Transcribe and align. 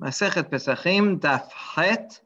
Masechet 0.00 0.48
Pesachim, 0.48 1.18
Daf 1.18 1.50
Het. 1.50 2.20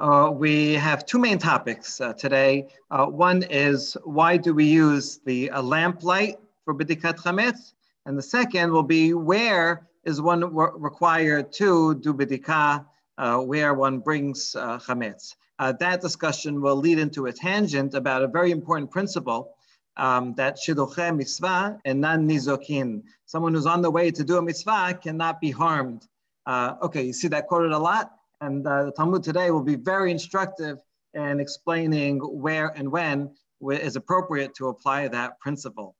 Uh, 0.00 0.30
we 0.32 0.74
have 0.74 1.04
two 1.04 1.18
main 1.18 1.38
topics 1.38 2.00
uh, 2.00 2.12
today. 2.12 2.68
Uh, 2.92 3.06
one 3.06 3.42
is 3.50 3.96
why 4.04 4.36
do 4.36 4.54
we 4.54 4.64
use 4.64 5.18
the 5.26 5.50
uh, 5.50 5.60
lamp 5.60 6.04
light 6.04 6.38
for 6.64 6.72
B'dikat 6.72 7.16
Chametz? 7.16 7.72
And 8.04 8.16
the 8.16 8.22
second 8.22 8.70
will 8.70 8.84
be 8.84 9.12
where 9.12 9.88
is 10.04 10.20
one 10.20 10.54
re- 10.54 10.68
required 10.76 11.52
to 11.54 11.96
do 11.96 12.14
B'dikah, 12.14 12.86
uh, 13.18 13.38
where 13.38 13.74
one 13.74 13.98
brings 13.98 14.54
uh, 14.54 14.78
Chametz. 14.78 15.34
that 15.58 16.00
discussion 16.00 16.60
will 16.60 16.76
lead 16.76 17.00
into 17.00 17.26
a 17.26 17.32
tangent 17.32 17.94
about 17.94 18.22
a 18.22 18.28
very 18.28 18.52
important 18.52 18.88
principle 18.92 19.56
um, 19.96 20.32
that 20.34 20.58
Shiduche 20.58 21.16
mitzvah 21.16 21.80
and 21.84 22.00
non 22.00 22.28
nizokin. 22.28 23.02
Someone 23.24 23.52
who's 23.52 23.66
on 23.66 23.82
the 23.82 23.90
way 23.90 24.12
to 24.12 24.22
do 24.22 24.36
a 24.36 24.42
mitzvah 24.42 25.00
cannot 25.02 25.40
be 25.40 25.50
harmed. 25.50 26.06
Uh, 26.46 26.76
okay, 26.82 27.02
you 27.02 27.12
see 27.12 27.28
that 27.28 27.48
quoted 27.48 27.72
a 27.72 27.78
lot, 27.78 28.12
and 28.40 28.66
uh, 28.66 28.84
the 28.84 28.92
Talmud 28.92 29.22
today 29.24 29.50
will 29.50 29.64
be 29.64 29.74
very 29.74 30.12
instructive 30.12 30.78
in 31.14 31.40
explaining 31.40 32.18
where 32.18 32.68
and 32.76 32.90
when 32.90 33.30
is 33.70 33.96
appropriate 33.96 34.54
to 34.54 34.68
apply 34.68 35.08
that 35.08 35.40
principle. 35.40 35.96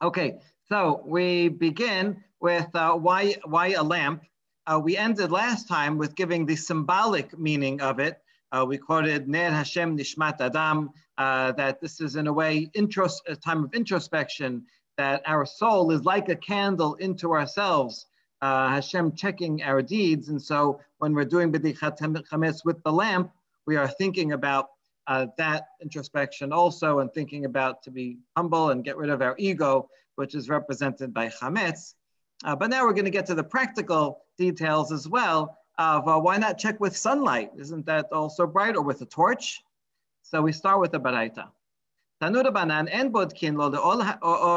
Okay, 0.00 0.38
so 0.68 1.02
we 1.06 1.48
begin 1.48 2.16
with 2.40 2.66
uh, 2.74 2.94
why, 2.94 3.36
why 3.44 3.68
a 3.68 3.82
lamp. 3.82 4.22
Uh, 4.66 4.80
we 4.82 4.96
ended 4.96 5.30
last 5.30 5.68
time 5.68 5.98
with 5.98 6.14
giving 6.16 6.46
the 6.46 6.56
symbolic 6.56 7.38
meaning 7.38 7.80
of 7.80 8.00
it. 8.00 8.18
Uh, 8.50 8.64
we 8.66 8.78
quoted 8.78 9.28
Ner 9.28 9.50
Hashem 9.50 9.96
Nishmat 9.96 10.40
Adam, 10.40 10.90
uh, 11.18 11.52
that 11.52 11.80
this 11.80 12.00
is 12.00 12.16
in 12.16 12.26
a 12.26 12.32
way 12.32 12.70
intros- 12.76 13.20
a 13.28 13.36
time 13.36 13.64
of 13.64 13.74
introspection, 13.74 14.64
that 14.96 15.22
our 15.26 15.46
soul 15.46 15.90
is 15.90 16.04
like 16.04 16.28
a 16.28 16.36
candle 16.36 16.94
into 16.94 17.32
ourselves 17.32 18.06
uh, 18.42 18.68
Hashem 18.68 19.12
checking 19.14 19.62
our 19.62 19.80
deeds. 19.80 20.28
And 20.28 20.42
so 20.42 20.80
when 20.98 21.14
we're 21.14 21.24
doing 21.24 21.52
B'dichat 21.52 21.98
Chametz 21.98 22.64
with 22.64 22.82
the 22.82 22.92
lamp, 22.92 23.30
we 23.66 23.76
are 23.76 23.88
thinking 23.88 24.32
about 24.32 24.70
uh, 25.06 25.26
that 25.38 25.68
introspection 25.80 26.52
also 26.52 26.98
and 26.98 27.12
thinking 27.12 27.44
about 27.44 27.82
to 27.84 27.90
be 27.90 28.18
humble 28.36 28.70
and 28.70 28.84
get 28.84 28.96
rid 28.96 29.10
of 29.10 29.22
our 29.22 29.36
ego, 29.38 29.88
which 30.16 30.34
is 30.34 30.48
represented 30.48 31.14
by 31.14 31.28
Chametz. 31.28 31.94
Uh, 32.44 32.56
but 32.56 32.68
now 32.70 32.84
we're 32.84 32.92
going 32.92 33.04
to 33.04 33.10
get 33.10 33.26
to 33.26 33.34
the 33.34 33.44
practical 33.44 34.18
details 34.36 34.90
as 34.90 35.08
well 35.08 35.56
of 35.78 36.06
uh, 36.06 36.18
why 36.18 36.36
not 36.36 36.58
check 36.58 36.80
with 36.80 36.96
sunlight? 36.96 37.50
Isn't 37.56 37.86
that 37.86 38.06
also 38.12 38.46
bright 38.46 38.76
or 38.76 38.82
with 38.82 39.00
a 39.02 39.06
torch? 39.06 39.62
So 40.22 40.42
we 40.42 40.52
start 40.52 40.80
with 40.80 40.90
the 40.92 41.00
baraita. 41.00 41.48
Tanu 42.20 42.42
Rabbanan 42.42 42.88
en 42.90 43.12
bodkin 43.12 43.56
lo 43.56 43.70
le'or 43.70 44.02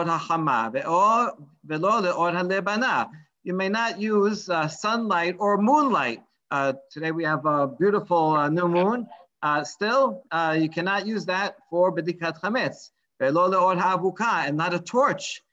ha'chama 0.08 0.72
ve'lo 0.74 2.02
le'or 2.02 2.34
ha'lebana 2.34 3.10
you 3.46 3.54
may 3.54 3.70
not 3.70 4.02
use 4.02 4.50
uh, 4.50 4.68
sunlight 4.68 5.36
or 5.38 5.62
moonlight. 5.62 6.24
Uh, 6.50 6.74
today 6.92 7.12
we 7.12 7.24
have 7.24 7.46
a 7.46 7.68
beautiful 7.68 8.32
uh, 8.32 8.50
new 8.50 8.68
moon. 8.68 9.08
Uh, 9.44 9.64
still, 9.64 10.24
uh, 10.32 10.58
you 10.60 10.68
cannot 10.68 11.06
use 11.06 11.26
that 11.28 11.56
for 11.70 11.96
bedikat 11.96 12.42
chametz. 12.42 12.90
And 13.20 14.58
not 14.58 14.74
a 14.74 14.80
torch. 14.80 15.44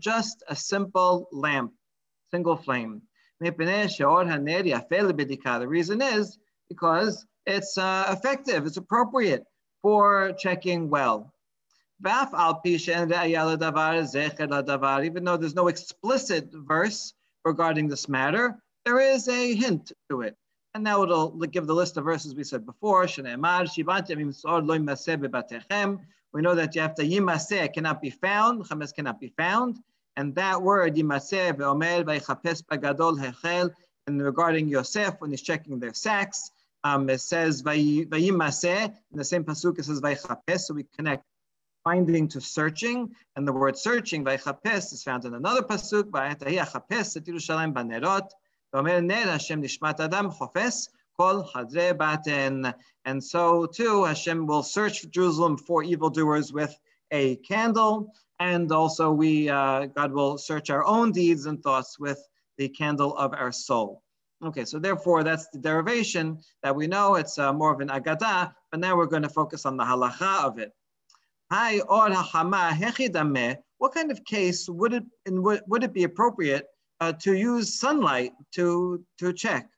Just 0.00 0.42
a 0.48 0.56
simple 0.56 1.28
lamp, 1.32 1.72
single 2.30 2.56
flame. 2.56 3.02
The 3.40 3.52
reason 5.68 6.00
is 6.00 6.38
because 6.70 7.26
it's 7.44 7.76
effective, 7.76 8.66
it's 8.66 8.78
appropriate 8.78 9.44
for 9.82 10.32
checking 10.38 10.88
well. 10.88 11.31
Even 12.04 12.26
though 15.24 15.36
there's 15.36 15.54
no 15.54 15.68
explicit 15.68 16.48
verse 16.52 17.14
regarding 17.44 17.88
this 17.88 18.08
matter, 18.08 18.60
there 18.84 18.98
is 18.98 19.28
a 19.28 19.54
hint 19.54 19.92
to 20.10 20.22
it. 20.22 20.36
And 20.74 20.82
now 20.82 21.04
it'll 21.04 21.30
give 21.30 21.68
the 21.68 21.74
list 21.74 21.96
of 21.98 22.04
verses 22.04 22.34
we 22.34 22.42
said 22.42 22.66
before. 22.66 23.02
We 23.02 23.06
know 26.40 26.54
that 26.54 26.74
you 26.74 26.80
have 26.80 26.94
to 26.94 27.02
yimaseh 27.02 27.74
cannot 27.74 28.00
be 28.00 28.10
found, 28.10 28.64
chametz 28.64 28.94
cannot 28.94 29.20
be 29.20 29.28
found. 29.36 29.78
And 30.16 30.34
that 30.34 30.60
word 30.60 30.96
yimaseh 30.96 31.52
ve'omer 31.52 32.04
v'yichapes 32.04 32.64
bagadol 32.64 33.22
hechel, 33.22 33.70
and 34.06 34.20
regarding 34.20 34.68
Yosef, 34.68 35.20
when 35.20 35.30
he's 35.30 35.42
checking 35.42 35.78
their 35.78 35.94
sacks, 35.94 36.50
um, 36.84 37.08
it 37.10 37.20
says 37.20 37.62
vayimaseh, 37.62 38.92
in 39.12 39.18
the 39.18 39.24
same 39.24 39.44
pasuk 39.44 39.78
it 39.78 39.84
says 39.84 40.00
vayichapes, 40.00 40.60
so 40.60 40.74
we 40.74 40.84
connect 40.96 41.24
finding 41.84 42.28
to 42.28 42.40
searching, 42.40 43.10
and 43.36 43.46
the 43.46 43.52
word 43.52 43.76
searching, 43.76 44.24
vaychapes, 44.24 44.92
is 44.92 45.02
found 45.02 45.24
in 45.24 45.34
another 45.34 45.62
pasuk, 45.62 46.10
by 46.10 46.34
vayatahi 46.34 46.58
achapes 46.64 47.16
et 47.16 47.24
Yerushalayim 47.24 47.72
banerot, 47.72 48.28
v'omer 48.74 49.04
ner 49.04 49.14
Hashem 49.14 49.62
nishmat 49.62 50.00
adam 50.00 50.30
chofes, 50.30 50.88
kol 51.16 51.48
hadre 51.54 51.94
baten. 51.94 52.72
And 53.04 53.22
so 53.22 53.66
too, 53.66 54.04
Hashem 54.04 54.46
will 54.46 54.62
search 54.62 55.08
Jerusalem 55.10 55.56
for 55.56 55.82
evildoers 55.82 56.52
with 56.52 56.74
a 57.10 57.36
candle, 57.36 58.12
and 58.38 58.70
also 58.72 59.12
we, 59.12 59.48
uh, 59.48 59.86
God 59.86 60.12
will 60.12 60.38
search 60.38 60.70
our 60.70 60.84
own 60.84 61.12
deeds 61.12 61.46
and 61.46 61.62
thoughts 61.62 61.98
with 61.98 62.20
the 62.58 62.68
candle 62.68 63.16
of 63.16 63.34
our 63.34 63.52
soul. 63.52 64.02
Okay, 64.44 64.64
so 64.64 64.78
therefore 64.78 65.22
that's 65.22 65.48
the 65.48 65.58
derivation 65.58 66.38
that 66.62 66.74
we 66.74 66.86
know. 66.88 67.14
It's 67.14 67.38
uh, 67.38 67.52
more 67.52 67.72
of 67.72 67.80
an 67.80 67.88
agada, 67.88 68.52
but 68.70 68.80
now 68.80 68.96
we're 68.96 69.06
going 69.06 69.22
to 69.22 69.28
focus 69.28 69.66
on 69.66 69.76
the 69.76 69.84
halacha 69.84 70.44
of 70.44 70.58
it. 70.58 70.72
What 71.52 71.84
kind 73.92 74.10
of 74.10 74.24
case 74.24 74.70
would 74.70 74.94
it 74.94 75.04
would 75.26 75.84
it 75.84 75.92
be 75.92 76.04
appropriate 76.04 76.66
uh, 77.00 77.12
to 77.12 77.34
use 77.34 77.78
sunlight 77.78 78.32
to 78.52 79.04
to 79.18 79.34
check? 79.34 79.68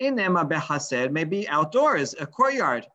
Inema 0.00 0.48
behased 0.48 1.10
maybe 1.10 1.48
outdoors, 1.48 2.14
a 2.20 2.26
courtyard. 2.26 2.86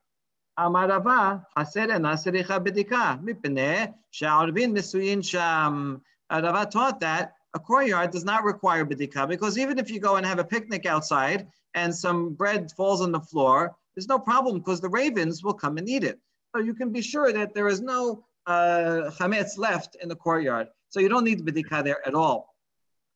Amar 0.57 0.87
Rava 0.87 1.45
hased 1.57 1.89
enasericha 1.89 2.65
bedika 2.65 3.21
mipne 3.21 3.93
sha'arvin 4.11 4.71
misuyin 4.71 5.21
sham. 5.21 6.01
Rava 6.31 6.65
taught 6.65 7.01
that 7.01 7.33
a 7.53 7.59
courtyard 7.59 8.11
does 8.11 8.23
not 8.23 8.45
require 8.45 8.85
bedika 8.85 9.27
because 9.27 9.57
even 9.57 9.77
if 9.77 9.91
you 9.91 9.99
go 9.99 10.15
and 10.15 10.25
have 10.25 10.39
a 10.39 10.45
picnic 10.45 10.85
outside 10.85 11.45
and 11.73 11.93
some 11.93 12.35
bread 12.35 12.71
falls 12.71 13.01
on 13.01 13.11
the 13.11 13.19
floor, 13.19 13.75
there's 13.93 14.07
no 14.07 14.17
problem 14.17 14.59
because 14.59 14.79
the 14.79 14.87
ravens 14.87 15.43
will 15.43 15.53
come 15.53 15.77
and 15.77 15.89
eat 15.89 16.05
it. 16.05 16.21
So 16.55 16.61
you 16.61 16.73
can 16.75 16.91
be 16.91 17.01
sure 17.01 17.33
that 17.33 17.53
there 17.55 17.67
is 17.67 17.81
no 17.81 18.23
uh, 18.45 19.09
chametz 19.17 19.57
left 19.57 19.95
in 20.01 20.07
the 20.07 20.15
courtyard. 20.15 20.67
So 20.89 20.99
you 20.99 21.09
don't 21.09 21.23
need 21.23 21.43
bedika 21.45 21.83
there 21.83 22.07
at 22.07 22.13
all. 22.13 22.53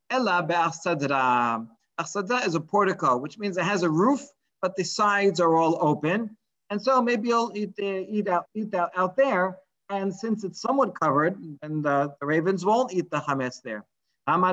Ella 0.09 0.41
be'achsadra. 0.41 1.67
Achsadra 1.99 2.47
is 2.47 2.55
a 2.55 2.59
portico, 2.59 3.17
which 3.17 3.37
means 3.37 3.57
it 3.57 3.63
has 3.63 3.83
a 3.83 3.89
roof, 3.89 4.21
but 4.61 4.75
the 4.75 4.83
sides 4.83 5.39
are 5.39 5.55
all 5.55 5.77
open. 5.81 6.35
And 6.69 6.81
so 6.81 7.01
maybe 7.01 7.27
you'll 7.29 7.51
eat, 7.55 7.77
eat, 7.79 8.27
out, 8.27 8.47
eat 8.55 8.73
out, 8.73 8.89
out 8.95 9.15
there. 9.15 9.57
And 9.89 10.13
since 10.13 10.43
it's 10.43 10.59
somewhat 10.61 10.99
covered, 10.99 11.39
and 11.61 11.83
the, 11.83 12.13
the 12.19 12.25
ravens 12.25 12.65
won't 12.65 12.91
eat 12.93 13.09
the 13.09 13.19
chametz 13.19 13.61
there. 13.61 13.85
But 14.25 14.45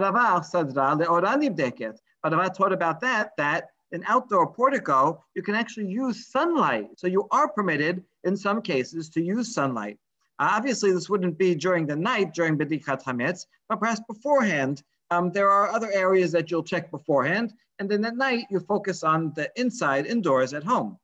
I 2.33 2.49
taught 2.49 2.73
about 2.73 3.01
that, 3.01 3.31
that 3.37 3.71
an 3.93 4.05
outdoor 4.07 4.53
portico, 4.53 5.25
you 5.35 5.43
can 5.43 5.55
actually 5.55 5.87
use 5.87 6.31
sunlight. 6.31 6.89
So 6.97 7.07
you 7.07 7.27
are 7.31 7.49
permitted 7.49 8.05
in 8.25 8.37
some 8.37 8.63
cases 8.63 9.09
to 9.11 9.23
use 9.23 9.55
sunlight. 9.55 9.99
Uh, 10.39 10.51
obviously, 10.53 10.93
this 10.93 11.09
wouldn't 11.09 11.39
be 11.39 11.55
during 11.55 11.87
the 11.87 11.97
night, 11.97 12.35
during 12.35 12.59
Bedikat 12.59 13.05
Hametz, 13.05 13.47
but 13.69 13.81
perhaps 13.81 14.01
beforehand. 14.09 14.83
Um, 15.11 15.31
there 15.31 15.51
are 15.51 15.69
other 15.69 15.93
areas 15.93 16.33
that 16.33 16.51
you'll 16.51 16.65
check 16.65 16.91
beforehand. 16.91 17.53
And 17.79 17.89
then 17.89 18.05
at 18.05 18.17
night, 18.17 18.47
you 18.51 18.61
focus 18.61 19.05
on 19.05 19.33
the 19.35 19.51
inside, 19.57 20.07
indoors 20.07 20.55
at 20.55 20.65
home. 20.65 20.99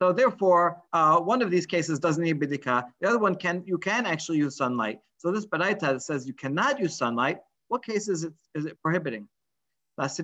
So 0.00 0.12
therefore, 0.12 0.80
uh, 0.92 1.18
one 1.18 1.42
of 1.42 1.50
these 1.50 1.66
cases 1.66 1.98
doesn't 1.98 2.22
need 2.22 2.40
bidika. 2.40 2.84
The 3.00 3.08
other 3.08 3.18
one 3.18 3.34
can 3.34 3.64
you 3.66 3.78
can 3.78 4.06
actually 4.06 4.38
use 4.38 4.56
sunlight. 4.56 5.00
So 5.16 5.32
this 5.32 5.46
baraita 5.46 6.00
says 6.00 6.26
you 6.26 6.34
cannot 6.34 6.78
use 6.78 6.96
sunlight. 6.96 7.40
What 7.66 7.84
case 7.84 8.08
is 8.08 8.22
it, 8.22 8.32
is 8.54 8.64
it 8.64 8.80
prohibiting? 8.80 9.28
Rather, 9.98 10.22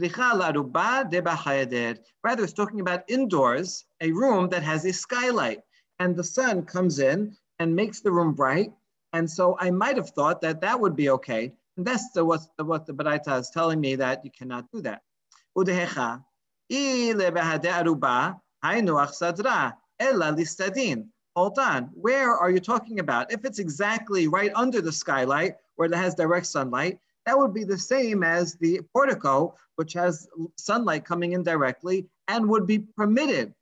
it's 2.45 2.53
talking 2.53 2.81
about 2.81 3.03
indoors, 3.09 3.85
a 4.01 4.13
room 4.13 4.49
that 4.51 4.63
has 4.63 4.85
a 4.85 4.93
skylight, 4.93 5.59
and 5.99 6.17
the 6.17 6.25
sun 6.25 6.65
comes 6.65 6.99
in 6.99 7.37
and 7.59 7.75
makes 7.75 8.01
the 8.01 8.11
room 8.11 8.33
bright. 8.33 8.73
And 9.13 9.31
so 9.31 9.57
I 9.61 9.71
might 9.71 9.97
have 9.97 10.11
thought 10.11 10.41
that 10.41 10.61
that 10.61 10.79
would 10.79 10.97
be 10.97 11.11
okay. 11.11 11.53
And 11.77 11.87
that's 11.87 12.11
the, 12.11 12.25
what, 12.25 12.41
the, 12.57 12.65
what 12.65 12.87
the 12.87 12.93
Baraita 12.93 13.41
is 13.41 13.51
telling 13.51 13.81
me 13.81 13.97
that 13.97 14.25
you 14.25 14.31
cannot 14.31 14.71
do 14.73 14.81
that. 14.83 15.03
Hold 21.37 21.59
on, 21.59 21.91
where 21.95 22.33
are 22.33 22.51
you 22.51 22.61
talking 22.61 23.01
about? 23.01 23.33
If 23.33 23.45
it's 23.45 23.59
exactly 23.59 24.29
right 24.29 24.53
under 24.55 24.81
the 24.81 24.93
skylight 24.93 25.57
where 25.77 25.87
it 25.87 25.95
has 25.95 26.15
direct 26.15 26.47
sunlight, 26.47 26.99
that 27.27 27.39
would 27.39 27.53
be 27.53 27.65
the 27.65 27.79
same 27.79 28.23
as 28.23 28.55
the 28.55 28.81
portico, 28.93 29.57
which 29.77 29.93
has 29.95 30.29
sunlight 30.57 31.05
coming 31.05 31.33
in 31.33 31.43
directly 31.43 32.07
and 32.29 32.49
would 32.49 32.67
be 32.67 32.79
permitted. 32.79 33.53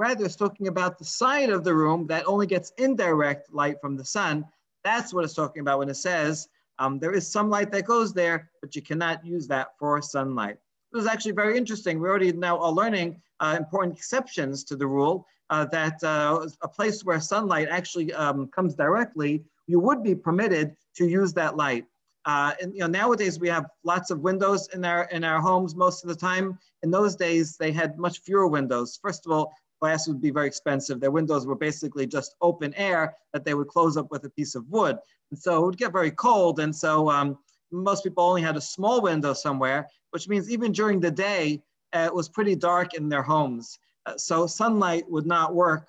Rather, 0.00 0.24
it's 0.24 0.34
talking 0.34 0.68
about 0.68 0.98
the 0.98 1.04
side 1.04 1.50
of 1.50 1.62
the 1.62 1.74
room 1.74 2.06
that 2.06 2.26
only 2.26 2.46
gets 2.46 2.72
indirect 2.78 3.52
light 3.52 3.78
from 3.82 3.98
the 3.98 4.04
sun. 4.04 4.46
That's 4.82 5.12
what 5.12 5.24
it's 5.24 5.34
talking 5.34 5.60
about 5.60 5.78
when 5.78 5.90
it 5.90 5.96
says 5.96 6.48
um, 6.78 6.98
there 6.98 7.12
is 7.12 7.30
some 7.30 7.50
light 7.50 7.70
that 7.72 7.84
goes 7.84 8.14
there, 8.14 8.48
but 8.62 8.74
you 8.74 8.80
cannot 8.80 9.22
use 9.26 9.46
that 9.48 9.78
for 9.78 10.00
sunlight. 10.00 10.56
This 10.90 11.02
is 11.02 11.06
actually 11.06 11.32
very 11.32 11.58
interesting. 11.58 12.00
We're 12.00 12.08
already 12.08 12.32
now 12.32 12.58
are 12.60 12.72
learning 12.72 13.20
uh, 13.40 13.56
important 13.58 13.94
exceptions 13.94 14.64
to 14.64 14.74
the 14.74 14.86
rule 14.86 15.26
uh, 15.50 15.66
that 15.66 16.02
uh, 16.02 16.48
a 16.62 16.68
place 16.68 17.04
where 17.04 17.20
sunlight 17.20 17.68
actually 17.70 18.10
um, 18.14 18.48
comes 18.48 18.74
directly, 18.74 19.44
you 19.66 19.80
would 19.80 20.02
be 20.02 20.14
permitted 20.14 20.76
to 20.96 21.06
use 21.06 21.34
that 21.34 21.58
light. 21.58 21.84
Uh, 22.24 22.52
and 22.60 22.72
you 22.74 22.80
know, 22.80 22.86
nowadays 22.86 23.38
we 23.38 23.48
have 23.48 23.66
lots 23.84 24.10
of 24.10 24.20
windows 24.20 24.68
in 24.74 24.84
our 24.84 25.04
in 25.04 25.24
our 25.24 25.40
homes 25.40 25.74
most 25.74 26.04
of 26.04 26.08
the 26.08 26.16
time. 26.16 26.58
In 26.82 26.90
those 26.90 27.16
days, 27.16 27.56
they 27.56 27.72
had 27.72 27.98
much 27.98 28.20
fewer 28.20 28.46
windows. 28.46 28.98
First 29.02 29.26
of 29.26 29.32
all, 29.32 29.52
glass 29.80 30.06
would 30.06 30.20
be 30.20 30.30
very 30.30 30.46
expensive. 30.46 31.00
Their 31.00 31.10
windows 31.10 31.46
were 31.46 31.56
basically 31.56 32.06
just 32.06 32.34
open 32.40 32.74
air 32.74 33.16
that 33.32 33.44
they 33.44 33.54
would 33.54 33.68
close 33.68 33.96
up 33.96 34.10
with 34.10 34.24
a 34.24 34.30
piece 34.30 34.54
of 34.54 34.68
wood. 34.68 34.98
And 35.30 35.38
so 35.38 35.62
it 35.62 35.66
would 35.66 35.78
get 35.78 35.92
very 35.92 36.10
cold. 36.10 36.60
And 36.60 36.74
so 36.74 37.10
um, 37.10 37.38
most 37.72 38.04
people 38.04 38.24
only 38.24 38.42
had 38.42 38.56
a 38.56 38.60
small 38.60 39.00
window 39.00 39.32
somewhere, 39.32 39.88
which 40.10 40.28
means 40.28 40.50
even 40.50 40.72
during 40.72 41.00
the 41.00 41.10
day, 41.10 41.62
uh, 41.92 42.04
it 42.06 42.14
was 42.14 42.28
pretty 42.28 42.54
dark 42.54 42.94
in 42.94 43.08
their 43.08 43.22
homes. 43.22 43.78
Uh, 44.06 44.16
so 44.16 44.46
sunlight 44.46 45.04
would 45.10 45.26
not 45.26 45.54
work 45.54 45.88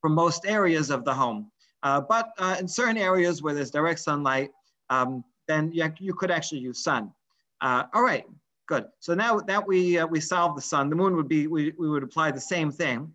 for 0.00 0.08
most 0.08 0.46
areas 0.46 0.90
of 0.90 1.04
the 1.04 1.14
home. 1.14 1.50
Uh, 1.82 2.00
but 2.00 2.30
uh, 2.38 2.56
in 2.58 2.66
certain 2.66 2.96
areas 2.96 3.42
where 3.42 3.54
there's 3.54 3.70
direct 3.70 4.00
sunlight, 4.00 4.50
um, 4.90 5.24
then 5.46 5.70
you, 5.72 5.92
you, 5.98 6.14
could 6.14 6.30
actually 6.30 6.60
use 6.60 6.82
sun. 6.82 7.12
Uh, 7.60 7.84
all 7.94 8.02
right, 8.02 8.24
good. 8.66 8.86
So 9.00 9.14
now 9.14 9.38
that 9.40 9.66
we, 9.66 9.98
uh, 9.98 10.06
we 10.06 10.20
solved 10.20 10.56
the 10.56 10.62
sun, 10.62 10.90
the 10.90 10.96
moon 10.96 11.16
would 11.16 11.28
be, 11.28 11.46
we, 11.46 11.72
we 11.78 11.88
would 11.88 12.02
apply 12.02 12.30
the 12.32 12.40
same 12.40 12.70
thing. 12.70 13.12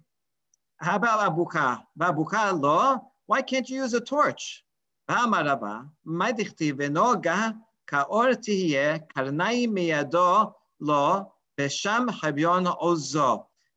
How 0.77 0.95
about 0.95 1.19
abuka? 1.19 1.81
Babuka 1.99 2.59
lo, 2.59 3.01
why 3.27 3.41
can't 3.41 3.69
you 3.69 3.77
use 3.81 3.93
a 3.93 4.01
torch? 4.01 4.63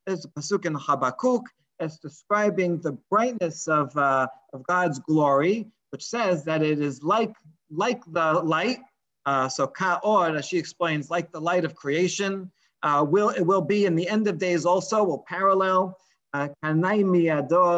There's 0.06 0.25
a 0.25 0.29
pasuk 0.29 0.67
in 0.67 0.75
Habakkuk. 0.75 1.43
It's 1.81 1.99
describing 1.99 2.79
the 2.81 2.93
brightness 3.11 3.67
of, 3.69 3.97
uh, 3.97 4.29
of 4.53 4.62
God's 4.65 5.00
glory, 5.00 5.67
which 5.91 6.05
says 6.05 6.44
that 6.44 6.62
it 6.62 6.81
is 6.81 7.03
like 7.03 7.35
like 7.70 8.03
the 8.06 8.35
light, 8.35 8.79
uh, 9.26 9.49
so 9.49 9.67
ka'or, 9.67 10.37
as 10.37 10.47
she 10.47 10.59
explains, 10.59 11.11
like 11.11 11.32
the 11.32 11.41
light 11.41 11.65
of 11.65 11.75
creation, 11.75 12.50
uh, 12.82 13.05
will 13.09 13.31
it 13.31 13.43
will 13.43 13.62
be 13.62 13.87
in 13.87 13.94
the 13.94 14.09
end 14.09 14.29
of 14.29 14.38
days 14.38 14.67
also, 14.67 15.03
will 15.03 15.25
parallel. 15.26 15.99
Uh, 16.35 16.49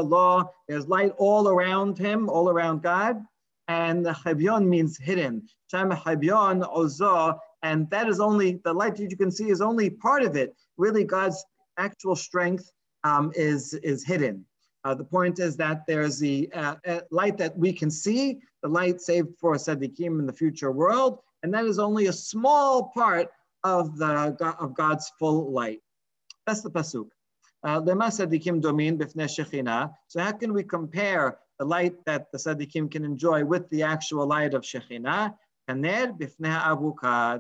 law, 0.03 0.45
there's 0.67 0.89
light 0.89 1.13
all 1.19 1.49
around 1.49 1.99
him, 1.99 2.29
all 2.29 2.49
around 2.49 2.83
God. 2.83 3.23
And 3.69 4.07
the 4.07 4.13
chabyon 4.13 4.67
means 4.67 4.97
hidden. 4.97 5.47
Shem 5.71 5.91
chabyon 5.91 6.65
ozo, 6.75 7.39
and 7.63 7.91
that 7.91 8.09
is 8.09 8.21
only, 8.21 8.61
the 8.65 8.73
light 8.73 8.97
that 8.97 9.11
you 9.11 9.17
can 9.17 9.31
see 9.31 9.51
is 9.51 9.61
only 9.61 9.91
part 9.91 10.23
of 10.23 10.37
it. 10.37 10.55
Really, 10.77 11.05
God's 11.05 11.45
actual 11.77 12.17
strength 12.17 12.71
um, 13.05 13.33
is, 13.35 13.75
is 13.75 14.05
hidden. 14.05 14.45
Uh, 14.85 14.95
the 14.95 15.05
point 15.05 15.41
is 15.41 15.57
that 15.57 15.83
there's 15.87 16.19
the 16.19 16.49
uh, 16.55 16.77
uh, 16.87 17.01
light 17.11 17.37
that 17.37 17.59
we 17.59 17.73
can 17.73 17.91
see, 17.91 18.39
the 18.63 18.69
light 18.69 19.01
saved 19.01 19.29
for 19.41 19.55
Sadiqim 19.55 20.21
in 20.21 20.27
the 20.27 20.33
future 20.33 20.71
world, 20.71 21.19
and 21.43 21.53
that 21.55 21.65
is 21.65 21.79
only 21.79 22.07
a 22.07 22.13
small 22.13 22.91
part 22.95 23.29
of, 23.65 23.97
the, 23.99 24.37
of 24.61 24.75
God's 24.75 25.11
full 25.19 25.53
light. 25.53 25.81
That's 26.47 26.63
the 26.63 26.71
pasuk. 26.71 27.09
Uh. 27.63 27.81
So 30.09 30.21
how 30.21 30.33
can 30.33 30.53
we 30.53 30.63
compare 30.63 31.39
the 31.59 31.65
light 31.65 32.05
that 32.05 32.31
the 32.31 32.39
Sadiqim 32.39 32.91
can 32.91 33.05
enjoy 33.05 33.45
with 33.45 33.69
the 33.71 33.83
actual 33.83 34.27
light 34.27 34.55
of 34.55 34.63
Shekhinah? 34.63 35.35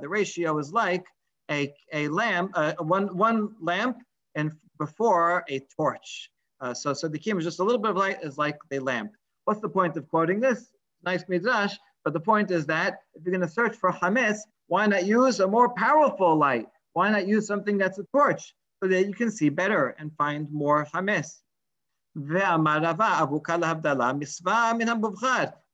The 0.01 0.09
ratio 0.09 0.59
is 0.59 0.73
like 0.73 1.07
a, 1.51 1.73
a 1.93 2.09
lamp, 2.09 2.51
uh, 2.55 2.73
one, 2.81 3.17
one 3.17 3.55
lamp 3.61 3.99
and 4.35 4.53
before 4.79 5.45
a 5.49 5.61
torch. 5.77 6.31
Uh, 6.61 6.75
so, 6.75 6.93
so 6.93 7.07
the 7.07 7.19
kim 7.19 7.39
is 7.39 7.45
just 7.45 7.61
a 7.61 7.65
little 7.65 7.81
bit 7.81 7.91
of 7.93 7.97
light 7.97 8.19
is 8.23 8.37
like 8.37 8.59
a 8.73 8.79
lamp. 8.79 9.13
What's 9.45 9.61
the 9.61 9.69
point 9.69 9.97
of 9.97 10.09
quoting 10.09 10.41
this? 10.41 10.71
Nice 11.05 11.25
midrash, 11.29 11.77
but 12.07 12.13
the 12.13 12.21
point 12.21 12.53
is 12.53 12.67
that 12.67 13.01
if 13.15 13.25
you're 13.25 13.33
going 13.37 13.49
to 13.49 13.53
search 13.53 13.75
for 13.75 13.91
hametz, 13.91 14.39
why 14.69 14.87
not 14.87 15.07
use 15.07 15.41
a 15.41 15.49
more 15.49 15.71
powerful 15.75 16.37
light? 16.37 16.69
Why 16.93 17.11
not 17.11 17.27
use 17.27 17.49
something 17.49 17.77
that's 17.79 17.99
a 17.99 18.05
torch 18.05 18.55
so 18.81 18.89
that 18.89 19.09
you 19.09 19.13
can 19.13 19.29
see 19.29 19.49
better 19.49 19.89
and 19.99 20.13
find 20.17 20.49
more 20.53 20.87
hametz? 20.95 21.41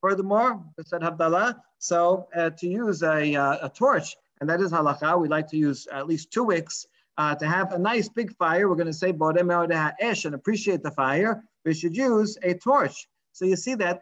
Furthermore, 0.01 0.65
said 0.87 1.03
Havdalah, 1.03 1.61
so 1.79 2.27
uh, 2.35 2.49
to 2.49 2.67
use 2.67 3.03
a, 3.03 3.35
uh, 3.35 3.67
a 3.67 3.69
torch, 3.69 4.17
and 4.41 4.49
that 4.49 4.63
is 4.63 4.73
halacha, 4.73 5.21
we 5.21 5.29
like 5.29 5.49
to 5.49 5.59
use 5.59 5.87
at 5.93 6.07
least 6.07 6.33
two 6.33 6.45
wicks 6.45 6.87
uh, 7.19 7.35
to 7.35 7.47
have 7.47 7.73
a 7.75 7.79
nice 7.79 8.09
big 8.09 8.35
fire, 8.37 8.71
we're 8.71 8.75
going 8.75 8.87
to 8.87 8.95
say 8.95 9.13
esh 10.01 10.25
and 10.25 10.35
appreciate 10.35 10.83
the 10.83 10.93
fire. 10.93 11.45
We 11.67 11.75
should 11.75 11.95
use 11.95 12.39
a 12.43 12.55
torch. 12.55 13.07
So 13.33 13.45
you 13.45 13.57
see 13.57 13.75
that 13.75 14.01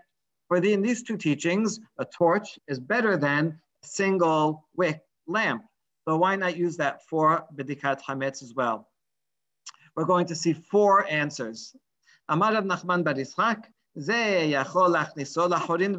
for 0.49 0.59
the, 0.59 0.73
in 0.73 0.81
these 0.81 1.03
two 1.03 1.17
teachings, 1.17 1.79
a 1.97 2.05
torch 2.05 2.59
is 2.67 2.79
better 2.79 3.17
than 3.17 3.59
a 3.83 3.87
single 3.87 4.67
wick 4.75 5.01
lamp. 5.27 5.63
So 6.07 6.17
why 6.17 6.35
not 6.35 6.55
use 6.55 6.77
that 6.77 7.03
for 7.07 7.45
Bedikat 7.55 8.01
Hametz 8.01 8.43
as 8.43 8.53
well? 8.53 8.87
We're 9.95 10.05
going 10.05 10.27
to 10.27 10.35
see 10.35 10.53
four 10.53 11.07
answers. 11.07 11.75
Amar 12.29 12.53
Rav 12.53 12.63
Nachman 12.65 13.03
Bar 13.03 13.15
Yitzchak, 13.15 13.65
זה 13.95 14.41
יכול 14.45 14.89
להכניסו 14.89 15.47
לחורין 15.47 15.95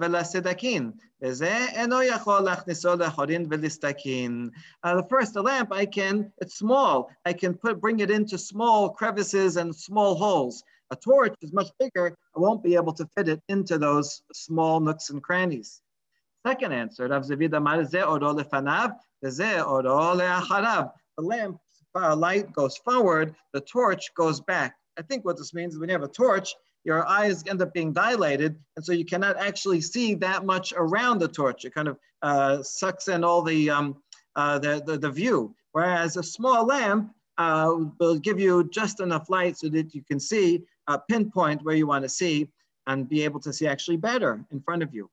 ולסדקין, 0.00 0.92
וזה 1.22 1.66
אינו 1.72 2.02
יכול 2.02 2.40
להכניסו 2.40 2.94
לחורין 2.94 3.46
ולסדקין. 3.50 4.50
The 4.84 5.02
first, 5.10 5.34
the 5.34 5.42
lamp, 5.42 5.72
I 5.72 5.84
can, 5.84 6.32
it's 6.40 6.54
small. 6.58 7.10
I 7.26 7.32
can 7.32 7.54
put, 7.54 7.80
bring 7.80 8.00
it 8.00 8.10
into 8.10 8.38
small 8.38 8.90
crevices 8.90 9.56
and 9.56 9.74
small 9.74 10.14
holes. 10.14 10.62
A 10.91 10.95
torch 10.95 11.33
is 11.41 11.51
much 11.51 11.69
bigger. 11.79 12.15
I 12.35 12.39
won't 12.39 12.63
be 12.63 12.75
able 12.75 12.93
to 12.93 13.07
fit 13.17 13.27
it 13.27 13.41
into 13.49 13.77
those 13.77 14.21
small 14.33 14.79
nooks 14.79 15.09
and 15.09 15.21
crannies. 15.21 15.81
Second 16.45 16.73
answer, 16.73 17.07
Rav 17.07 17.27
The 21.17 21.23
lamp 21.23 21.57
uh, 21.95 22.15
light 22.15 22.53
goes 22.53 22.77
forward, 22.77 23.35
the 23.53 23.61
torch 23.61 24.13
goes 24.13 24.41
back. 24.41 24.75
I 24.97 25.01
think 25.01 25.25
what 25.25 25.37
this 25.37 25.53
means 25.53 25.73
is 25.73 25.79
when 25.79 25.89
you 25.89 25.93
have 25.93 26.03
a 26.03 26.07
torch, 26.07 26.53
your 26.83 27.05
eyes 27.07 27.43
end 27.47 27.61
up 27.63 27.73
being 27.73 27.91
dilated, 27.91 28.59
and 28.75 28.85
so 28.85 28.91
you 28.91 29.05
cannot 29.05 29.37
actually 29.37 29.81
see 29.81 30.13
that 30.15 30.45
much 30.45 30.71
around 30.77 31.17
the 31.19 31.27
torch. 31.27 31.65
It 31.65 31.73
kind 31.73 31.87
of 31.87 31.97
uh, 32.21 32.61
sucks 32.61 33.07
in 33.07 33.23
all 33.23 33.41
the, 33.41 33.71
um, 33.71 33.97
uh, 34.35 34.59
the, 34.59 34.83
the, 34.85 34.97
the, 34.97 35.09
view. 35.09 35.55
Whereas 35.71 36.15
a 36.15 36.23
small 36.23 36.65
lamp 36.65 37.11
uh, 37.39 37.75
will 37.99 38.19
give 38.19 38.39
you 38.39 38.69
just 38.69 38.99
enough 38.99 39.29
light 39.29 39.57
so 39.57 39.67
that 39.69 39.95
you 39.95 40.03
can 40.03 40.19
see 40.19 40.63
uh, 40.87 40.97
pinpoint 40.97 41.63
where 41.63 41.75
you 41.75 41.87
want 41.87 42.03
to 42.03 42.09
see, 42.09 42.49
and 42.87 43.09
be 43.09 43.23
able 43.23 43.39
to 43.39 43.51
see 43.51 43.67
actually 43.67 43.97
better 43.97 44.45
in 44.51 44.61
front 44.61 44.83
of 44.83 44.93
you. 44.93 45.09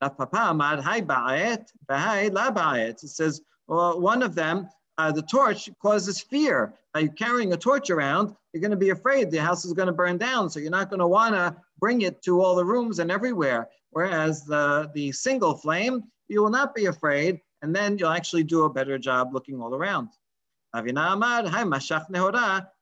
It 0.00 3.00
says, 3.00 3.42
well, 3.68 4.00
one 4.00 4.22
of 4.22 4.34
them 4.34 4.68
uh, 4.98 5.12
the 5.12 5.22
torch 5.22 5.70
causes 5.80 6.20
fear. 6.20 6.74
By 6.94 7.06
carrying 7.06 7.52
a 7.52 7.56
torch 7.56 7.90
around, 7.90 8.34
you're 8.52 8.60
going 8.60 8.72
to 8.72 8.76
be 8.76 8.90
afraid 8.90 9.30
the 9.30 9.38
house 9.38 9.64
is 9.64 9.72
going 9.72 9.86
to 9.86 9.92
burn 9.92 10.18
down. 10.18 10.50
So 10.50 10.60
you're 10.60 10.70
not 10.70 10.90
going 10.90 11.00
to 11.00 11.06
want 11.06 11.34
to 11.34 11.56
bring 11.78 12.02
it 12.02 12.22
to 12.22 12.42
all 12.42 12.54
the 12.54 12.64
rooms 12.64 12.98
and 12.98 13.10
everywhere. 13.10 13.68
Whereas 13.90 14.44
the, 14.44 14.90
the 14.94 15.12
single 15.12 15.54
flame, 15.54 16.02
you 16.28 16.42
will 16.42 16.50
not 16.50 16.74
be 16.74 16.86
afraid, 16.86 17.40
and 17.62 17.74
then 17.74 17.98
you'll 17.98 18.10
actually 18.10 18.44
do 18.44 18.64
a 18.64 18.70
better 18.70 18.98
job 18.98 19.32
looking 19.32 19.60
all 19.60 19.74
around. 19.74 20.08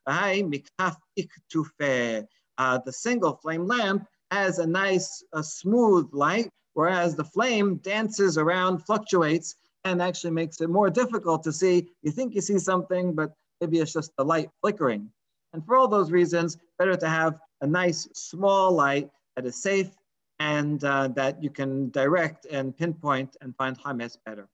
Uh, 0.06 0.42
the 2.84 2.92
single 2.92 3.36
flame 3.36 3.66
lamp 3.66 4.06
has 4.30 4.58
a 4.58 4.66
nice, 4.66 5.24
a 5.32 5.42
smooth 5.42 6.08
light, 6.12 6.50
whereas 6.74 7.16
the 7.16 7.24
flame 7.24 7.76
dances 7.76 8.38
around, 8.38 8.78
fluctuates, 8.78 9.56
and 9.84 10.02
actually 10.02 10.30
makes 10.30 10.60
it 10.60 10.68
more 10.68 10.90
difficult 10.90 11.42
to 11.42 11.52
see. 11.52 11.88
You 12.02 12.10
think 12.10 12.34
you 12.34 12.40
see 12.40 12.58
something, 12.58 13.14
but 13.14 13.32
maybe 13.60 13.78
it's 13.78 13.92
just 13.92 14.14
the 14.16 14.24
light 14.24 14.50
flickering. 14.60 15.10
And 15.52 15.64
for 15.64 15.76
all 15.76 15.88
those 15.88 16.10
reasons, 16.10 16.58
better 16.78 16.96
to 16.96 17.08
have 17.08 17.40
a 17.60 17.66
nice 17.66 18.08
small 18.14 18.72
light 18.72 19.10
that 19.36 19.46
is 19.46 19.60
safe 19.60 19.90
and 20.38 20.82
uh, 20.84 21.08
that 21.08 21.42
you 21.42 21.50
can 21.50 21.90
direct 21.90 22.46
and 22.46 22.76
pinpoint 22.76 23.36
and 23.40 23.54
find 23.56 23.78
Hametz 23.78 24.16
better. 24.24 24.48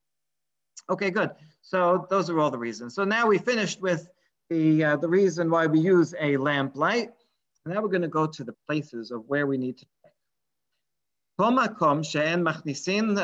Okay, 0.89 1.11
good. 1.11 1.31
So 1.61 2.07
those 2.09 2.29
are 2.29 2.39
all 2.39 2.51
the 2.51 2.57
reasons. 2.57 2.95
So 2.95 3.03
now 3.03 3.27
we 3.27 3.37
finished 3.37 3.81
with 3.81 4.09
the, 4.49 4.83
uh, 4.83 4.95
the 4.97 5.07
reason 5.07 5.49
why 5.49 5.67
we 5.67 5.79
use 5.79 6.13
a 6.19 6.37
lamp 6.37 6.75
light. 6.75 7.11
And 7.65 7.73
now 7.73 7.81
we're 7.81 7.89
going 7.89 8.01
to 8.01 8.07
go 8.07 8.25
to 8.27 8.43
the 8.43 8.55
places 8.67 9.11
of 9.11 9.23
where 9.27 9.45
we 9.47 9.57
need 9.57 9.77
to 9.77 9.85
check. 10.01 10.13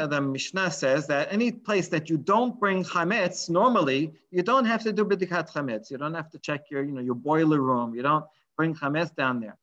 the 0.10 0.22
Mishnah 0.22 0.72
says 0.72 1.08
that 1.08 1.28
any 1.32 1.52
place 1.52 1.88
that 1.88 2.10
you 2.10 2.18
don't 2.18 2.60
bring 2.60 2.84
chametz, 2.84 3.50
normally 3.50 4.14
you 4.32 4.44
don't 4.44 4.66
have 4.66 4.84
to 4.84 4.94
do 4.94 5.06
bidikat 5.06 5.52
chametz. 5.52 5.90
You 5.90 5.98
don't 5.98 6.14
have 6.14 6.30
to 6.32 6.40
check 6.40 6.70
your, 6.70 6.84
you 6.84 6.92
know, 6.92 7.02
your 7.02 7.16
boiler 7.16 7.62
room. 7.62 7.96
You 7.96 8.02
don't 8.02 8.26
bring 8.58 8.76
chametz 8.76 9.16
down 9.16 9.40
there. 9.40 9.58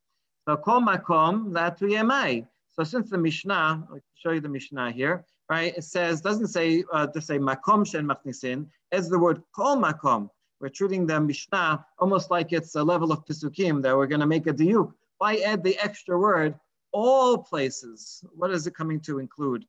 So 0.49 0.57
kol 0.57 0.81
makom 0.81 1.52
latu 1.52 1.83
yemai. 1.83 2.47
So 2.73 2.85
since 2.85 3.11
the 3.11 3.19
Mishnah, 3.19 3.87
I'll 3.90 4.00
show 4.14 4.31
you 4.31 4.40
the 4.40 4.49
Mishnah 4.49 4.93
here. 4.93 5.25
right? 5.50 5.76
It 5.76 5.85
says, 5.85 6.21
doesn't 6.21 6.49
say, 6.49 6.85
uh, 6.93 7.09
to 7.09 7.21
say 7.21 7.38
makom 7.38 7.87
shen 7.87 8.07
machnisin, 8.07 8.67
as 8.93 9.11
the 9.11 9.19
word 9.19 9.43
kol 9.55 9.76
makom. 9.76 10.31
We're 10.61 10.69
treating 10.69 11.07
the 11.07 11.19
Mishnah 11.21 11.87
almost 11.99 12.31
like 12.31 12.52
it's 12.52 12.75
a 12.75 12.83
level 12.83 13.12
of 13.12 13.25
Pisukim 13.25 13.83
that 13.83 13.97
we're 13.97 14.07
going 14.07 14.21
to 14.21 14.26
make 14.26 14.47
a 14.47 14.52
diuk. 14.52 14.93
Why 15.17 15.37
add 15.37 15.64
the 15.64 15.79
extra 15.79 16.19
word, 16.19 16.55
all 16.93 17.38
places? 17.38 18.23
What 18.35 18.50
is 18.50 18.67
it 18.67 18.75
coming 18.75 19.00
to 19.00 19.19
include? 19.19 19.64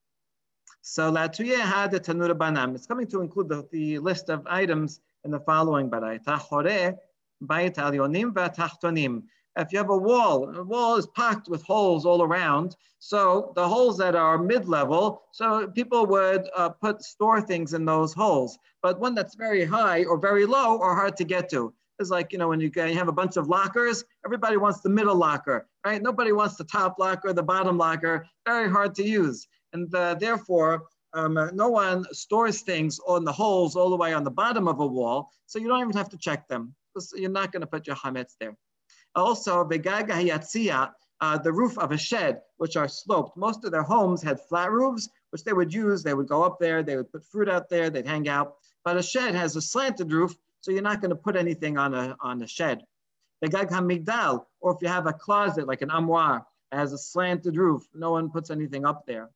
So 0.82 1.10
la 1.10 1.22
had 1.22 1.92
the 1.92 2.00
tanura 2.00 2.36
banam. 2.36 2.76
It's 2.76 2.88
coming 2.88 3.08
to 3.08 3.22
include 3.22 3.50
the, 3.50 3.68
the 3.72 4.00
list 4.00 4.30
of 4.30 4.46
items 4.48 5.00
in 5.24 5.32
the 5.32 5.40
following 5.40 5.90
baraita. 5.90 6.40
Chore, 6.50 6.98
bayit 7.44 7.78
al 7.78 7.92
yonim 7.92 8.34
v'tachtonim 8.34 9.24
if 9.58 9.72
you 9.72 9.78
have 9.78 9.90
a 9.90 9.98
wall, 9.98 10.50
a 10.56 10.64
wall 10.64 10.96
is 10.96 11.08
packed 11.08 11.50
with 11.50 11.64
holes 11.64 12.06
all 12.06 12.24
around. 12.24 12.76
So 13.00 13.52
the 13.56 13.68
holes 13.68 13.98
that 13.98 14.16
are 14.16 14.38
mid-level, 14.38 15.24
so 15.32 15.68
people 15.68 16.06
would 16.06 16.48
uh, 16.56 16.70
put 16.70 17.02
store 17.02 17.42
things 17.42 17.74
in 17.74 17.84
those 17.84 18.14
holes. 18.14 18.58
But 18.82 19.00
one 19.00 19.16
that's 19.16 19.36
very 19.36 19.66
high 19.66 20.04
or 20.06 20.18
very 20.18 20.46
low 20.46 20.80
are 20.80 20.96
hard 20.96 21.18
to 21.18 21.24
get 21.24 21.50
to. 21.50 21.74
It's 22.00 22.10
like, 22.10 22.32
you 22.32 22.40
know, 22.40 22.50
when 22.50 22.60
you, 22.60 22.72
have 22.76 23.08
a 23.08 23.12
bunch 23.12 23.38
of 23.38 23.48
lockers, 23.48 24.04
everybody 24.26 24.58
wants 24.58 24.82
the 24.82 24.90
middle 24.90 25.16
locker, 25.16 25.68
right? 25.86 26.02
Nobody 26.02 26.32
wants 26.32 26.56
the 26.56 26.64
top 26.64 26.98
locker, 26.98 27.32
the 27.32 27.44
bottom 27.44 27.78
locker, 27.78 28.26
very 28.46 28.70
hard 28.70 28.96
to 28.96 29.04
use. 29.04 29.48
And 29.74 29.94
uh, 29.94 30.16
therefore, 30.16 30.84
um, 31.14 31.38
no 31.54 31.70
one 31.70 32.06
stores 32.12 32.62
things 32.62 33.00
on 33.08 33.24
the 33.24 33.32
holes 33.32 33.76
all 33.76 33.90
the 33.90 33.96
way 33.96 34.14
on 34.14 34.24
the 34.24 34.32
bottom 34.32 34.68
of 34.68 34.80
a 34.80 34.86
wall, 34.88 35.30
so 35.46 35.60
you 35.60 35.68
don't 35.68 35.82
even 35.82 35.94
have 35.94 36.10
to 36.10 36.18
check 36.18 36.48
them. 36.48 36.74
You're 37.14 37.30
not 37.30 37.52
going 37.52 37.62
to 37.62 37.68
put 37.68 37.88
your 37.88 37.96
hametz 37.96 38.36
there. 38.40 38.56
Also, 39.16 39.64
Begaga 39.64 40.14
Hiyatzia, 40.14 40.92
uh, 41.20 41.38
the 41.38 41.52
roof 41.52 41.78
of 41.78 41.92
a 41.92 41.98
shed, 41.98 42.42
which 42.58 42.76
are 42.76 42.88
sloped. 42.88 43.38
Most 43.38 43.64
of 43.64 43.72
their 43.72 43.84
homes 43.84 44.22
had 44.22 44.40
flat 44.40 44.72
roofs, 44.72 45.10
which 45.30 45.44
they 45.44 45.54
would 45.54 45.74
use. 45.74 46.02
They 46.02 46.14
would 46.14 46.28
go 46.28 46.44
up 46.44 46.60
there, 46.60 46.82
they 46.84 46.98
would 46.98 47.12
put 47.12 47.24
fruit 47.24 47.50
out 47.50 47.70
there, 47.70 47.90
they'd 47.90 48.08
hang 48.08 48.28
out. 48.28 48.56
But 48.84 48.98
a 48.98 49.04
shed 49.04 49.36
has 49.36 49.56
a 49.56 49.62
slanted 49.62 50.12
roof, 50.12 50.36
so 50.62 50.72
you're 50.72 50.82
not 50.82 51.02
going 51.02 51.10
to 51.10 51.16
put 51.16 51.36
anything 51.36 51.78
on 51.78 51.94
a, 51.94 52.16
on 52.22 52.42
a 52.42 52.48
shed. 52.48 52.84
Begag 53.44 53.70
HaMigdal, 53.70 54.46
or 54.60 54.74
if 54.74 54.78
you 54.82 54.88
have 54.88 55.08
a 55.08 55.14
closet 55.14 55.68
like 55.68 55.82
an 55.82 55.92
armoire, 55.92 56.46
it 56.72 56.76
has 56.76 56.94
a 56.94 56.98
slanted 56.98 57.58
roof, 57.58 57.84
no 57.94 58.12
one 58.12 58.30
puts 58.30 58.50
anything 58.50 58.86
up 58.86 59.06
there. 59.06 59.30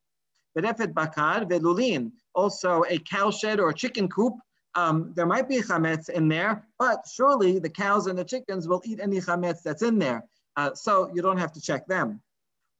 Berefet 0.57 0.93
Bakar, 0.93 1.41
Velulin, 1.45 2.11
also 2.33 2.83
a 2.87 2.97
cow 2.99 3.29
shed 3.29 3.59
or 3.59 3.69
a 3.69 3.73
chicken 3.73 4.07
coop, 4.07 4.33
um, 4.75 5.13
there 5.15 5.25
might 5.25 5.47
be 5.47 5.61
chametz 5.61 6.09
in 6.09 6.27
there, 6.27 6.67
but 6.77 7.05
surely 7.11 7.59
the 7.59 7.69
cows 7.69 8.07
and 8.07 8.17
the 8.19 8.25
chickens 8.25 8.67
will 8.67 8.81
eat 8.85 8.99
any 8.99 9.19
chametz 9.19 9.63
that's 9.63 9.81
in 9.81 9.97
there. 9.97 10.25
Uh, 10.57 10.73
so 10.73 11.09
you 11.13 11.21
don't 11.21 11.37
have 11.37 11.53
to 11.53 11.61
check 11.61 11.87
them. 11.87 12.21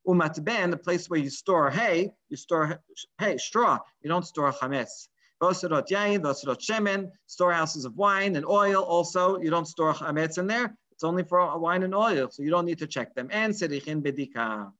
Umatben, 0.07 0.71
the 0.71 0.77
place 0.77 1.09
where 1.09 1.19
you 1.19 1.29
store 1.29 1.69
hay, 1.69 2.11
you 2.29 2.37
store 2.37 2.79
hay, 3.19 3.37
straw. 3.37 3.79
You 4.01 4.09
don't 4.09 4.25
store 4.25 4.51
chametz. 4.51 5.07
Vosirot 5.41 5.89
yain, 5.89 6.21
vosirot 6.21 6.59
shemen, 6.59 7.11
storehouses 7.27 7.85
of 7.85 7.95
wine 7.95 8.35
and 8.35 8.45
oil. 8.45 8.83
Also, 8.83 9.39
you 9.39 9.49
don't 9.49 9.67
store 9.67 9.93
chametz 9.93 10.37
in 10.37 10.47
there. 10.47 10.75
It's 10.91 11.03
only 11.03 11.23
for 11.23 11.57
wine 11.57 11.83
and 11.83 11.95
oil, 11.95 12.29
so 12.29 12.43
you 12.43 12.49
don't 12.49 12.65
need 12.65 12.79
to 12.79 12.87
check 12.87 13.15
them. 13.15 13.29
And 13.31 13.53
serichin 13.53 14.01
bedika. 14.01 14.71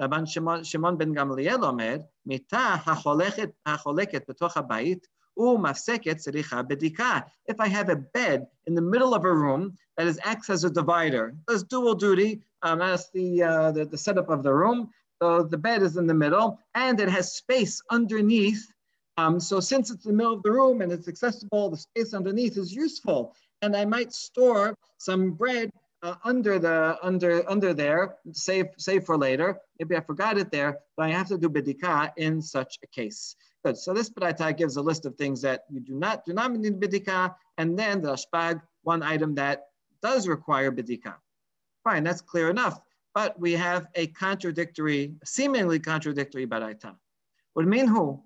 Rabban 0.00 0.26
Shimon 0.66 0.96
ben 0.96 1.14
Gamliel 1.14 1.62
omer, 1.62 2.00
mita 2.26 2.82
hacholeket 2.84 3.52
betoch 3.66 4.54
habayit, 4.54 5.02
if 5.36 7.60
I 7.60 7.68
have 7.68 7.88
a 7.88 7.96
bed 7.96 8.46
in 8.66 8.74
the 8.74 8.80
middle 8.80 9.14
of 9.14 9.24
a 9.24 9.32
room 9.32 9.76
that 9.96 10.06
is 10.06 10.20
acts 10.22 10.50
as 10.50 10.64
a 10.64 10.70
divider, 10.70 11.34
does 11.48 11.64
dual 11.64 11.94
duty, 11.94 12.42
um, 12.62 12.78
the, 12.78 13.42
uh, 13.42 13.72
the, 13.72 13.84
the 13.84 13.98
setup 13.98 14.28
of 14.28 14.42
the 14.42 14.52
room. 14.52 14.90
So 15.22 15.42
the 15.42 15.58
bed 15.58 15.82
is 15.82 15.96
in 15.96 16.06
the 16.06 16.14
middle 16.14 16.58
and 16.74 17.00
it 17.00 17.08
has 17.08 17.34
space 17.34 17.80
underneath. 17.90 18.66
Um, 19.16 19.38
so 19.38 19.60
since 19.60 19.90
it's 19.90 20.04
in 20.04 20.12
the 20.12 20.16
middle 20.16 20.34
of 20.34 20.42
the 20.42 20.52
room 20.52 20.82
and 20.82 20.90
it's 20.90 21.08
accessible, 21.08 21.70
the 21.70 21.76
space 21.76 22.14
underneath 22.14 22.56
is 22.56 22.74
useful. 22.74 23.34
And 23.62 23.76
I 23.76 23.84
might 23.84 24.12
store 24.12 24.76
some 24.98 25.30
bread 25.30 25.70
uh, 26.02 26.16
under 26.22 26.58
the 26.58 26.98
under 27.02 27.48
under 27.50 27.72
there, 27.72 28.16
save 28.32 28.66
save 28.76 29.04
for 29.04 29.16
later. 29.16 29.58
Maybe 29.78 29.96
I 29.96 30.00
forgot 30.00 30.36
it 30.36 30.50
there, 30.50 30.78
but 30.96 31.06
I 31.06 31.10
have 31.10 31.28
to 31.28 31.38
do 31.38 31.48
bedika 31.48 32.12
in 32.18 32.42
such 32.42 32.78
a 32.82 32.86
case. 32.88 33.36
Good. 33.65 33.77
So 33.77 33.93
this 33.93 34.09
Baraita 34.09 34.55
gives 34.55 34.77
a 34.77 34.81
list 34.81 35.05
of 35.05 35.15
things 35.15 35.41
that 35.41 35.65
you 35.69 35.79
do 35.79 35.93
not 35.93 36.25
do 36.25 36.33
not 36.33 36.51
need 36.53 36.79
bidika, 36.79 37.35
and 37.57 37.77
then 37.77 38.01
the 38.01 38.13
Rashbag, 38.13 38.61
one 38.83 39.03
item 39.03 39.35
that 39.35 39.65
does 40.01 40.27
require 40.27 40.71
bidika. 40.71 41.15
Fine, 41.83 42.03
that's 42.03 42.21
clear 42.21 42.49
enough. 42.49 42.79
But 43.13 43.39
we 43.39 43.53
have 43.53 43.87
a 43.95 44.07
contradictory, 44.07 45.15
seemingly 45.25 45.79
contradictory 45.79 46.47
Baraita. 46.47 46.95
What 47.53 47.65
mean 47.65 47.87
who? 47.87 48.23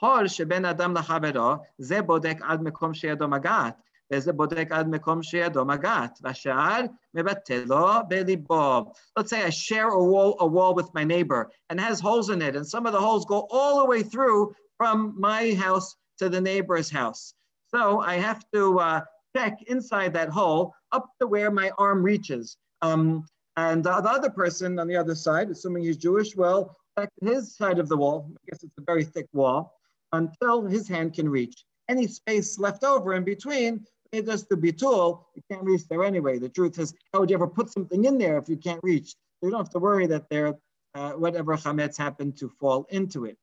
הול 0.00 0.28
שבין 0.28 0.64
אדם 0.64 0.94
לחברו, 0.94 1.54
זה 1.78 2.02
בודק 2.02 2.36
עד 2.42 2.62
מקום 2.62 2.94
שידו 2.94 3.28
מגעת, 3.28 3.82
וזה 4.12 4.32
בודק 4.32 4.68
עד 4.70 4.88
מקום 4.88 5.22
שידו 5.22 5.64
מגעת, 5.64 6.18
והשאר 6.22 6.80
מבטא 7.14 7.62
לו 7.66 7.86
בליבו. 8.08 8.92
Let's 9.18 9.30
say 9.30 9.42
I 9.42 9.50
share 9.50 9.88
a 9.88 10.04
wall, 10.04 10.36
a 10.40 10.46
wall 10.46 10.74
with 10.74 10.92
my 10.94 11.04
neighbor 11.04 11.50
and 11.70 11.80
has 11.80 12.00
holes 12.00 12.30
in 12.30 12.42
it, 12.42 12.56
and 12.56 12.66
some 12.66 12.86
of 12.86 12.92
the 12.92 13.00
holes 13.00 13.24
go 13.24 13.46
all 13.50 13.78
the 13.78 13.86
way 13.86 14.02
through 14.02 14.54
from 14.81 15.13
my 15.15 15.53
house 15.53 15.95
to 16.17 16.27
the 16.27 16.41
neighbor's 16.41 16.89
house. 16.89 17.35
So 17.67 18.01
I 18.01 18.15
have 18.15 18.43
to 18.51 18.79
uh, 18.79 19.01
check 19.37 19.61
inside 19.67 20.11
that 20.13 20.29
hole 20.29 20.73
up 20.91 21.05
to 21.19 21.27
where 21.27 21.51
my 21.51 21.69
arm 21.77 22.01
reaches. 22.01 22.57
Um, 22.81 23.27
and 23.57 23.83
the 23.83 23.91
other 23.91 24.31
person 24.31 24.79
on 24.79 24.87
the 24.87 24.95
other 24.95 25.13
side, 25.13 25.51
assuming 25.51 25.83
he's 25.83 25.97
Jewish, 25.97 26.35
will 26.35 26.75
check 26.97 27.09
his 27.21 27.55
side 27.55 27.77
of 27.77 27.89
the 27.89 27.95
wall. 27.95 28.27
I 28.31 28.41
guess 28.49 28.63
it's 28.63 28.73
a 28.79 28.81
very 28.81 29.03
thick 29.03 29.27
wall 29.33 29.71
until 30.13 30.65
his 30.65 30.87
hand 30.87 31.13
can 31.13 31.29
reach. 31.29 31.63
Any 31.87 32.07
space 32.07 32.57
left 32.57 32.83
over 32.83 33.13
in 33.13 33.23
between, 33.23 33.85
it 34.11 34.25
just 34.25 34.49
the 34.49 34.55
bitul, 34.55 35.25
you 35.35 35.43
can't 35.51 35.63
reach 35.63 35.87
there 35.89 36.03
anyway. 36.03 36.39
The 36.39 36.49
truth 36.49 36.79
is, 36.79 36.91
how 37.13 37.19
would 37.19 37.29
you 37.29 37.35
ever 37.35 37.45
put 37.45 37.69
something 37.69 38.03
in 38.05 38.17
there 38.17 38.39
if 38.39 38.49
you 38.49 38.57
can't 38.57 38.81
reach? 38.81 39.09
So 39.11 39.45
you 39.45 39.51
don't 39.51 39.59
have 39.59 39.69
to 39.73 39.79
worry 39.79 40.07
that 40.07 40.27
there, 40.31 40.55
uh, 40.95 41.11
whatever 41.11 41.55
chametz 41.55 41.99
happened 41.99 42.35
to 42.37 42.49
fall 42.59 42.87
into 42.89 43.25
it. 43.25 43.37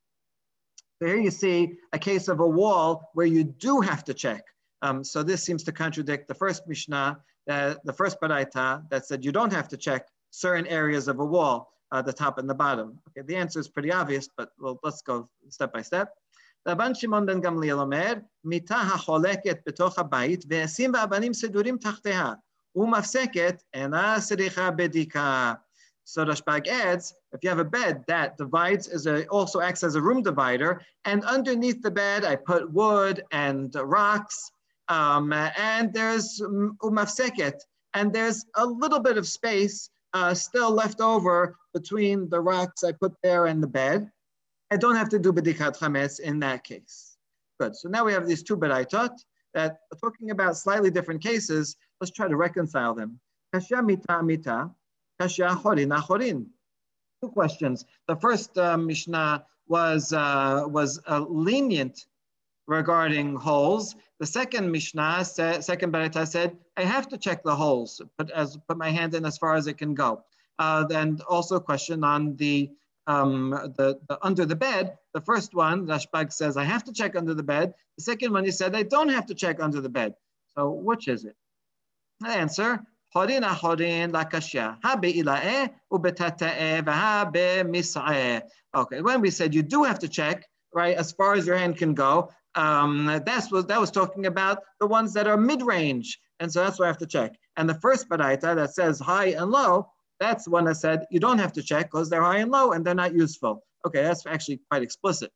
So 1.00 1.08
here 1.08 1.20
you 1.20 1.32
see 1.32 1.74
a 1.92 2.00
case 2.00 2.28
of 2.28 2.40
a 2.40 2.48
wall 2.48 3.10
where 3.14 3.26
you 3.26 3.44
do 3.44 3.82
have 3.82 4.04
to 4.06 4.14
check. 4.14 4.44
Um, 4.82 5.04
so 5.04 5.24
this 5.24 5.44
seems 5.44 5.64
to 5.64 5.72
contradict 5.72 6.28
the 6.28 6.34
first 6.34 6.68
Mishnah, 6.68 7.20
uh, 7.50 7.76
the 7.84 7.94
first 7.94 8.20
Baraita 8.22 8.90
that 8.90 9.06
said 9.06 9.26
you 9.26 9.32
don't 9.32 9.54
have 9.54 9.68
to 9.70 9.78
check 9.78 10.08
certain 10.32 10.68
areas 10.68 11.08
of 11.08 11.20
a 11.20 11.26
wall, 11.26 11.74
uh, 11.92 12.02
the 12.02 12.14
top 12.14 12.38
and 12.38 12.50
the 12.50 12.54
bottom. 12.54 13.00
Okay, 13.10 13.26
the 13.26 13.36
answer 13.36 13.60
is 13.60 13.68
pretty 13.68 13.92
obvious, 13.92 14.28
but 14.38 14.50
well, 14.60 14.80
let's 14.84 15.02
go 15.02 15.30
step 15.50 15.74
by 15.74 15.82
step. 15.82 16.10
רבן 16.68 16.96
שמעון 16.96 17.26
בן 17.26 17.42
גמליאל 17.42 17.80
אומר, 17.80 18.14
מיטה 18.44 18.76
החולקת 18.76 19.58
בתוך 19.68 20.00
הבית 20.00 20.46
ועשים 20.50 20.92
ואבנים 20.94 21.34
סידורים 21.34 21.78
תחתיה, 21.78 22.34
ומפסקת 22.76 23.64
אינה 23.74 24.16
צריכה 24.20 24.72
בדיקה. 24.72 25.54
So 26.09 26.25
Rashbag 26.25 26.69
adds, 26.69 27.13
if 27.33 27.45
you 27.45 27.51
have 27.51 27.59
a 27.59 27.65
bed 27.67 28.03
that 28.07 28.39
divides, 28.39 28.89
is 28.89 29.07
a, 29.07 29.27
also 29.27 29.61
acts 29.61 29.85
as 29.85 29.95
a 29.95 30.01
room 30.01 30.23
divider, 30.23 30.81
and 31.05 31.23
underneath 31.25 31.83
the 31.83 31.91
bed 31.91 32.25
I 32.25 32.35
put 32.35 32.73
wood 32.73 33.23
and 33.31 33.75
rocks, 33.75 34.51
um, 34.89 35.35
and 35.35 35.93
there's 35.93 36.41
umafseket, 36.41 37.61
and 37.93 38.11
there's 38.11 38.47
a 38.57 38.65
little 38.65 39.01
bit 39.01 39.19
of 39.19 39.29
space 39.29 39.91
uh, 40.15 40.33
still 40.33 40.71
left 40.71 41.03
over 41.03 41.55
between 41.75 42.31
the 42.31 42.41
rocks 42.41 42.85
I 42.85 42.93
put 42.93 43.13
there 43.23 43.45
and 43.45 43.63
the 43.63 43.67
bed. 43.67 44.11
I 44.71 44.79
don't 44.79 44.97
have 44.97 45.11
to 45.11 45.19
do 45.19 45.31
bedikat 45.31 45.77
chametz 45.77 46.21
in 46.21 46.39
that 46.39 46.65
case. 46.65 47.19
Good. 47.61 47.77
So 47.77 47.91
now 47.91 48.07
we 48.07 48.15
have 48.15 48.27
these 48.27 48.43
two 48.43 48.57
beraitot 48.57 49.15
that 49.53 49.81
talking 50.01 50.31
about 50.31 50.57
slightly 50.57 50.91
different 50.91 51.23
cases. 51.23 51.77
Let's 52.01 52.13
try 52.13 52.29
to 52.29 52.37
reconcile 52.37 52.95
them. 52.95 53.21
Kasha 53.53 53.83
mita 53.83 54.23
mita 54.23 54.71
Two 57.23 57.31
questions. 57.31 57.85
The 58.07 58.17
first 58.17 58.57
uh, 58.57 58.77
Mishnah 58.77 59.45
was, 59.67 60.13
uh, 60.13 60.65
was 60.67 61.01
uh, 61.09 61.25
lenient 61.29 62.07
regarding 62.67 63.35
holes. 63.35 63.97
The 64.21 64.27
second 64.27 64.71
Mishnah, 64.71 65.25
said, 65.25 65.65
second 65.65 65.93
Baraita 65.93 66.27
said, 66.27 66.57
I 66.77 66.83
have 66.83 67.09
to 67.09 67.19
check 67.19 67.43
the 67.43 67.57
holes, 67.57 68.01
put, 68.17 68.31
as, 68.31 68.57
put 68.69 68.77
my 68.77 68.91
hand 68.91 69.15
in 69.15 69.25
as 69.25 69.39
far 69.39 69.57
as 69.57 69.67
it 69.67 69.79
can 69.79 69.95
go. 69.95 70.23
Uh, 70.59 70.85
and 70.91 71.21
also 71.23 71.57
a 71.57 71.61
question 71.61 72.05
on 72.05 72.37
the, 72.37 72.71
um, 73.07 73.51
the, 73.77 73.99
the, 74.09 74.19
under 74.23 74.45
the 74.45 74.57
bed. 74.57 74.99
The 75.15 75.21
first 75.21 75.55
one, 75.55 75.87
Rashbag 75.87 76.33
says, 76.33 76.57
I 76.57 76.65
have 76.65 76.85
to 76.85 76.93
check 76.93 77.17
under 77.17 77.35
the 77.35 77.43
bed. 77.43 77.75
The 77.97 78.05
second 78.05 78.33
one, 78.33 78.45
he 78.45 78.51
said, 78.51 78.77
I 78.77 78.83
don't 78.83 79.09
have 79.09 79.27
to 79.27 79.35
check 79.35 79.61
under 79.61 79.81
the 79.81 79.89
bed. 79.89 80.15
So 80.57 80.71
which 80.71 81.09
is 81.09 81.25
it? 81.25 81.37
The 82.21 82.29
answer, 82.29 82.85
Horin 83.15 83.43
ahorin 83.43 84.13
lakashia. 84.13 84.77
Ha 84.83 84.97
be'ilae 84.97 85.71
ubetatae 85.93 86.83
v'ha 86.85 87.33
be'mis'ae. 87.33 88.43
Okay, 88.75 89.01
when 89.01 89.21
we 89.21 89.31
said 89.31 89.55
you 89.55 89.63
do 89.63 89.85
have 89.85 89.99
to 89.99 90.09
check, 90.09 90.45
right, 90.75 90.97
as 90.97 91.13
far 91.13 91.35
as 91.35 91.47
your 91.47 91.57
hand 91.57 91.77
can 91.77 91.95
go, 91.95 92.31
um, 92.55 93.07
that's 93.25 93.51
was, 93.51 93.67
that 93.67 93.81
was 93.81 93.91
talking 93.91 94.27
about 94.27 94.63
the 94.81 94.87
ones 94.87 95.13
that 95.15 95.27
are 95.27 95.37
mid-range. 95.37 96.19
And 96.41 96.53
so 96.53 96.63
that's 96.63 96.79
what 96.79 96.87
I 96.87 96.89
have 96.89 96.99
to 96.99 97.07
check. 97.07 97.35
And 97.57 97.69
the 97.69 97.81
first 97.81 98.09
baraita 98.09 98.55
that 98.55 98.75
says 98.75 99.01
high 99.01 99.29
and 99.29 99.51
low, 99.51 99.89
that's 100.21 100.49
one 100.49 100.65
that 100.65 100.77
said 100.77 101.07
you 101.11 101.21
don't 101.21 101.39
have 101.39 101.53
to 101.55 101.63
check 101.63 101.91
because 101.91 102.11
they're 102.11 102.23
high 102.23 102.39
and 102.39 102.51
low 102.51 102.73
and 102.73 102.85
they're 102.85 102.95
not 102.95 103.15
useful. 103.15 103.65
Okay, 103.87 104.03
that's 104.03 104.27
actually 104.27 104.61
quite 104.71 104.83
explicit. 104.83 105.31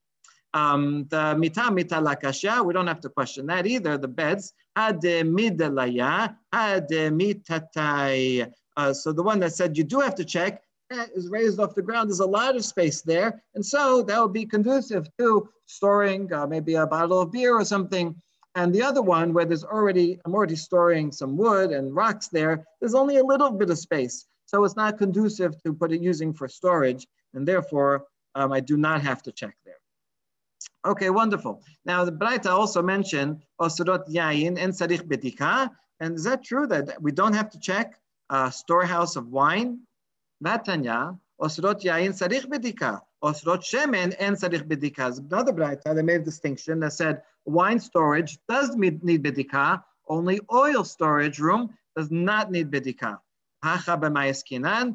Um, 0.54 1.06
the 1.08 1.34
mita 1.36 1.70
mita 1.70 1.96
lakashya, 1.96 2.64
we 2.64 2.74
don't 2.74 2.86
have 2.86 3.00
to 3.00 3.08
question 3.08 3.46
that 3.46 3.66
either. 3.66 3.96
The 3.96 4.08
beds, 4.08 4.52
had 4.76 5.00
midalaya, 5.00 6.36
had 6.52 6.88
mitatai. 6.88 8.52
Uh, 8.76 8.92
so 8.92 9.12
the 9.12 9.22
one 9.22 9.38
that 9.40 9.52
said 9.52 9.76
you 9.76 9.84
do 9.84 10.00
have 10.00 10.14
to 10.14 10.24
check 10.24 10.62
eh, 10.90 11.06
is 11.14 11.28
raised 11.28 11.60
off 11.60 11.74
the 11.74 11.82
ground. 11.82 12.08
There's 12.08 12.20
a 12.20 12.26
lot 12.26 12.56
of 12.56 12.64
space 12.64 13.02
there. 13.02 13.42
And 13.54 13.64
so 13.64 14.02
that 14.02 14.20
would 14.20 14.32
be 14.32 14.46
conducive 14.46 15.08
to 15.18 15.48
storing 15.66 16.32
uh, 16.32 16.46
maybe 16.46 16.74
a 16.74 16.86
bottle 16.86 17.20
of 17.20 17.32
beer 17.32 17.54
or 17.54 17.64
something. 17.64 18.14
And 18.54 18.74
the 18.74 18.82
other 18.82 19.02
one 19.02 19.32
where 19.32 19.46
there's 19.46 19.64
already, 19.64 20.20
I'm 20.24 20.34
already 20.34 20.56
storing 20.56 21.12
some 21.12 21.36
wood 21.36 21.70
and 21.70 21.94
rocks 21.94 22.28
there, 22.28 22.64
there's 22.80 22.94
only 22.94 23.16
a 23.16 23.24
little 23.24 23.50
bit 23.50 23.70
of 23.70 23.78
space. 23.78 24.26
So 24.46 24.62
it's 24.64 24.76
not 24.76 24.98
conducive 24.98 25.62
to 25.62 25.72
put 25.72 25.92
it 25.92 26.02
using 26.02 26.34
for 26.34 26.48
storage. 26.48 27.06
And 27.32 27.48
therefore, 27.48 28.04
um, 28.34 28.52
I 28.52 28.60
do 28.60 28.76
not 28.76 29.00
have 29.02 29.22
to 29.22 29.32
check. 29.32 29.56
Okay, 30.84 31.10
wonderful. 31.10 31.62
Now 31.84 32.04
the 32.04 32.12
Braita 32.12 32.46
also 32.46 32.82
mentioned 32.82 33.42
osrot 33.60 34.08
yain 34.08 34.58
and 34.58 34.72
sarich 34.72 35.02
bedika. 35.02 35.70
And 36.00 36.16
is 36.16 36.24
that 36.24 36.44
true 36.44 36.66
that 36.66 37.00
we 37.00 37.12
don't 37.12 37.34
have 37.34 37.50
to 37.50 37.60
check 37.60 37.94
a 38.30 38.50
storehouse 38.50 39.16
of 39.16 39.28
wine? 39.28 39.80
Vatanya, 40.44 41.18
osrot 41.40 41.82
yain 41.82 42.10
sarich 42.10 42.46
bedika. 42.46 43.00
Osrot 43.22 43.62
shemen 43.62 44.14
and 44.18 44.36
sarich 44.36 44.66
bedika. 44.66 45.18
Another 45.18 45.52
Braita, 45.52 45.94
they 45.94 46.02
made 46.02 46.22
a 46.22 46.24
distinction 46.24 46.80
that 46.80 46.92
said 46.92 47.22
wine 47.44 47.78
storage 47.78 48.38
does 48.48 48.74
need 48.76 49.00
bedika, 49.00 49.82
only 50.08 50.40
oil 50.52 50.84
storage 50.84 51.38
room 51.38 51.70
does 51.96 52.10
not 52.10 52.50
need 52.50 52.70
bedika. 52.70 53.18
The 53.62 54.92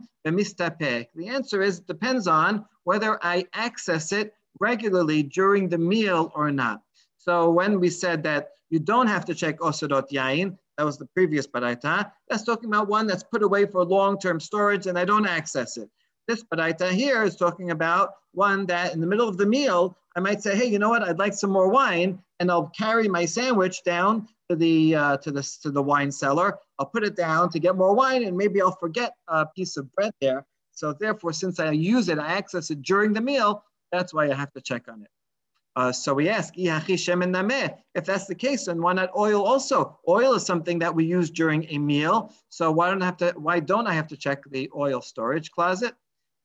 answer 1.27 1.61
is 1.61 1.79
depends 1.79 2.27
on 2.27 2.65
whether 2.83 3.17
I 3.23 3.45
access 3.53 4.11
it 4.11 4.33
regularly 4.59 5.23
during 5.23 5.69
the 5.69 5.77
meal 5.77 6.31
or 6.35 6.51
not. 6.51 6.81
So 7.17 7.49
when 7.49 7.79
we 7.79 7.89
said 7.89 8.23
that 8.23 8.49
you 8.69 8.79
don't 8.79 9.07
have 9.07 9.25
to 9.25 9.35
check 9.35 9.61
osodot 9.61 10.09
yain, 10.09 10.57
that 10.77 10.85
was 10.85 10.97
the 10.97 11.07
previous 11.07 11.47
baraita, 11.47 12.11
that's 12.29 12.43
talking 12.43 12.69
about 12.69 12.87
one 12.87 13.07
that's 13.07 13.23
put 13.23 13.43
away 13.43 13.65
for 13.65 13.83
long-term 13.83 14.39
storage 14.39 14.87
and 14.87 14.97
I 14.97 15.05
don't 15.05 15.27
access 15.27 15.77
it. 15.77 15.89
This 16.27 16.43
baraita 16.43 16.91
here 16.91 17.23
is 17.23 17.35
talking 17.35 17.71
about 17.71 18.11
one 18.33 18.65
that 18.67 18.93
in 18.93 19.01
the 19.01 19.07
middle 19.07 19.27
of 19.27 19.37
the 19.37 19.45
meal, 19.45 19.97
I 20.15 20.19
might 20.19 20.41
say, 20.41 20.55
hey, 20.55 20.65
you 20.65 20.79
know 20.79 20.89
what, 20.89 21.03
I'd 21.03 21.19
like 21.19 21.33
some 21.33 21.51
more 21.51 21.69
wine, 21.69 22.19
and 22.39 22.51
I'll 22.51 22.71
carry 22.77 23.07
my 23.07 23.25
sandwich 23.25 23.83
down 23.83 24.27
to 24.49 24.55
the 24.55 24.95
uh, 24.95 25.17
to 25.17 25.31
the 25.31 25.43
to 25.61 25.71
the 25.71 25.81
wine 25.81 26.11
cellar. 26.11 26.57
I'll 26.79 26.85
put 26.85 27.03
it 27.03 27.15
down 27.15 27.49
to 27.51 27.59
get 27.59 27.75
more 27.75 27.93
wine, 27.93 28.23
and 28.23 28.35
maybe 28.35 28.61
I'll 28.61 28.75
forget 28.75 29.13
a 29.27 29.45
piece 29.45 29.77
of 29.77 29.91
bread 29.93 30.11
there. 30.21 30.45
So 30.71 30.93
therefore, 30.93 31.33
since 31.33 31.59
I 31.59 31.71
use 31.71 32.09
it, 32.09 32.19
I 32.19 32.27
access 32.33 32.69
it 32.71 32.81
during 32.81 33.13
the 33.13 33.21
meal. 33.21 33.63
That's 33.91 34.13
why 34.13 34.29
I 34.29 34.33
have 34.33 34.51
to 34.53 34.61
check 34.61 34.87
on 34.87 35.03
it. 35.03 35.09
Uh, 35.75 35.91
so 35.91 36.11
we 36.11 36.27
ask, 36.27 36.55
if 36.57 38.05
that's 38.05 38.25
the 38.25 38.35
case, 38.35 38.65
then 38.65 38.81
why 38.81 38.93
not 38.93 39.15
oil 39.15 39.43
also? 39.43 39.99
Oil 40.07 40.33
is 40.33 40.43
something 40.43 40.79
that 40.79 40.95
we 40.95 41.05
use 41.05 41.29
during 41.29 41.67
a 41.69 41.77
meal. 41.77 42.33
So 42.49 42.71
why 42.71 42.89
don't 42.89 43.03
I 43.03 43.05
have 43.05 43.17
to? 43.17 43.33
Why 43.37 43.59
don't 43.59 43.85
I 43.85 43.93
have 43.93 44.07
to 44.07 44.17
check 44.17 44.43
the 44.49 44.71
oil 44.75 45.01
storage 45.01 45.51
closet? 45.51 45.93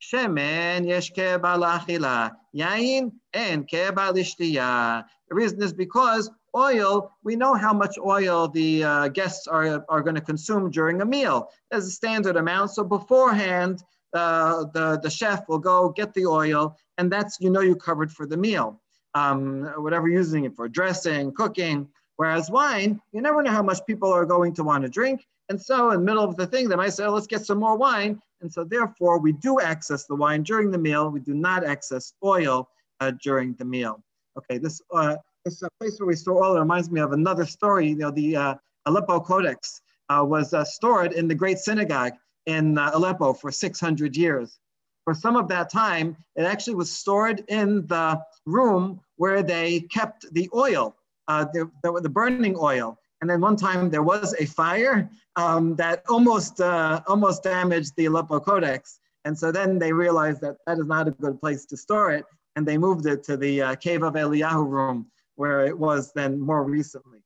Shemen 0.02 0.87
yesh 0.87 1.12
yain 1.12 3.12
and 3.32 3.68
The 3.68 5.04
reason 5.30 5.62
is 5.62 5.72
because 5.72 6.30
oil, 6.54 7.11
we 7.22 7.37
know 7.37 7.54
how 7.54 7.72
much 7.72 7.96
oil 7.99 8.49
the 8.49 8.84
uh, 8.84 9.08
guests 9.08 9.46
are, 9.46 9.84
are 9.88 10.02
going 10.02 10.16
to 10.16 10.20
consume 10.20 10.70
during 10.70 11.00
a 11.00 11.06
meal. 11.06 11.50
There's 11.70 11.87
a 11.87 11.90
standard 11.90 12.37
amount. 12.37 12.72
So 12.72 12.84
beforehand, 12.84 13.82
uh, 14.12 14.64
the, 14.75 15.00
the 15.02 15.11
chef 15.11 15.49
will 15.49 15.58
go 15.58 15.88
get 15.90 16.12
the 16.12 16.26
oil, 16.26 16.76
and 16.99 17.11
that's, 17.11 17.38
you 17.40 17.50
know, 17.50 17.61
you 17.61 17.76
covered 17.76 18.12
for 18.12 18.26
the 18.26 18.37
meal. 18.37 18.80
Um, 19.14 19.64
whatever 19.76 20.08
you're 20.08 20.18
using 20.18 20.44
it 20.44 20.56
for, 20.56 20.68
dressing, 20.68 21.32
cooking. 21.32 21.88
Whereas 22.16 22.50
wine, 22.50 23.00
you 23.12 23.20
never 23.20 23.42
know 23.42 23.50
how 23.50 23.62
much 23.62 23.80
people 23.87 24.11
are 24.12 24.25
going 24.25 24.54
to 24.54 24.64
want 24.64 24.84
to 24.84 24.88
drink. 24.88 25.26
And 25.49 25.61
so 25.61 25.90
in 25.90 26.00
the 26.00 26.04
middle 26.06 26.25
of 26.25 26.37
the 26.37 26.46
thing, 26.46 26.68
they 26.68 26.76
might 26.76 26.94
say, 26.94 27.04
oh, 27.04 27.12
let's 27.12 27.26
get 27.26 27.44
some 27.44 27.58
more 27.58 27.76
wine. 27.76 28.21
And 28.40 28.52
so 28.52 28.64
therefore, 28.64 29.19
we 29.19 29.32
do 29.32 29.60
access 29.60 30.06
the 30.06 30.14
wine 30.14 30.43
during 30.43 30.71
the 30.71 30.78
meal. 30.78 31.10
We 31.10 31.21
do 31.21 31.34
not 31.34 31.64
access 31.64 32.14
oil 32.25 32.69
uh, 33.00 33.12
during 33.23 33.54
the 33.54 33.64
meal. 33.64 34.02
Okay, 34.38 34.58
this 34.58 34.80
uh, 34.93 35.17
this 35.45 35.62
uh, 35.62 35.69
place 35.78 35.99
where 35.99 36.06
we 36.06 36.17
store 36.17 36.43
oil 36.43 36.58
reminds 36.58 36.90
me 36.90 37.00
of 37.00 37.12
another 37.12 37.45
story. 37.45 37.88
You 37.88 37.97
know, 37.97 38.10
the 38.10 38.36
uh, 38.36 38.54
Aleppo 38.86 39.21
Codex 39.21 39.82
uh, 40.08 40.25
was 40.25 40.54
uh, 40.54 40.64
stored 40.64 41.12
in 41.12 41.28
the 41.28 41.34
Great 41.34 41.58
Synagogue 41.58 42.14
in 42.47 42.78
Aleppo 42.78 43.32
for 43.32 43.52
600 43.52 44.17
years. 44.17 44.58
For 45.04 45.15
some 45.15 45.36
of 45.36 45.49
that 45.49 45.71
time, 45.71 46.17
it 46.36 46.43
actually 46.43 46.76
was 46.76 46.91
stored 46.91 47.45
in 47.49 47.86
the 47.86 48.21
room 48.47 49.00
where 49.17 49.43
they 49.43 49.80
kept 49.80 50.26
the 50.32 50.49
oil, 50.54 50.97
uh, 51.28 51.47
the, 51.52 51.71
the, 51.82 52.00
the, 52.00 52.08
burning 52.08 52.56
oil. 52.58 52.99
And 53.21 53.28
then 53.28 53.41
one 53.41 53.56
time 53.56 53.91
there 53.91 54.02
was 54.02 54.34
a 54.38 54.47
fire 54.47 55.10
um, 55.36 55.76
that 55.76 56.02
almost, 56.08 56.60
uh, 56.60 57.00
almost 57.06 57.43
damaged 57.43 57.93
the 57.97 58.06
Aleppo 58.06 58.41
Codex. 58.41 59.00
And 59.25 59.38
so 59.38 59.52
then 59.52 59.78
they 59.78 59.93
realized 59.93 60.41
that 60.41 60.56
that 60.67 60.78
is 60.78 60.86
not 60.86 61.08
a 61.08 61.12
good 61.12 61.41
place 61.41 61.65
to 61.67 61.76
store 61.76 62.12
it. 62.12 62.25
And 62.56 62.67
they 62.67 62.76
moved 62.78 63.06
it 63.06 63.23
to 63.25 63.36
the 63.36 63.62
uh, 63.62 63.75
Cave 63.76 64.02
of 64.02 64.15
Eliyahu 64.15 64.69
room, 64.69 65.06
where 65.36 65.67
it 65.67 65.76
was 65.76 66.12
then 66.12 66.38
more 66.38 66.65
recently. 66.65 67.21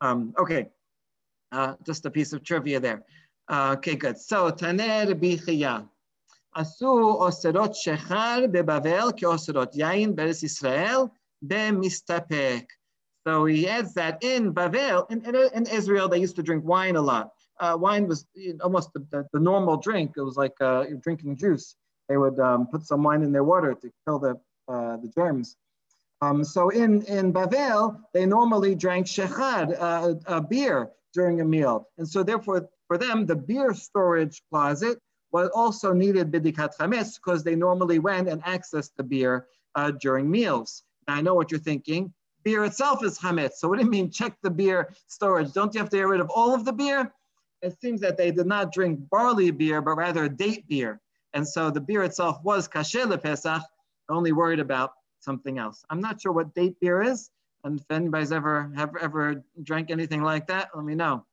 Um, 0.00 0.34
okay, 0.38 0.68
uh, 1.52 1.74
just 1.86 2.04
a 2.06 2.10
piece 2.10 2.32
of 2.32 2.42
trivia 2.42 2.80
there. 2.80 3.04
Uh, 3.48 3.74
okay, 3.76 3.94
good. 3.94 4.18
So, 4.18 4.50
Taner 4.50 5.14
Bichia. 5.14 5.88
עשו 6.55 7.17
אוסרות 7.19 7.75
שחר 7.75 8.45
בבבל 8.51 9.11
כאוסרות 9.17 9.75
יין 9.75 10.15
בארץ 10.15 10.43
ישראל 10.43 10.97
במסתפק. 11.41 12.63
So 13.27 13.45
he 13.45 13.67
adds 13.67 13.93
that 13.95 14.23
in 14.23 14.53
Bavel, 14.53 15.05
in, 15.11 15.19
in, 15.25 15.35
in, 15.53 15.65
Israel, 15.67 16.07
they 16.07 16.19
used 16.19 16.37
to 16.37 16.43
drink 16.43 16.63
wine 16.63 16.95
a 16.95 17.01
lot. 17.01 17.31
Uh, 17.59 17.75
wine 17.77 18.07
was 18.07 18.25
almost 18.63 18.93
the, 18.93 19.01
the, 19.11 19.27
the, 19.33 19.39
normal 19.39 19.75
drink. 19.77 20.13
It 20.15 20.21
was 20.21 20.37
like 20.37 20.55
uh, 20.61 20.85
drinking 21.03 21.35
juice. 21.35 21.75
They 22.07 22.17
would 22.17 22.39
um, 22.39 22.67
put 22.67 22.87
some 22.87 23.03
wine 23.03 23.21
in 23.21 23.31
their 23.33 23.43
water 23.43 23.75
to 23.81 23.91
kill 24.05 24.19
the, 24.19 24.33
uh, 24.69 24.95
the 24.97 25.11
germs. 25.15 25.57
Um, 26.21 26.43
so 26.43 26.69
in, 26.69 27.03
in 27.03 27.33
Bavel, 27.33 27.99
they 28.13 28.25
normally 28.25 28.73
drank 28.73 29.05
shechad, 29.05 29.75
uh, 29.79 30.15
a 30.25 30.41
beer, 30.41 30.89
during 31.13 31.41
a 31.41 31.45
meal. 31.45 31.87
And 31.97 32.07
so 32.07 32.23
therefore, 32.23 32.69
for 32.87 32.97
them, 32.97 33.25
the 33.25 33.35
beer 33.35 33.73
storage 33.73 34.41
closet 34.49 34.99
was 35.34 35.50
also 35.52 35.92
needed 35.92 36.30
bidikat 36.30 36.76
chametz 36.78 37.16
because 37.16 37.42
they 37.42 37.56
normally 37.56 37.98
went 37.98 38.28
and 38.28 38.40
accessed 38.44 38.92
the 38.96 39.02
beer 39.02 39.48
uh, 39.74 39.90
during 39.90 40.30
meals. 40.30 40.84
I 41.08 41.20
know 41.22 41.34
what 41.34 41.50
you're 41.50 41.58
thinking. 41.58 42.14
Beer 42.44 42.64
itself 42.64 43.02
is 43.02 43.18
chametz. 43.18 43.54
So 43.54 43.68
what 43.68 43.80
do 43.80 43.84
you 43.84 43.90
mean 43.90 44.12
check 44.12 44.36
the 44.42 44.50
beer 44.50 44.94
storage? 45.08 45.52
Don't 45.52 45.74
you 45.74 45.80
have 45.80 45.90
to 45.90 45.96
get 45.96 46.06
rid 46.06 46.20
of 46.20 46.30
all 46.30 46.54
of 46.54 46.64
the 46.64 46.72
beer? 46.72 47.12
It 47.62 47.76
seems 47.80 48.00
that 48.00 48.16
they 48.16 48.30
did 48.30 48.46
not 48.46 48.72
drink 48.72 49.00
barley 49.10 49.50
beer, 49.50 49.82
but 49.82 49.96
rather 49.96 50.28
date 50.28 50.68
beer. 50.68 51.00
And 51.32 51.46
so 51.46 51.68
the 51.68 51.80
beer 51.80 52.04
itself 52.04 52.38
was 52.44 52.68
kasher 52.68 53.20
Pesach, 53.20 53.62
only 54.08 54.30
worried 54.30 54.60
about 54.60 54.92
something 55.18 55.58
else. 55.58 55.84
I'm 55.90 56.00
not 56.00 56.20
sure 56.20 56.30
what 56.30 56.54
date 56.54 56.78
beer 56.80 57.02
is. 57.02 57.30
And 57.64 57.80
if 57.80 57.90
anybody's 57.90 58.30
ever 58.30 58.70
have 58.76 58.94
ever 59.00 59.42
drank 59.64 59.90
anything 59.90 60.22
like 60.22 60.46
that, 60.46 60.68
let 60.76 60.84
me 60.84 60.94
know. 60.94 61.26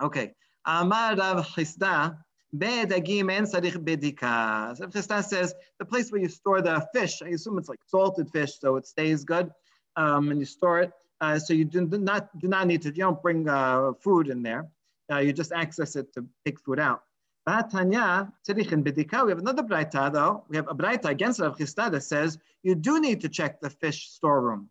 Okay. 0.00 0.32
Amar 0.64 1.16
Rav 1.16 1.46
Chisda 4.90 5.22
says 5.22 5.54
the 5.78 5.84
place 5.84 6.10
where 6.10 6.20
you 6.20 6.28
store 6.28 6.62
the 6.62 6.86
fish, 6.94 7.20
I 7.22 7.28
assume 7.28 7.58
it's 7.58 7.68
like 7.68 7.80
salted 7.86 8.30
fish, 8.30 8.58
so 8.58 8.76
it 8.76 8.86
stays 8.86 9.24
good, 9.24 9.50
um, 9.96 10.30
and 10.30 10.40
you 10.40 10.46
store 10.46 10.80
it. 10.80 10.92
Uh, 11.20 11.38
so 11.38 11.52
you 11.52 11.64
do 11.64 11.84
not 11.86 12.38
do 12.38 12.48
not 12.48 12.66
need 12.66 12.82
to. 12.82 12.88
You 12.88 12.94
don't 12.94 13.20
bring 13.20 13.48
uh, 13.48 13.92
food 14.00 14.28
in 14.28 14.42
there. 14.42 14.68
Uh, 15.10 15.18
you 15.18 15.32
just 15.32 15.52
access 15.52 15.96
it 15.96 16.12
to 16.14 16.24
take 16.44 16.60
food 16.60 16.78
out. 16.78 17.02
Tanya, 17.70 18.30
bedika. 18.46 19.24
We 19.24 19.30
have 19.30 19.38
another 19.38 19.62
braita 19.62 20.12
though. 20.12 20.44
We 20.48 20.56
have 20.56 20.68
a 20.68 20.74
braita 20.74 21.06
against 21.06 21.40
Rav 21.40 21.56
Chisda 21.56 21.90
that 21.90 22.02
says 22.02 22.38
you 22.62 22.74
do 22.74 23.00
need 23.00 23.20
to 23.22 23.28
check 23.28 23.60
the 23.60 23.70
fish 23.70 24.10
storeroom. 24.10 24.68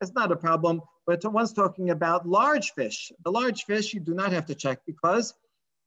It's 0.00 0.14
not 0.14 0.32
a 0.32 0.36
problem, 0.36 0.82
but 1.06 1.24
one's 1.32 1.52
talking 1.52 1.90
about 1.90 2.28
large 2.28 2.72
fish. 2.72 3.12
The 3.24 3.32
large 3.32 3.64
fish 3.64 3.92
you 3.92 4.00
do 4.00 4.14
not 4.14 4.32
have 4.32 4.46
to 4.46 4.54
check 4.54 4.80
because 4.86 5.34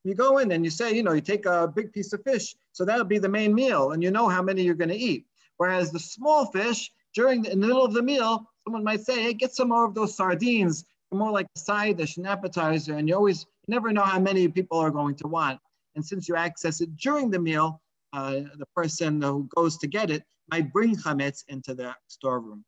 you 0.04 0.14
go 0.14 0.38
in 0.38 0.52
and 0.52 0.64
you 0.64 0.70
say, 0.70 0.94
you 0.94 1.04
know, 1.04 1.14
you 1.14 1.22
take 1.22 1.46
a 1.46 1.68
big 1.68 1.92
piece 1.92 2.14
of 2.14 2.24
fish, 2.24 2.56
so 2.72 2.86
that'll 2.86 3.06
be 3.06 3.18
the 3.18 3.30
main 3.30 3.54
meal, 3.54 3.92
and 3.92 4.04
you 4.04 4.12
know 4.12 4.28
how 4.28 4.42
many 4.42 4.62
you're 4.62 4.76
going 4.76 4.90
to 4.90 4.96
eat. 4.96 5.26
Whereas 5.58 5.92
the 5.92 6.00
small 6.00 6.46
fish, 6.48 6.92
during 7.14 7.42
the, 7.42 7.50
the 7.50 7.56
middle 7.56 7.84
of 7.84 7.94
the 7.94 8.04
meal, 8.04 8.50
someone 8.64 8.84
might 8.84 9.02
say, 9.02 9.22
hey, 9.22 9.34
get 9.34 9.56
some 9.56 9.70
more 9.70 9.86
of 9.86 9.96
those 9.96 10.16
sardines, 10.16 10.86
more 11.12 11.32
like 11.32 11.48
a 11.56 11.60
side 11.60 11.98
dish, 11.98 12.18
an 12.18 12.26
appetizer, 12.26 12.96
and 12.96 13.08
you 13.08 13.16
always 13.16 13.46
you 13.68 13.74
never 13.74 13.92
know 13.92 14.04
how 14.04 14.20
many 14.20 14.48
people 14.48 14.78
are 14.78 14.92
going 14.92 15.16
to 15.16 15.28
want. 15.28 15.60
And 15.96 16.06
since 16.06 16.28
you 16.28 16.36
access 16.36 16.82
it 16.82 16.96
during 16.98 17.32
the 17.32 17.40
meal, 17.40 17.82
uh, 18.14 18.42
the 18.58 18.66
person 18.76 19.22
who 19.22 19.50
goes 19.56 19.78
to 19.78 19.88
get 19.88 20.12
it 20.12 20.24
might 20.52 20.72
bring 20.72 20.96
chametz 20.96 21.44
into 21.48 21.74
the 21.74 21.96
storeroom. 22.08 22.64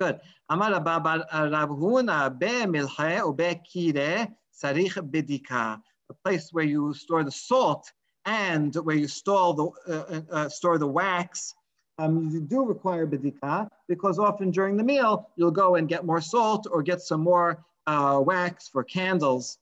Good. 0.00 0.20
Amar 0.48 0.70
Rav 0.70 1.70
Huna 1.70 2.38
be 2.38 2.46
milche 2.46 3.18
ube 3.18 3.60
kire 3.66 4.28
sarich 4.54 4.94
bedika. 5.10 5.80
The 6.08 6.14
place 6.24 6.50
where 6.52 6.64
you 6.64 6.94
store 6.94 7.24
the 7.24 7.32
salt 7.32 7.90
and 8.24 8.72
where 8.76 8.94
you 8.94 9.08
store 9.08 9.54
the, 9.54 9.64
uh, 9.92 10.14
uh, 10.14 10.20
uh 10.30 10.48
store 10.50 10.78
the 10.78 10.86
wax, 10.86 11.52
um, 11.98 12.30
you 12.30 12.40
do 12.40 12.64
require 12.64 13.08
bedika 13.08 13.68
because 13.88 14.20
often 14.20 14.52
during 14.52 14.76
the 14.76 14.84
meal, 14.84 15.30
you'll 15.34 15.50
go 15.50 15.74
and 15.74 15.88
get 15.88 16.06
more 16.06 16.20
salt 16.20 16.68
or 16.70 16.80
get 16.80 17.00
some 17.00 17.22
more 17.22 17.64
uh, 17.88 18.22
wax 18.24 18.68
for 18.68 18.84
candles. 18.84 19.58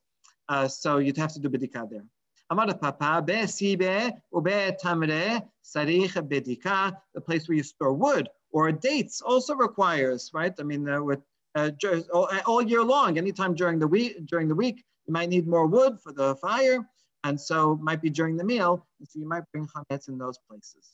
Uh, 0.49 0.67
so 0.67 0.99
you'd 0.99 1.17
have 1.17 1.33
to 1.33 1.39
do 1.39 1.49
bedika 1.49 1.89
there. 1.89 2.05
Amar 2.51 2.71
papa 2.75 3.23
be 3.25 3.47
sibe 3.47 4.13
ube 4.31 4.77
tamre 4.77 5.41
sarich 5.65 6.13
bedika, 6.29 6.95
the 7.15 7.21
place 7.21 7.49
where 7.49 7.57
you 7.57 7.63
store 7.63 7.93
wood 7.93 8.29
or 8.57 8.71
dates 8.71 9.21
also 9.21 9.53
requires, 9.55 10.31
right? 10.33 10.53
I 10.59 10.63
mean, 10.63 10.89
uh, 10.89 10.99
with 11.01 11.21
uh, 11.53 11.69
all, 12.11 12.27
uh, 12.31 12.41
all, 12.47 12.63
year 12.63 12.83
long, 12.83 13.17
anytime 13.17 13.53
during 13.53 13.77
the 13.77 13.87
week, 13.87 14.25
during 14.25 14.47
the 14.47 14.55
week, 14.55 14.83
you 15.05 15.13
might 15.13 15.29
need 15.29 15.47
more 15.47 15.67
wood 15.67 15.99
for 16.01 16.11
the 16.11 16.35
fire, 16.37 16.79
and 17.23 17.39
so 17.39 17.77
might 17.81 18.01
be 18.01 18.09
during 18.09 18.35
the 18.35 18.43
meal, 18.43 18.83
so 19.03 19.19
you 19.19 19.27
might 19.27 19.43
bring 19.51 19.67
chametz 19.67 20.07
in 20.07 20.17
those 20.17 20.39
places. 20.49 20.85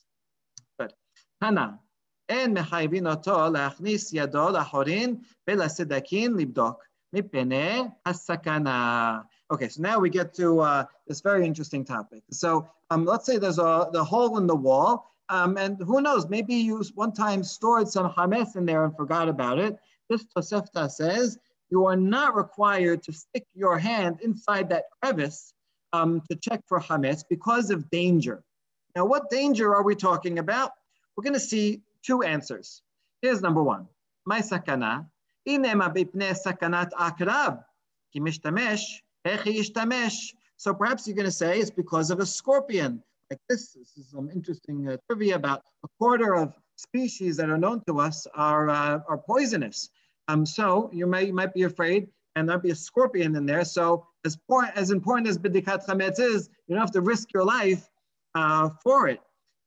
But 0.77 0.91
Hana 1.41 1.79
and 2.27 2.57
mechayvin 2.57 3.09
oto 3.09 3.35
lachnis 3.57 4.11
yado 4.17 4.45
lahorin 4.55 5.21
velasedakin 5.47 6.31
libdok 6.39 6.77
mipene 7.15 7.93
hasakana. 8.05 9.23
Okay, 9.51 9.69
so 9.69 9.81
now 9.81 9.99
we 9.99 10.09
get 10.09 10.33
to 10.33 10.59
uh, 10.59 10.83
this 11.07 11.21
very 11.21 11.45
interesting 11.45 11.85
topic. 11.85 12.23
So 12.31 12.67
um, 12.89 13.05
let's 13.05 13.25
say 13.25 13.37
there's 13.37 13.59
a 13.59 13.89
the 13.93 14.03
hole 14.03 14.37
in 14.37 14.47
the 14.47 14.55
wall, 14.67 15.12
um, 15.29 15.57
and 15.57 15.77
who 15.79 16.01
knows, 16.01 16.29
maybe 16.29 16.55
you 16.55 16.83
one 16.95 17.13
time 17.13 17.43
stored 17.43 17.87
some 17.87 18.11
hametz 18.11 18.55
in 18.55 18.65
there 18.65 18.83
and 18.85 18.95
forgot 18.95 19.29
about 19.29 19.59
it. 19.59 19.77
This 20.09 20.25
Tosefta 20.35 20.89
says 20.91 21.37
you 21.69 21.85
are 21.85 21.95
not 21.95 22.35
required 22.35 23.03
to 23.03 23.13
stick 23.13 23.45
your 23.55 23.77
hand 23.77 24.19
inside 24.21 24.69
that 24.69 24.85
crevice 25.01 25.53
um, 25.93 26.21
to 26.29 26.35
check 26.35 26.61
for 26.67 26.79
hametz 26.79 27.23
because 27.27 27.69
of 27.69 27.89
danger. 27.89 28.43
Now, 28.95 29.05
what 29.05 29.29
danger 29.29 29.73
are 29.75 29.83
we 29.83 29.95
talking 29.95 30.39
about? 30.39 30.71
We're 31.15 31.23
going 31.23 31.33
to 31.33 31.39
see 31.39 31.81
two 32.05 32.21
answers. 32.21 32.81
Here's 33.21 33.41
number 33.41 33.63
one. 33.63 33.87
My 34.25 34.39
sakana, 34.39 35.07
inema 35.47 35.89
bipne 35.89 36.37
sakanat 36.39 36.91
akrab, 36.91 37.63
ki 38.11 38.19
mishtamesh 38.19 38.83
so 40.57 40.73
perhaps 40.73 41.07
you're 41.07 41.15
going 41.15 41.25
to 41.25 41.31
say 41.31 41.59
it's 41.59 41.69
because 41.69 42.11
of 42.11 42.19
a 42.19 42.25
scorpion. 42.25 43.01
Like 43.33 43.39
this, 43.49 43.73
this 43.73 43.97
is 43.97 44.11
some 44.11 44.29
interesting 44.29 44.87
uh, 44.87 44.97
trivia 45.09 45.35
about 45.35 45.63
a 45.83 45.87
quarter 45.97 46.35
of 46.35 46.53
species 46.75 47.35
that 47.37 47.49
are 47.49 47.57
known 47.57 47.81
to 47.87 47.99
us 47.99 48.27
are, 48.35 48.69
uh, 48.69 48.99
are 49.09 49.17
poisonous. 49.17 49.89
Um, 50.27 50.45
so 50.45 50.91
you, 50.93 51.07
may, 51.07 51.23
you 51.25 51.33
might 51.33 51.51
be 51.51 51.63
afraid 51.63 52.09
and 52.35 52.47
there'll 52.47 52.61
be 52.61 52.69
a 52.69 52.75
scorpion 52.75 53.35
in 53.35 53.47
there. 53.47 53.65
So 53.65 54.05
as, 54.23 54.37
poor, 54.47 54.69
as 54.75 54.91
important 54.91 55.27
as 55.29 55.39
bidikat 55.39 55.83
chametz 55.87 56.19
is, 56.19 56.47
you 56.67 56.75
don't 56.75 56.81
have 56.81 56.91
to 56.91 57.01
risk 57.01 57.33
your 57.33 57.43
life 57.43 57.89
uh, 58.35 58.69
for 58.83 59.07
it. 59.07 59.19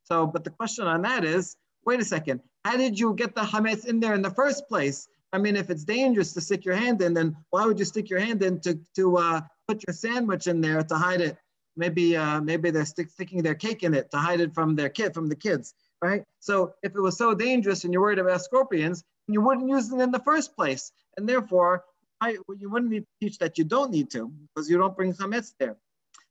So, 0.04 0.28
but 0.28 0.44
the 0.44 0.50
question 0.50 0.86
on 0.86 1.02
that 1.02 1.24
is, 1.24 1.56
wait 1.84 1.98
a 1.98 2.04
second, 2.04 2.42
how 2.64 2.76
did 2.76 2.96
you 2.96 3.14
get 3.14 3.34
the 3.34 3.40
chametz 3.40 3.84
in 3.84 3.98
there 3.98 4.14
in 4.14 4.22
the 4.22 4.30
first 4.30 4.68
place? 4.68 5.08
I 5.32 5.38
mean, 5.38 5.56
if 5.56 5.70
it's 5.70 5.82
dangerous 5.82 6.32
to 6.34 6.40
stick 6.40 6.64
your 6.64 6.76
hand 6.76 7.02
in, 7.02 7.14
then 7.14 7.36
why 7.50 7.66
would 7.66 7.80
you 7.80 7.84
stick 7.84 8.10
your 8.10 8.20
hand 8.20 8.44
in 8.44 8.60
to, 8.60 8.78
to 8.94 9.16
uh, 9.16 9.40
put 9.66 9.82
your 9.84 9.92
sandwich 9.92 10.46
in 10.46 10.60
there 10.60 10.84
to 10.84 10.94
hide 10.94 11.20
it? 11.20 11.36
Maybe 11.76 12.16
uh, 12.16 12.40
maybe 12.40 12.70
they're 12.70 12.84
stick, 12.84 13.10
sticking 13.10 13.42
their 13.42 13.54
cake 13.54 13.82
in 13.82 13.94
it 13.94 14.10
to 14.10 14.16
hide 14.16 14.40
it 14.40 14.54
from 14.54 14.74
their 14.74 14.88
kid, 14.88 15.14
from 15.14 15.28
the 15.28 15.36
kids, 15.36 15.74
right? 16.02 16.24
So 16.40 16.74
if 16.82 16.94
it 16.94 17.00
was 17.00 17.18
so 17.18 17.34
dangerous 17.34 17.84
and 17.84 17.92
you're 17.92 18.02
worried 18.02 18.18
about 18.18 18.42
scorpions, 18.42 19.04
you 19.28 19.40
wouldn't 19.40 19.68
use 19.68 19.92
it 19.92 20.00
in 20.00 20.10
the 20.10 20.20
first 20.20 20.56
place. 20.56 20.92
And 21.16 21.28
therefore, 21.28 21.84
I, 22.20 22.38
you 22.58 22.70
wouldn't 22.70 22.90
need 22.90 23.00
to 23.00 23.06
teach 23.20 23.38
that 23.38 23.58
you 23.58 23.64
don't 23.64 23.90
need 23.90 24.10
to 24.10 24.32
because 24.54 24.70
you 24.70 24.78
don't 24.78 24.96
bring 24.96 25.12
chametz 25.12 25.52
there. 25.58 25.76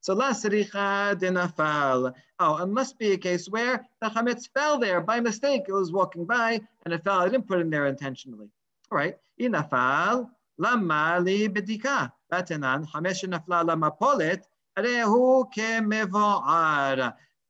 So 0.01 0.13
la 0.13 0.31
sricha 0.31 1.15
denafal. 1.19 2.13
Oh, 2.39 2.57
it 2.57 2.67
must 2.67 2.97
be 2.97 3.13
a 3.13 3.17
case 3.17 3.47
where 3.49 3.85
the 4.01 4.09
chametz 4.09 4.49
fell 4.53 4.77
there 4.77 5.01
by 5.01 5.19
mistake. 5.19 5.63
It 5.67 5.73
was 5.73 5.91
walking 5.91 6.25
by 6.25 6.61
and 6.85 6.93
it 6.93 7.03
fell. 7.03 7.19
I 7.19 7.29
didn't 7.29 7.47
put 7.47 7.59
it 7.59 7.61
in 7.61 7.69
there 7.69 7.87
intentionally. 7.87 8.49
All 8.91 8.97
right. 8.97 9.17
Inafal 9.39 10.29
lama 10.57 11.19
li 11.21 11.49
bedika. 11.49 12.11
Batanan 12.31 12.87
hamesh 12.87 13.23
nafla 13.27 13.65
lama 13.65 13.91
polet. 13.91 14.47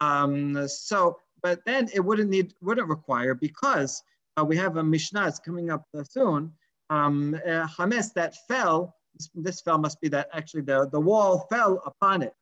Um, 0.01 0.67
so, 0.67 1.19
but 1.41 1.59
then 1.65 1.89
it 1.93 1.99
wouldn't 1.99 2.29
need, 2.29 2.53
wouldn't 2.61 2.87
require 2.87 3.33
because 3.33 4.03
uh, 4.37 4.43
we 4.43 4.57
have 4.57 4.77
a 4.77 4.83
Mishnah 4.83 5.21
that's 5.21 5.39
coming 5.39 5.69
up 5.69 5.85
soon. 6.09 6.51
Um, 6.89 7.39
uh, 7.47 7.67
that 8.15 8.35
fell, 8.47 8.95
this, 9.15 9.29
this, 9.33 9.61
fell 9.61 9.77
must 9.77 9.99
be 10.01 10.09
that 10.09 10.29
actually 10.33 10.61
the, 10.61 10.87
the 10.91 10.99
wall 10.99 11.47
fell 11.49 11.81
upon 11.85 12.21
it. 12.21 12.35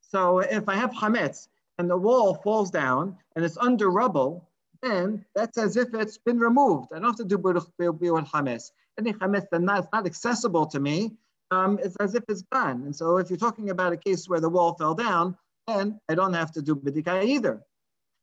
So 0.00 0.40
if 0.40 0.68
I 0.68 0.76
have 0.76 0.90
Hametz 0.90 1.48
and 1.78 1.88
the 1.90 1.96
wall 1.96 2.34
falls 2.34 2.70
down 2.70 3.16
and 3.34 3.44
it's 3.44 3.56
under 3.56 3.90
rubble, 3.90 4.48
then 4.82 5.24
that's 5.34 5.58
as 5.58 5.76
if 5.76 5.92
it's 5.94 6.18
been 6.18 6.38
removed. 6.38 6.88
I 6.92 6.96
don't 6.96 7.06
have 7.06 7.16
to 7.16 7.24
do 7.24 7.38
Bi'ur 7.38 8.26
Hametz. 8.28 8.70
Any 8.98 9.12
Hametz 9.12 9.46
that's 9.50 9.88
not 9.92 10.06
accessible 10.06 10.66
to 10.66 10.80
me, 10.80 11.16
um, 11.51 11.79
it's 11.83 11.95
as 11.97 12.15
if 12.15 12.23
it's 12.27 12.43
gone. 12.51 12.83
And 12.83 12.95
so 12.95 13.17
if 13.17 13.29
you're 13.29 13.37
talking 13.37 13.69
about 13.69 13.93
a 13.93 13.97
case 13.97 14.27
where 14.27 14.39
the 14.39 14.49
wall 14.49 14.75
fell 14.75 14.95
down, 14.95 15.37
then 15.67 15.99
I 16.09 16.15
don't 16.15 16.33
have 16.33 16.51
to 16.53 16.61
do 16.61 16.75
Bidika 16.75 17.23
either. 17.23 17.61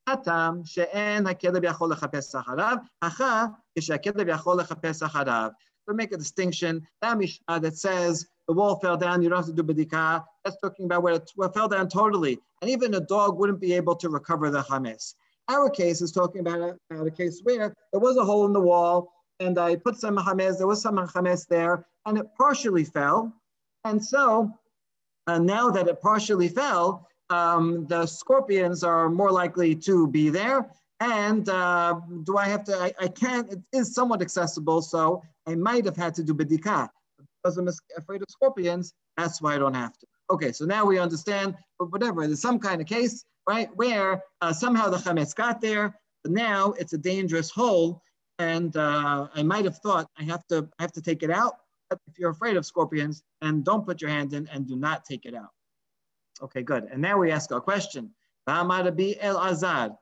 הטעם 0.08 0.60
שאין 0.64 1.26
הכלב 1.26 1.64
יכול 1.64 1.92
לחפש 1.92 2.34
אחריו, 2.34 2.76
אחר 3.00 3.44
כשהכלב 3.78 4.28
יכול 4.28 4.60
לחפש 4.60 5.02
אחריו. 5.02 5.50
We 5.90 5.94
make 5.94 6.12
a 6.12 6.16
distinction, 6.16 6.86
that 7.00 7.18
Mishnah 7.18 7.58
that 7.60 7.76
says 7.76 8.26
the 8.46 8.54
wall 8.54 8.78
fell 8.78 8.96
down, 8.96 9.20
you 9.22 9.28
don't 9.28 9.38
have 9.38 9.46
to 9.46 9.52
do 9.52 9.64
bedika. 9.64 10.24
That's 10.44 10.56
talking 10.60 10.86
about 10.86 11.02
where 11.02 11.14
it 11.14 11.30
fell 11.54 11.68
down 11.68 11.88
totally. 11.88 12.38
And 12.60 12.70
even 12.70 12.94
a 12.94 13.00
dog 13.00 13.38
wouldn't 13.38 13.60
be 13.60 13.72
able 13.74 13.96
to 13.96 14.08
recover 14.08 14.50
the 14.50 14.62
chametz. 14.62 15.14
Our 15.48 15.68
case 15.68 16.00
is 16.00 16.12
talking 16.12 16.40
about 16.40 16.60
a, 16.60 16.78
about 16.90 17.06
a 17.08 17.10
case 17.10 17.40
where 17.42 17.74
there 17.92 18.00
was 18.00 18.16
a 18.16 18.24
hole 18.24 18.46
in 18.46 18.52
the 18.52 18.60
wall 18.60 19.12
and 19.40 19.58
I 19.58 19.74
put 19.76 19.96
some 19.98 20.16
chametz, 20.16 20.58
there 20.58 20.68
was 20.68 20.80
some 20.80 20.96
chametz 20.96 21.46
there, 21.48 21.84
and 22.07 22.17
it 22.17 22.25
partially 22.35 22.85
fell. 22.85 23.31
And 23.83 24.03
so 24.03 24.51
uh, 25.27 25.37
now 25.37 25.69
that 25.69 25.87
it 25.87 26.01
partially 26.01 26.47
fell, 26.47 27.07
um, 27.29 27.85
the 27.87 28.05
scorpions 28.05 28.83
are 28.83 29.09
more 29.09 29.31
likely 29.31 29.75
to 29.75 30.07
be 30.07 30.29
there. 30.29 30.71
And 31.01 31.47
uh, 31.49 31.99
do 32.23 32.37
I 32.37 32.45
have 32.45 32.63
to, 32.63 32.75
I, 32.75 32.93
I, 32.99 33.07
can't, 33.09 33.51
it 33.51 33.59
is 33.71 33.93
somewhat 33.93 34.21
accessible, 34.21 34.81
so 34.81 35.21
I 35.45 35.53
might 35.55 35.85
have 35.85 35.97
had 35.97 36.15
to 36.15 36.23
do 36.23 36.33
bedika. 36.33 36.89
Because 37.43 37.57
I'm 37.57 37.69
afraid 37.97 38.21
of 38.21 38.27
scorpions, 38.29 38.93
that's 39.17 39.41
why 39.41 39.55
I 39.55 39.57
don't 39.59 39.75
have 39.75 39.95
to. 39.99 40.07
Okay, 40.31 40.51
so 40.51 40.65
now 40.65 40.85
we 40.85 40.97
understand, 40.97 41.55
but 41.77 41.91
whatever, 41.91 42.25
there's 42.25 42.41
some 42.41 42.57
kind 42.57 42.81
of 42.81 42.87
case, 42.87 43.23
right, 43.47 43.69
where 43.75 44.23
uh, 44.41 44.53
somehow 44.53 44.89
the 44.89 44.97
chametz 44.97 45.35
got 45.35 45.61
there, 45.61 45.95
but 46.23 46.31
now 46.31 46.73
it's 46.79 46.93
a 46.93 46.97
dangerous 46.97 47.51
hole, 47.51 48.01
and 48.39 48.75
uh, 48.75 49.27
I 49.33 49.43
might 49.43 49.65
have 49.65 49.77
thought 49.77 50.07
I 50.17 50.23
have 50.23 50.45
to, 50.47 50.67
I 50.79 50.83
have 50.83 50.93
to 50.93 51.01
take 51.01 51.21
it 51.21 51.29
out. 51.29 51.57
If 51.91 52.19
you're 52.19 52.31
afraid 52.31 52.57
of 52.57 52.65
scorpions, 52.65 53.23
and 53.41 53.63
don't 53.63 53.85
put 53.85 54.01
your 54.01 54.09
hand 54.09 54.33
in 54.33 54.47
and 54.47 54.67
do 54.67 54.75
not 54.75 55.05
take 55.05 55.25
it 55.25 55.33
out. 55.33 55.51
Okay, 56.41 56.61
good. 56.61 56.83
And 56.91 57.01
now 57.01 57.17
we 57.17 57.31
ask 57.31 57.51
our 57.51 57.61
question. 57.61 58.11
Elazar, 58.47 59.97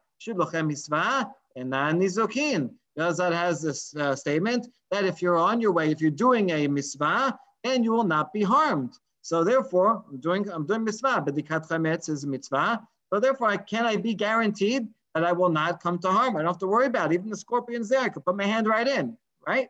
and 1.55 1.73
Nizokin. 1.73 2.69
Azad 2.97 3.33
has 3.33 3.61
this 3.61 3.95
uh, 3.95 4.15
statement 4.15 4.67
that 4.91 5.05
if 5.05 5.21
you're 5.21 5.37
on 5.37 5.59
your 5.59 5.71
way, 5.71 5.91
if 5.91 5.99
you're 6.01 6.11
doing 6.11 6.51
a 6.51 6.67
mitzvah, 6.67 7.37
then 7.63 7.83
you 7.83 7.91
will 7.91 8.05
not 8.05 8.31
be 8.31 8.43
harmed. 8.43 8.93
So 9.21 9.43
therefore, 9.43 10.03
I'm 10.09 10.17
doing 10.19 10.49
I'm 10.49 10.65
doing 10.65 10.83
mitzvah, 10.83 11.21
but 11.25 11.35
the 11.35 11.43
chametz 11.43 12.09
is 12.09 12.23
a 12.23 12.27
mitzvah. 12.27 12.81
So 13.11 13.19
therefore, 13.19 13.57
can 13.57 13.85
I 13.85 13.97
be 13.97 14.13
guaranteed 14.13 14.87
that 15.13 15.23
I 15.23 15.31
will 15.31 15.49
not 15.49 15.81
come 15.81 15.97
to 15.99 16.11
harm? 16.11 16.35
I 16.35 16.39
don't 16.39 16.47
have 16.47 16.59
to 16.59 16.67
worry 16.67 16.85
about 16.85 17.11
it. 17.11 17.15
even 17.15 17.29
the 17.29 17.37
scorpion's 17.37 17.89
there. 17.89 18.01
I 18.01 18.09
could 18.09 18.23
put 18.23 18.37
my 18.37 18.45
hand 18.45 18.67
right 18.67 18.87
in, 18.87 19.17
right? 19.45 19.69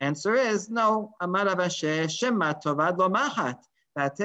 Answer 0.00 0.34
is 0.34 0.70
no. 0.70 1.12
Amar 1.20 1.46
Rav 1.46 1.58
Ashi 1.58 2.10
shema 2.10 2.54
tovad 2.54 2.98
lo 2.98 3.08
machat. 3.08 3.58
Rav 3.96 4.16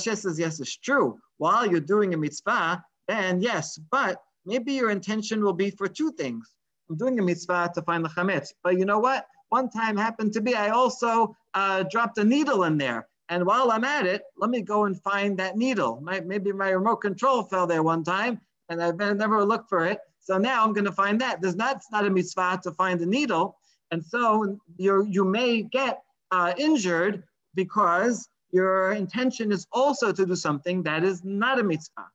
says, 0.00 0.38
yes, 0.38 0.60
it's 0.60 0.76
true. 0.76 1.18
While 1.38 1.70
you're 1.70 1.80
doing 1.80 2.12
a 2.12 2.16
mitzvah, 2.16 2.84
then 3.06 3.40
yes, 3.40 3.78
but 3.78 4.20
maybe 4.44 4.72
your 4.72 4.90
intention 4.90 5.44
will 5.44 5.52
be 5.52 5.70
for 5.70 5.86
two 5.86 6.10
things. 6.12 6.52
I'm 6.90 6.96
doing 6.96 7.18
a 7.20 7.22
mitzvah 7.22 7.70
to 7.74 7.82
find 7.82 8.04
the 8.04 8.08
chametz, 8.08 8.48
but 8.64 8.78
you 8.78 8.84
know 8.84 8.98
what? 8.98 9.26
One 9.50 9.70
time 9.70 9.96
happened 9.96 10.32
to 10.32 10.40
be, 10.40 10.54
I 10.54 10.70
also 10.70 11.36
uh, 11.54 11.84
dropped 11.90 12.18
a 12.18 12.24
needle 12.24 12.64
in 12.64 12.78
there. 12.78 13.06
And 13.28 13.46
while 13.46 13.70
I'm 13.70 13.84
at 13.84 14.06
it, 14.06 14.22
let 14.36 14.50
me 14.50 14.60
go 14.60 14.84
and 14.84 15.00
find 15.02 15.38
that 15.38 15.56
needle. 15.56 16.00
My, 16.02 16.20
maybe 16.20 16.52
my 16.52 16.70
remote 16.70 16.96
control 16.96 17.44
fell 17.44 17.66
there 17.66 17.82
one 17.82 18.02
time 18.02 18.40
and 18.68 18.82
I've 18.82 18.96
never 18.96 19.44
looked 19.44 19.68
for 19.68 19.86
it. 19.86 20.00
So 20.22 20.38
now 20.38 20.64
I'm 20.64 20.72
going 20.72 20.84
to 20.84 20.92
find 20.92 21.20
that. 21.20 21.40
There's 21.40 21.56
not, 21.56 21.76
it's 21.76 21.90
not 21.90 22.06
a 22.06 22.10
mitzvah 22.10 22.60
to 22.62 22.70
find 22.72 23.00
a 23.00 23.06
needle. 23.06 23.56
And 23.90 24.04
so 24.04 24.58
you 24.78 25.06
you 25.10 25.24
may 25.24 25.62
get 25.62 26.02
uh, 26.30 26.54
injured 26.56 27.24
because 27.54 28.28
your 28.52 28.92
intention 28.92 29.52
is 29.52 29.66
also 29.72 30.12
to 30.12 30.24
do 30.24 30.36
something 30.36 30.82
that 30.84 31.04
is 31.04 31.24
not 31.24 31.58
a 31.58 31.62
mitzvah. 31.62 32.06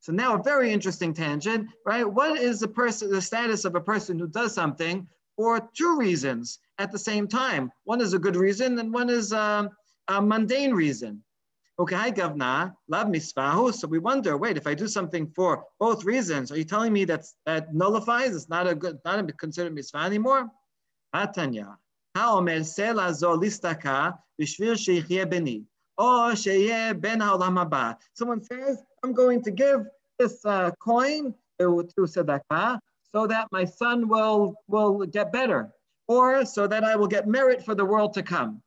So 0.00 0.12
now 0.12 0.34
a 0.34 0.42
very 0.42 0.72
interesting 0.72 1.12
tangent, 1.12 1.68
right? 1.84 2.04
What 2.04 2.38
is 2.38 2.60
the 2.60 2.68
person, 2.68 3.10
the 3.10 3.22
status 3.22 3.64
of 3.64 3.74
a 3.74 3.80
person 3.80 4.18
who 4.18 4.28
does 4.28 4.54
something 4.54 5.06
for 5.36 5.68
two 5.74 5.96
reasons 5.96 6.58
at 6.78 6.92
the 6.92 6.98
same 6.98 7.26
time? 7.26 7.70
One 7.84 8.00
is 8.00 8.14
a 8.14 8.18
good 8.18 8.36
reason 8.36 8.78
and 8.78 8.92
one 8.92 9.10
is 9.10 9.32
a, 9.32 9.70
a 10.08 10.22
mundane 10.22 10.72
reason 10.72 11.22
Okay, 11.79 12.11
gavna, 12.11 12.73
love 12.87 13.07
misvahu. 13.07 13.73
So 13.73 13.87
we 13.87 13.97
wonder, 13.97 14.37
wait, 14.37 14.57
if 14.57 14.67
I 14.67 14.75
do 14.75 14.87
something 14.87 15.27
for 15.35 15.63
both 15.79 16.03
reasons, 16.05 16.51
are 16.51 16.57
you 16.57 16.63
telling 16.63 16.93
me 16.93 17.03
that's, 17.03 17.35
that 17.47 17.73
nullifies? 17.73 18.35
It's 18.35 18.47
not 18.47 18.67
a 18.67 18.75
good, 18.75 18.99
not 19.05 19.19
a 19.19 19.33
considered 19.33 19.73
mitzvah 19.73 19.99
anymore? 19.99 20.49
Atanya. 21.15 21.77
האומר 22.15 22.63
סלע 22.63 23.11
זו 23.11 23.41
להסתכה 23.41 24.09
בשביל 24.39 24.75
שיחיה 24.75 25.25
בני, 25.25 25.63
או 25.97 26.35
שיהיה 26.35 26.93
בן 26.93 27.21
העולם 27.21 27.57
הבא. 27.57 27.91
Someone 28.19 28.43
says, 28.43 28.77
I'm 29.03 29.13
going 29.13 29.41
to 29.41 29.51
give 29.51 29.79
this 30.19 30.45
uh, 30.45 30.69
coin 30.79 31.33
to, 31.59 31.83
to 31.95 32.01
tzedakah 32.01 32.77
so 33.15 33.27
that 33.27 33.47
my 33.51 33.65
son 33.65 34.07
will, 34.07 34.55
will 34.67 35.05
get 35.05 35.31
better, 35.31 35.71
or 36.07 36.45
so 36.45 36.67
that 36.67 36.83
I 36.83 36.95
will 36.95 37.07
get 37.07 37.27
merit 37.27 37.65
for 37.65 37.73
the 37.73 37.85
world 37.85 38.13
to 38.13 38.23
come. 38.23 38.61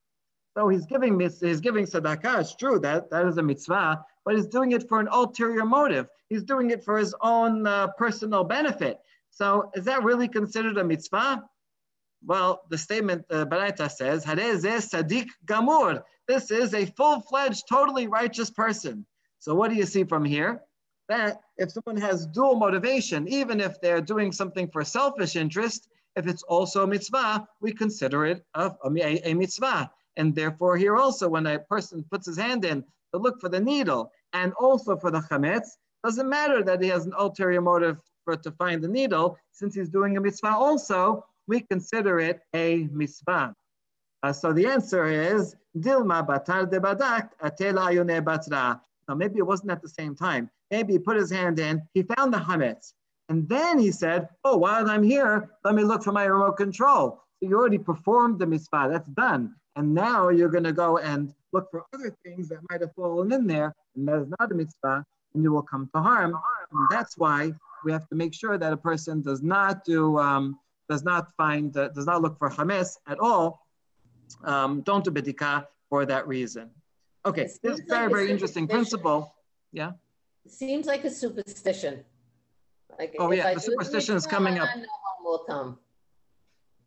So 0.58 0.68
he's 0.68 0.86
giving 0.86 1.20
he's 1.20 1.62
giving 1.62 1.86
tzedakah. 1.86 2.42
It's 2.42 2.56
true 2.56 2.80
that 2.80 3.10
that 3.10 3.26
is 3.26 3.38
a 3.38 3.44
mitzvah, 3.44 4.04
but 4.26 4.36
he's 4.36 4.48
doing 4.48 4.74
it 4.74 4.88
for 4.88 5.00
an 5.00 5.08
ulterior 5.12 5.66
motive. 5.66 6.08
He's 6.30 6.44
doing 6.44 6.72
it 6.72 6.84
for 6.84 6.98
his 6.98 7.16
own 7.22 7.66
uh, 7.66 7.88
personal 7.98 8.44
benefit. 8.44 9.00
So 9.30 9.72
is 9.76 9.86
that 9.86 10.04
really 10.04 10.28
considered 10.28 10.78
a 10.78 10.84
mitzvah? 10.84 11.44
Well, 12.26 12.64
the 12.70 12.78
statement 12.78 13.26
uh, 13.30 13.46
Baraita 13.46 13.90
says, 13.90 14.26
Sadiq 14.26 15.28
Gamur. 15.46 16.04
This 16.28 16.52
is 16.52 16.74
a 16.74 16.86
full-fledged, 16.86 17.64
totally 17.68 18.08
righteous 18.08 18.52
person. 18.52 19.06
So 19.40 19.56
what 19.56 19.72
do 19.72 19.76
you 19.76 19.86
see 19.86 20.04
from 20.04 20.24
here? 20.24 20.62
That 21.10 21.42
if 21.58 21.72
someone 21.72 22.00
has 22.00 22.28
dual 22.28 22.56
motivation, 22.56 23.28
even 23.28 23.60
if 23.60 23.82
they're 23.82 24.02
doing 24.02 24.32
something 24.32 24.70
for 24.70 24.84
selfish 24.84 25.36
interest, 25.36 25.90
if 26.16 26.28
it's 26.28 26.44
also 26.44 26.84
a 26.84 26.88
mitzvah, 26.88 27.48
we 27.60 27.72
consider 27.74 28.26
it 28.26 28.46
a, 28.54 28.72
a, 28.84 29.30
a 29.30 29.34
mitzvah. 29.34 29.90
And 30.18 30.36
therefore, 30.36 30.78
here 30.78 30.96
also, 30.96 31.30
when 31.30 31.46
a 31.48 31.60
person 31.60 32.06
puts 32.12 32.28
his 32.28 32.38
hand 32.38 32.66
in 32.66 32.84
to 33.14 33.20
look 33.20 33.40
for 33.40 33.50
the 33.50 33.60
needle 33.60 34.12
and 34.34 34.54
also 34.54 34.98
for 34.98 35.12
the 35.12 35.22
chametz, 35.22 35.70
doesn't 36.04 36.30
matter 36.30 36.64
that 36.64 36.82
he 36.82 36.90
has 36.90 37.06
an 37.06 37.14
ulterior 37.18 37.62
motive 37.62 37.98
for 38.24 38.36
to 38.36 38.52
find 38.52 38.84
the 38.84 38.88
needle, 38.88 39.38
since 39.52 39.76
he's 39.76 39.90
doing 39.90 40.18
a 40.18 40.22
mitzvah 40.22 40.56
also, 40.56 41.26
we 41.48 41.62
consider 41.62 42.20
it 42.20 42.42
a 42.56 42.88
mitzvah. 42.92 43.56
Uh, 44.24 44.34
so 44.34 44.54
the 44.54 44.66
answer 44.66 45.06
is 45.06 45.56
Dilma 45.78 46.26
batar 46.26 46.70
de 46.70 46.80
badak 46.80 47.30
atela 47.42 47.90
ayune 47.90 48.22
batra. 48.24 48.80
Now 49.08 49.16
maybe 49.16 49.40
it 49.40 49.48
wasn't 49.48 49.72
at 49.72 49.82
the 49.82 49.90
same 49.90 50.16
time. 50.16 50.50
Maybe 50.70 50.94
he 50.94 51.00
put 51.00 51.18
his 51.18 51.32
hand 51.32 51.60
in, 51.60 51.82
he 51.94 52.04
found 52.04 52.34
the 52.34 52.38
chametz, 52.38 52.94
and 53.30 53.48
then 53.50 53.80
he 53.80 53.92
said, 53.92 54.30
"Oh, 54.44 54.58
while 54.58 54.90
I'm 54.90 55.04
here, 55.04 55.50
let 55.64 55.76
me 55.76 55.84
look 55.84 56.04
for 56.04 56.12
my 56.12 56.26
remote 56.26 56.58
control." 56.58 57.22
So 57.40 57.50
you 57.50 57.58
already 57.58 57.78
performed 57.78 58.40
the 58.40 58.46
mitzvah. 58.46 58.90
That's 58.92 59.10
done. 59.10 59.56
And 59.76 59.94
now 59.94 60.30
you're 60.30 60.50
going 60.50 60.66
to 60.66 60.74
go 60.74 60.98
and 60.98 61.34
look 61.54 61.70
for 61.72 61.86
other 61.94 62.16
things 62.24 62.50
that 62.50 62.60
might 62.70 62.82
have 62.82 62.94
fallen 62.94 63.32
in 63.32 63.48
there, 63.48 63.74
and 63.96 64.08
that 64.08 64.22
is 64.22 64.28
not 64.40 64.52
a 64.52 64.54
mitzvah, 64.54 65.06
and 65.34 65.44
you 65.44 65.52
will 65.52 65.62
come 65.62 65.90
to 65.96 66.02
harm. 66.02 66.38
And 66.72 66.88
that's 66.90 67.18
why 67.18 67.54
we 67.86 67.92
have 67.92 68.08
to 68.10 68.16
make 68.16 68.34
sure 68.34 68.58
that 68.58 68.74
a 68.74 68.78
person 68.78 69.22
does 69.22 69.42
not 69.42 69.84
do, 69.86 70.18
um, 70.20 70.60
does 70.90 71.04
not 71.04 71.32
find, 71.36 71.76
uh, 71.78 71.90
does 71.90 72.06
not 72.06 72.22
look 72.22 72.38
for 72.38 72.50
chametz 72.50 72.98
at 73.08 73.20
all. 73.20 73.66
Um, 74.44 74.82
don't 74.82 75.04
do 75.04 75.12
bedika 75.12 75.66
for 75.90 76.06
that 76.06 76.28
reason. 76.28 76.70
Okay, 77.26 77.44
this 77.44 77.80
is 77.80 77.82
very, 77.88 78.04
like 78.04 78.12
very 78.12 78.32
interesting 78.32 78.68
principle. 78.68 79.34
Yeah. 79.72 79.92
It 80.46 80.52
seems 80.52 80.86
like 80.86 81.06
a 81.06 81.10
superstition. 81.10 82.04
Like 82.98 83.16
oh 83.20 83.32
yeah, 83.32 83.54
the 83.54 83.60
superstition 83.60 84.16
is 84.16 84.28
coming 84.28 84.60
up. 84.60 84.70
No 84.76 84.84
will 85.24 85.40
come. 85.40 85.78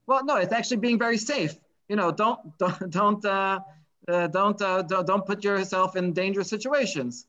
Well, 0.06 0.24
no, 0.24 0.36
it's 0.36 0.52
actually 0.52 0.78
being 0.78 0.98
very 0.98 1.16
safe 1.16 1.54
you 1.88 1.96
know, 1.96 2.10
don't 2.10 2.56
don't 2.58 2.90
don't 2.90 3.24
uh, 3.24 3.60
uh, 4.08 4.26
don't, 4.28 4.60
uh, 4.60 4.82
don't 4.82 5.24
put 5.24 5.42
yourself 5.42 5.96
in 5.96 6.12
dangerous 6.12 6.48
situations, 6.48 7.26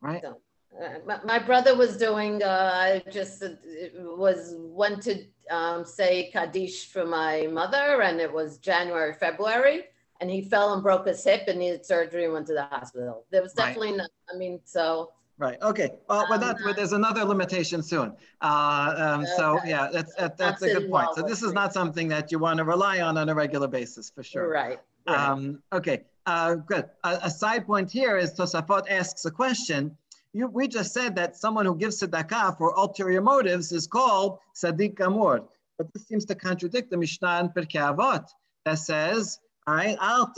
right? 0.00 0.22
So, 0.22 0.38
uh, 0.80 1.18
my 1.24 1.38
brother 1.38 1.74
was 1.74 1.96
doing. 1.96 2.42
Uh, 2.42 2.70
I 2.74 3.02
just 3.10 3.42
uh, 3.42 3.48
was 3.94 4.54
went 4.56 5.02
to 5.02 5.24
um, 5.50 5.84
say 5.84 6.30
kaddish 6.32 6.92
for 6.92 7.06
my 7.06 7.48
mother, 7.50 8.02
and 8.02 8.20
it 8.20 8.32
was 8.32 8.58
January 8.58 9.14
February, 9.14 9.84
and 10.20 10.30
he 10.30 10.42
fell 10.42 10.74
and 10.74 10.82
broke 10.82 11.06
his 11.06 11.24
hip 11.24 11.44
and 11.48 11.58
needed 11.58 11.84
surgery 11.86 12.24
and 12.24 12.32
went 12.34 12.46
to 12.48 12.52
the 12.52 12.64
hospital. 12.64 13.24
There 13.30 13.42
was 13.42 13.54
definitely 13.54 13.92
right. 13.92 13.98
no. 13.98 14.06
I 14.32 14.36
mean, 14.36 14.60
so 14.64 15.12
Right. 15.38 15.60
Okay. 15.60 15.90
Well, 16.08 16.24
but 16.30 16.40
that 16.40 16.56
but 16.64 16.76
there's 16.76 16.92
another 16.92 17.22
limitation 17.22 17.82
soon. 17.82 18.14
Uh, 18.40 18.94
um, 18.96 19.26
so 19.36 19.58
yeah, 19.66 19.90
that's 19.92 20.14
that, 20.14 20.38
that's 20.38 20.62
a 20.62 20.72
good 20.72 20.90
point. 20.90 21.08
So 21.14 21.22
this 21.22 21.42
is 21.42 21.52
not 21.52 21.74
something 21.74 22.08
that 22.08 22.32
you 22.32 22.38
want 22.38 22.56
to 22.58 22.64
rely 22.64 23.00
on 23.00 23.18
on 23.18 23.28
a 23.28 23.34
regular 23.34 23.68
basis 23.68 24.08
for 24.08 24.22
sure. 24.22 24.48
Right. 24.48 24.78
right. 25.06 25.28
Um, 25.28 25.62
okay. 25.74 26.04
Uh, 26.24 26.54
good. 26.54 26.86
A, 27.04 27.20
a, 27.24 27.30
side 27.30 27.66
point 27.66 27.92
here 27.92 28.16
is 28.16 28.32
Tosafot 28.32 28.90
asks 28.90 29.26
a 29.26 29.30
question. 29.30 29.96
You, 30.32 30.48
we 30.48 30.66
just 30.68 30.92
said 30.92 31.14
that 31.16 31.36
someone 31.36 31.66
who 31.66 31.76
gives 31.76 32.00
tzedakah 32.00 32.58
for 32.58 32.72
ulterior 32.76 33.20
motives 33.20 33.70
is 33.72 33.86
called 33.86 34.38
sadiq 34.54 35.00
amor, 35.00 35.44
but 35.78 35.92
this 35.92 36.06
seems 36.06 36.24
to 36.26 36.34
contradict 36.34 36.90
the 36.90 36.96
Mishnah 36.96 37.40
in 37.40 37.48
Pirkei 37.50 37.94
Avot 37.94 38.26
that 38.64 38.78
says 38.78 39.38
Right? 39.68 39.98
Um, 40.00 40.32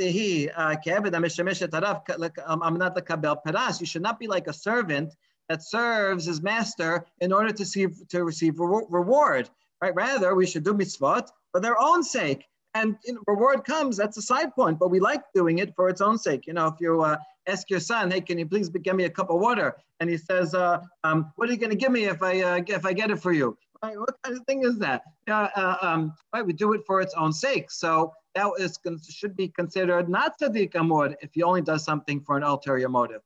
you 3.80 3.86
should 3.86 4.02
not 4.02 4.18
be 4.18 4.26
like 4.26 4.46
a 4.46 4.52
servant 4.52 5.14
that 5.48 5.62
serves 5.62 6.24
his 6.24 6.42
master 6.42 7.04
in 7.20 7.32
order 7.32 7.52
to 7.52 7.62
receive, 7.62 8.08
to 8.08 8.24
receive 8.24 8.58
reward. 8.58 9.50
Right? 9.82 9.94
Rather, 9.94 10.34
we 10.34 10.46
should 10.46 10.64
do 10.64 10.74
mitzvot 10.74 11.28
for 11.52 11.60
their 11.60 11.80
own 11.80 12.02
sake. 12.02 12.44
And 12.74 12.96
you 13.04 13.14
know, 13.14 13.22
reward 13.26 13.64
comes, 13.64 13.96
that's 13.96 14.16
a 14.18 14.22
side 14.22 14.54
point, 14.54 14.78
but 14.78 14.90
we 14.90 15.00
like 15.00 15.22
doing 15.34 15.58
it 15.58 15.74
for 15.74 15.88
its 15.88 16.00
own 16.00 16.18
sake. 16.18 16.46
You 16.46 16.52
know, 16.52 16.66
if 16.66 16.74
you 16.80 17.02
uh, 17.02 17.16
ask 17.46 17.68
your 17.70 17.80
son, 17.80 18.10
hey, 18.10 18.20
can 18.20 18.38
you 18.38 18.46
please 18.46 18.68
give 18.68 18.94
me 18.94 19.04
a 19.04 19.10
cup 19.10 19.30
of 19.30 19.40
water? 19.40 19.76
And 20.00 20.08
he 20.08 20.16
says, 20.16 20.54
uh, 20.54 20.80
um, 21.02 21.32
what 21.36 21.48
are 21.48 21.52
you 21.52 21.58
going 21.58 21.70
to 21.70 21.76
give 21.76 21.92
me 21.92 22.04
if 22.04 22.22
I, 22.22 22.40
uh, 22.40 22.60
if 22.66 22.84
I 22.84 22.92
get 22.92 23.10
it 23.10 23.20
for 23.20 23.32
you? 23.32 23.56
Right? 23.82 23.98
What 23.98 24.14
kind 24.22 24.36
of 24.36 24.44
thing 24.46 24.64
is 24.64 24.78
that? 24.78 25.02
Uh, 25.28 25.76
um, 25.80 26.14
right? 26.32 26.44
We 26.44 26.52
do 26.52 26.72
it 26.72 26.82
for 26.86 27.00
its 27.00 27.14
own 27.14 27.32
sake. 27.32 27.70
So 27.70 28.12
that 28.34 28.50
is, 28.58 28.78
should 29.08 29.36
be 29.36 29.48
considered 29.48 30.08
not 30.08 30.38
tzaddik 30.38 30.74
amor 30.74 31.16
if 31.20 31.30
he 31.34 31.42
only 31.42 31.62
does 31.62 31.84
something 31.84 32.20
for 32.20 32.36
an 32.36 32.42
ulterior 32.42 32.88
motive. 32.88 33.22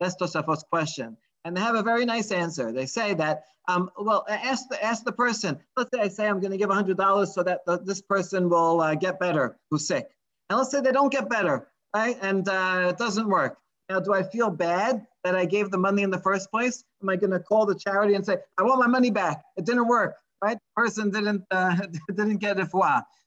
That's 0.00 0.16
Tosafot's 0.16 0.64
question. 0.64 1.16
And 1.44 1.56
they 1.56 1.60
have 1.60 1.74
a 1.74 1.82
very 1.82 2.04
nice 2.04 2.32
answer. 2.32 2.72
They 2.72 2.86
say 2.86 3.14
that, 3.14 3.44
um, 3.68 3.90
well, 3.98 4.24
ask 4.28 4.68
the, 4.68 4.82
ask 4.82 5.04
the 5.04 5.12
person. 5.12 5.58
Let's 5.76 5.90
say 5.92 6.00
I 6.00 6.08
say 6.08 6.26
I'm 6.26 6.40
going 6.40 6.52
to 6.52 6.56
give 6.56 6.70
$100 6.70 7.26
so 7.28 7.42
that 7.42 7.64
the, 7.66 7.78
this 7.78 8.00
person 8.00 8.48
will 8.48 8.80
uh, 8.80 8.94
get 8.94 9.20
better 9.20 9.58
who's 9.70 9.86
sick. 9.86 10.08
And 10.48 10.58
let's 10.58 10.70
say 10.70 10.80
they 10.80 10.92
don't 10.92 11.12
get 11.12 11.28
better, 11.28 11.68
right? 11.94 12.16
And 12.22 12.48
uh, 12.48 12.86
it 12.90 12.98
doesn't 12.98 13.28
work. 13.28 13.58
Now, 13.88 14.00
do 14.00 14.14
I 14.14 14.22
feel 14.22 14.50
bad 14.50 15.06
that 15.24 15.36
I 15.36 15.44
gave 15.44 15.70
the 15.70 15.78
money 15.78 16.02
in 16.02 16.10
the 16.10 16.20
first 16.20 16.50
place? 16.50 16.84
Am 17.02 17.08
I 17.08 17.16
going 17.16 17.32
to 17.32 17.40
call 17.40 17.66
the 17.66 17.74
charity 17.74 18.14
and 18.14 18.24
say, 18.24 18.38
I 18.56 18.62
want 18.62 18.80
my 18.80 18.86
money 18.86 19.10
back? 19.10 19.42
It 19.56 19.66
didn't 19.66 19.88
work, 19.88 20.16
right? 20.44 20.58
Person 20.76 21.10
didn't, 21.10 21.42
uh, 21.50 21.76
didn't 22.14 22.38
get 22.38 22.58
it. 22.58 22.68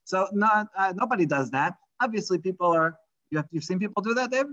So 0.04 0.28
not 0.32 0.68
uh, 0.76 0.92
nobody 0.96 1.26
does 1.26 1.50
that. 1.50 1.74
Obviously, 2.00 2.38
people 2.38 2.68
are. 2.68 2.94
You 3.30 3.38
have 3.38 3.48
you've 3.50 3.64
seen 3.64 3.78
people 3.78 4.02
do 4.02 4.14
that, 4.14 4.30
Dave? 4.30 4.46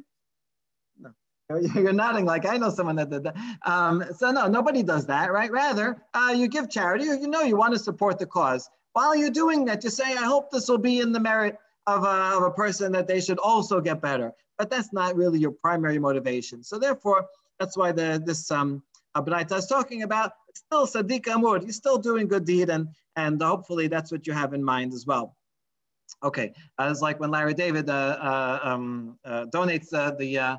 No, 1.00 1.12
you're 1.76 1.94
nodding 1.94 2.26
like 2.26 2.46
I 2.46 2.58
know 2.58 2.70
someone 2.70 2.98
that 2.98 3.10
did 3.10 3.24
that. 3.24 3.36
Um, 3.66 4.04
so 4.18 4.32
no, 4.32 4.48
nobody 4.48 4.84
does 4.84 5.06
that, 5.06 5.32
right? 5.32 5.52
Rather, 5.52 6.04
uh, 6.14 6.34
you 6.36 6.48
give 6.48 6.70
charity. 6.70 7.06
You 7.06 7.28
know, 7.28 7.42
you 7.42 7.56
want 7.56 7.74
to 7.74 7.80
support 7.80 8.20
the 8.20 8.26
cause. 8.26 8.70
While 8.94 9.16
you're 9.16 9.38
doing 9.44 9.64
that, 9.66 9.84
you 9.84 9.90
say, 9.90 10.10
"I 10.24 10.26
hope 10.26 10.52
this 10.52 10.68
will 10.68 10.84
be 10.92 11.00
in 11.00 11.12
the 11.12 11.20
merit 11.20 11.58
of 11.88 12.04
a, 12.04 12.36
of 12.38 12.44
a 12.44 12.52
person 12.52 12.92
that 12.94 13.08
they 13.08 13.22
should 13.22 13.40
also 13.40 13.80
get 13.80 14.02
better." 14.02 14.34
But 14.58 14.70
that's 14.70 14.92
not 14.92 15.16
really 15.16 15.40
your 15.40 15.52
primary 15.52 16.00
motivation. 16.00 16.64
So 16.64 16.80
therefore, 16.80 17.28
that's 17.60 17.78
why 17.78 17.92
the 17.92 18.22
this 18.26 18.52
um, 18.52 18.84
Abraita 19.16 19.58
is 19.58 19.66
talking 19.66 20.04
about 20.04 20.34
still 20.54 20.86
Sadiq 20.86 21.28
Amur. 21.28 21.62
You're 21.62 21.72
still 21.72 21.98
doing 21.98 22.28
good 22.28 22.46
deed, 22.46 22.70
and 22.70 22.90
and 23.16 23.42
hopefully 23.42 23.88
that's 23.88 24.12
what 24.12 24.28
you 24.28 24.34
have 24.34 24.54
in 24.54 24.64
mind 24.64 24.94
as 24.94 25.06
well. 25.06 25.36
Okay, 26.24 26.54
uh, 26.78 26.88
it's 26.92 27.02
like 27.02 27.20
when 27.20 27.32
Larry 27.32 27.54
David 27.54 27.90
uh, 27.90 27.94
uh, 27.94 28.60
um, 28.64 29.18
uh, 29.26 29.46
donates 29.54 29.90
the, 29.90 30.38
uh, 30.38 30.58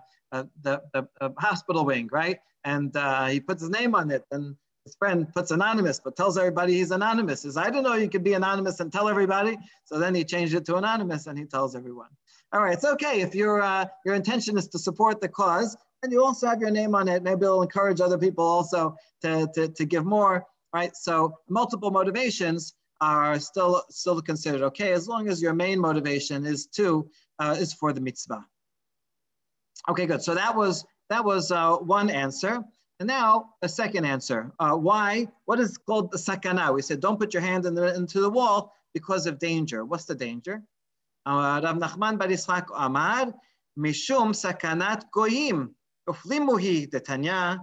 the, 0.63 0.83
the 0.93 1.09
hospital 1.39 1.85
wing, 1.85 2.09
right? 2.13 2.39
And 2.65 2.95
he 3.31 3.41
puts 3.41 3.63
his 3.63 3.71
name 3.71 3.95
on 3.95 4.11
it, 4.11 4.25
and 4.31 4.57
his 4.85 4.95
friend 4.97 5.33
puts 5.33 5.51
anonymous, 5.51 6.01
but 6.03 6.17
tells 6.17 6.39
everybody 6.39 6.75
he's 6.75 6.91
anonymous. 6.91 7.43
He 7.43 7.49
says, 7.49 7.57
I 7.57 7.71
don't 7.71 7.83
know 7.83 7.95
you 7.95 8.09
could 8.09 8.25
be 8.25 8.35
anonymous 8.35 8.81
and 8.81 8.93
tell 8.93 9.09
everybody. 9.09 9.57
So 9.85 9.99
then 9.99 10.15
he 10.15 10.25
changed 10.25 10.55
it 10.55 10.65
to 10.67 10.77
anonymous, 10.77 11.27
and 11.27 11.39
he 11.39 11.45
tells 11.45 11.75
everyone. 11.75 12.09
All 12.53 12.63
right, 12.63 12.75
it's 12.75 12.85
okay 12.85 13.21
if 13.21 13.35
your 13.35 13.59
your 14.05 14.15
intention 14.15 14.57
is 14.59 14.69
to 14.69 14.79
support 14.79 15.21
the 15.21 15.29
cause, 15.29 15.77
and 16.07 16.13
you 16.13 16.25
also 16.25 16.47
have 16.47 16.61
your 16.61 16.71
name 16.71 16.95
on 16.95 17.09
it. 17.09 17.25
Maybe 17.25 17.43
it'll 17.43 17.63
encourage 17.63 18.01
other 18.01 18.17
people 18.17 18.45
also 18.45 18.95
to, 19.23 19.49
to, 19.55 19.67
to 19.67 19.85
give 19.85 20.05
more, 20.05 20.47
right? 20.73 20.95
So 20.95 21.35
multiple 21.49 21.91
motivations 21.91 22.75
are 23.01 23.41
still 23.41 23.83
still 23.91 24.23
considered 24.23 24.63
okay 24.63 24.93
as 24.93 25.07
long 25.07 25.29
as 25.29 25.43
your 25.43 25.53
main 25.53 25.79
motivation 25.79 26.47
is 26.47 26.67
to 26.67 27.11
uh, 27.41 27.57
is 27.59 27.75
for 27.75 27.93
the 27.93 28.01
mitzvah. 28.01 28.43
Okay, 29.89 30.07
good. 30.07 30.23
So 30.23 30.35
that 30.37 30.55
was 30.55 30.85
that 31.11 31.25
was 31.25 31.51
uh, 31.51 31.77
one 31.77 32.09
answer. 32.09 32.63
And 33.01 33.09
now 33.09 33.51
a 33.63 33.69
second 33.69 34.05
answer. 34.05 34.53
Uh, 34.61 34.77
why? 34.77 35.29
What 35.45 35.59
is 35.59 35.77
called 35.77 36.13
the 36.13 36.19
sakana? 36.19 36.73
We 36.73 36.83
said 36.83 37.01
don't 37.01 37.19
put 37.19 37.35
your 37.35 37.43
hand 37.43 37.67
in 37.67 37.75
the, 37.75 37.95
into 37.97 38.21
the 38.21 38.31
wall 38.31 38.73
because 38.95 39.27
of 39.27 39.41
danger. 39.41 39.85
What's 39.85 40.05
the 40.05 40.15
danger? 40.15 40.63
Uh, 41.27 41.61
Rav 41.65 41.77
Nachman 41.77 42.17
Bar 42.17 42.67
Amar 42.77 43.35
Mishum 43.77 44.29
Sakanat 44.33 45.11
Goyim 45.11 45.76
הפלימו 46.08 46.58
היא, 46.58 46.88
דתניא, 46.92 47.54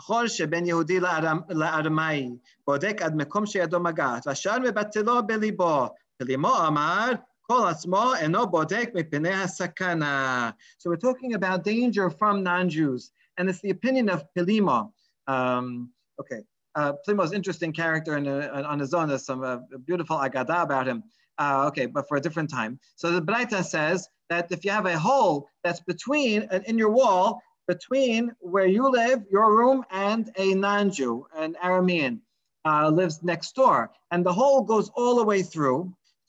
ככל 0.00 0.28
שבין 0.28 0.66
יהודי 0.66 1.00
לארמאי, 1.48 2.30
בודק 2.66 3.02
עד 3.02 3.14
מקום 3.16 3.46
שידו 3.46 3.80
מגעת, 3.80 4.26
והשאר 4.26 4.58
מבטלו 4.58 5.26
בליבו. 5.26 5.88
פלימו 6.18 6.66
אמר, 6.66 7.12
כל 7.42 7.68
עצמו 7.70 8.14
אינו 8.14 8.46
בודק 8.46 8.90
מפני 8.94 9.34
הסכנה. 9.34 10.50
So 10.78 10.90
we're 10.90 10.96
talking 10.96 11.34
about 11.34 11.64
danger 11.64 12.10
from 12.10 12.42
non-Jews, 12.42 13.10
and 13.38 13.48
it's 13.48 13.60
the 13.60 13.70
opinion 13.70 14.08
of 14.10 14.22
Pelimo. 14.34 14.92
Um, 15.26 15.90
okay, 16.20 16.42
uh, 16.74 16.92
Pelimo 17.06 17.24
is 17.24 17.30
an 17.30 17.36
interesting 17.36 17.72
character 17.72 18.16
and 18.16 18.28
uh, 18.28 18.64
on 18.72 18.78
his 18.78 18.92
own. 18.92 19.08
There's 19.08 19.24
some 19.24 19.42
uh, 19.42 19.58
beautiful 19.86 20.18
agada 20.18 20.62
about 20.62 20.86
him. 20.86 21.02
Uh, 21.38 21.68
okay, 21.68 21.86
but 21.86 22.06
for 22.08 22.16
a 22.16 22.20
different 22.20 22.50
time. 22.50 22.78
So 22.96 23.10
the 23.12 23.22
Braita 23.22 23.64
says 23.64 24.08
that 24.33 24.51
if 24.51 24.65
you 24.65 24.71
have 24.71 24.87
a 24.87 24.97
hole 24.97 25.47
that's 25.63 25.81
between, 25.93 26.37
uh, 26.51 26.59
in 26.65 26.77
your 26.77 26.89
wall, 26.89 27.41
between 27.67 28.21
where 28.39 28.65
you 28.77 28.83
live, 28.89 29.19
your 29.31 29.55
room, 29.59 29.79
and 29.91 30.31
a 30.37 30.47
non-Jew, 30.55 31.25
an 31.37 31.55
Aramean, 31.63 32.19
uh, 32.65 32.89
lives 32.89 33.21
next 33.23 33.55
door, 33.55 33.91
and 34.11 34.25
the 34.25 34.33
hole 34.33 34.61
goes 34.73 34.89
all 34.95 35.15
the 35.17 35.23
way 35.31 35.41
through. 35.43 35.79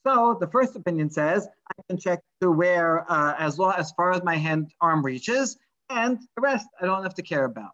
So 0.06 0.36
the 0.38 0.50
first 0.54 0.76
opinion 0.76 1.08
says 1.10 1.48
I 1.70 1.74
can 1.88 1.98
check 1.98 2.20
to 2.40 2.50
where, 2.50 3.10
uh, 3.10 3.34
as 3.38 3.58
long 3.58 3.74
as 3.82 3.92
far 3.92 4.12
as 4.12 4.22
my 4.22 4.36
hand 4.36 4.62
arm 4.80 5.00
reaches, 5.04 5.56
and 5.88 6.18
the 6.36 6.42
rest 6.42 6.66
I 6.80 6.86
don't 6.86 7.02
have 7.02 7.14
to 7.20 7.22
care 7.32 7.44
about. 7.44 7.72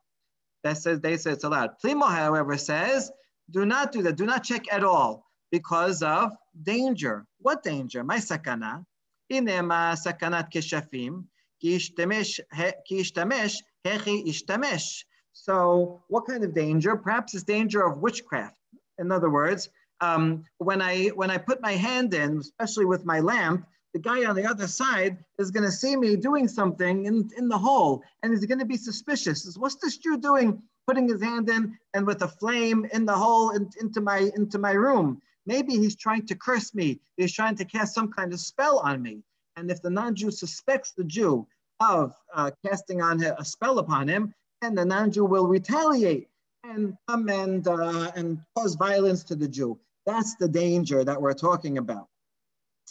That 0.63 0.77
says 0.79 1.01
they 1.01 1.17
say 1.17 1.33
it's 1.33 1.45
allowed. 1.45 1.71
Plimo, 1.83 2.09
however, 2.09 2.57
says 2.57 3.11
do 3.51 3.63
not 3.67 3.91
do 3.93 4.03
that. 4.03 4.17
Do 4.17 4.27
not 4.27 4.45
check 4.45 4.65
at 4.77 4.85
all 4.85 5.13
because 5.51 6.03
of 6.03 6.27
danger. 6.63 7.27
What 7.47 7.63
danger? 7.63 8.05
My 8.05 8.19
sakana. 8.19 8.85
Inema 9.31 9.97
sakanat 9.97 10.51
keshafim. 10.51 11.25
So 15.33 16.03
what 16.09 16.27
kind 16.27 16.45
of 16.45 16.55
danger? 16.55 16.97
Perhaps 16.97 17.35
it's 17.35 17.45
danger 17.45 17.83
of 17.83 17.99
witchcraft. 17.99 18.57
In 18.99 19.13
other 19.13 19.31
words, 19.31 19.69
um, 20.01 20.45
when 20.59 20.81
I 20.81 21.09
when 21.09 21.31
I 21.31 21.39
put 21.39 21.61
my 21.61 21.73
hand 21.73 22.15
in, 22.15 22.39
especially 22.39 22.87
with 22.87 23.05
my 23.05 23.21
lamp, 23.21 23.67
the 23.93 23.99
guy 23.99 24.25
on 24.25 24.37
the 24.37 24.47
other 24.47 24.67
side 24.67 25.19
is 25.39 25.51
going 25.51 25.65
to 25.65 25.73
see 25.73 25.97
me 25.97 26.17
doing 26.17 26.49
something 26.49 27.07
in, 27.07 27.29
in 27.37 27.49
the 27.49 27.59
hole, 27.59 28.03
and 28.23 28.33
he's 28.33 28.47
going 28.47 28.59
to 28.61 28.65
be 28.65 28.77
suspicious. 28.77 29.45
Says, 29.45 29.59
What's 29.59 29.77
this 29.77 29.99
Jew 29.99 30.19
doing? 30.19 30.63
Putting 30.87 31.09
his 31.09 31.23
hand 31.23 31.49
in 31.49 31.77
and 31.95 32.07
with 32.07 32.23
a 32.23 32.29
flame 32.29 32.87
in 32.93 33.05
the 33.05 33.15
hole 33.15 33.51
in, 33.51 33.69
into 33.81 34.01
my 34.01 34.31
into 34.35 34.59
my 34.59 34.73
room. 34.73 35.21
Maybe 35.51 35.73
he's 35.73 35.97
trying 35.97 36.27
to 36.27 36.37
curse 36.37 36.73
me. 36.77 37.01
He's 37.17 37.33
trying 37.33 37.57
to 37.57 37.65
cast 37.65 37.93
some 37.93 38.13
kind 38.13 38.33
of 38.33 38.39
spell 38.39 38.79
on 38.79 39.03
me. 39.03 39.25
And 39.57 39.69
if 39.69 39.83
the 39.83 39.91
non-Jew 39.91 40.31
suspects 40.31 40.93
the 40.93 41.03
Jew 41.03 41.45
of 41.81 42.15
uh, 42.33 42.53
casting 42.65 43.03
on 43.03 43.21
a 43.25 43.45
spell 43.45 43.81
upon 43.81 44.07
him, 44.07 44.33
then 44.63 44.77
the 44.77 44.85
non-Jew 44.85 45.25
will 45.25 45.49
retaliate 45.49 46.29
and 46.63 46.97
come 47.09 47.29
and 47.29 47.67
uh, 47.67 48.13
and 48.15 48.39
cause 48.57 48.77
violence 48.77 49.25
to 49.25 49.35
the 49.35 49.49
Jew. 49.49 49.77
That's 50.07 50.37
the 50.37 50.47
danger 50.47 51.03
that 51.03 51.21
we're 51.21 51.35
talking 51.35 51.79
about. 51.79 52.07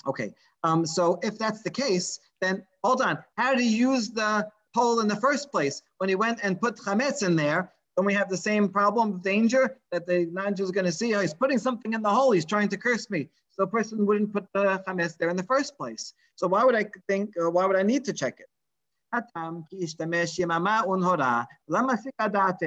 Okay, 0.06 0.34
um, 0.66 0.86
so 0.86 1.18
if 1.24 1.38
that's 1.38 1.62
the 1.64 1.70
case, 1.70 2.20
then 2.42 2.66
hold 2.84 3.02
on. 3.02 3.20
How 3.38 3.54
did 3.54 3.64
he 3.64 3.78
use 3.78 4.10
the 4.10 4.50
hole 4.76 5.00
in 5.00 5.08
the 5.08 5.16
first 5.16 5.50
place? 5.50 5.82
When 6.00 6.10
he 6.10 6.16
went 6.16 6.40
and 6.44 6.60
put 6.60 6.76
chametz 6.76 7.26
in 7.26 7.38
there, 7.38 7.72
then 7.99 8.05
we 8.05 8.15
have 8.15 8.29
the 8.29 8.37
same 8.37 8.69
problem 8.69 9.13
of 9.13 9.23
danger 9.23 9.79
that 9.93 10.07
the 10.07 10.27
non-Jew 10.33 10.65
is 10.65 10.71
going 10.71 10.87
to 10.87 10.93
see. 10.93 11.15
Oh, 11.15 11.21
he's 11.21 11.35
putting 11.35 11.59
something 11.59 11.93
in 11.93 12.03
the 12.03 12.11
hole. 12.11 12.33
He's 12.33 12.45
trying 12.45 12.69
to 12.71 12.77
curse 12.77 13.09
me. 13.09 13.29
So 13.51 13.63
a 13.63 13.67
person 13.67 14.05
wouldn't 14.05 14.33
put 14.33 14.47
the 14.53 14.83
chametz 14.87 15.17
there 15.17 15.31
in 15.31 15.37
the 15.37 15.45
first 15.45 15.77
place. 15.77 16.13
So 16.35 16.49
why 16.49 16.65
would 16.65 16.75
I 16.75 16.87
think? 17.09 17.31
Uh, 17.41 17.51
why 17.51 17.67
would 17.67 17.77
I 17.77 17.83
need 17.83 18.05
to 18.07 18.13
check 18.13 18.41
it? 18.41 18.49
הטעם 19.13 19.61
כי 19.69 19.85
השתמש 19.85 20.39
יממה 20.39 20.81
ונהורה, 20.89 21.43
למסיק 21.69 22.15
הדעתה, 22.19 22.67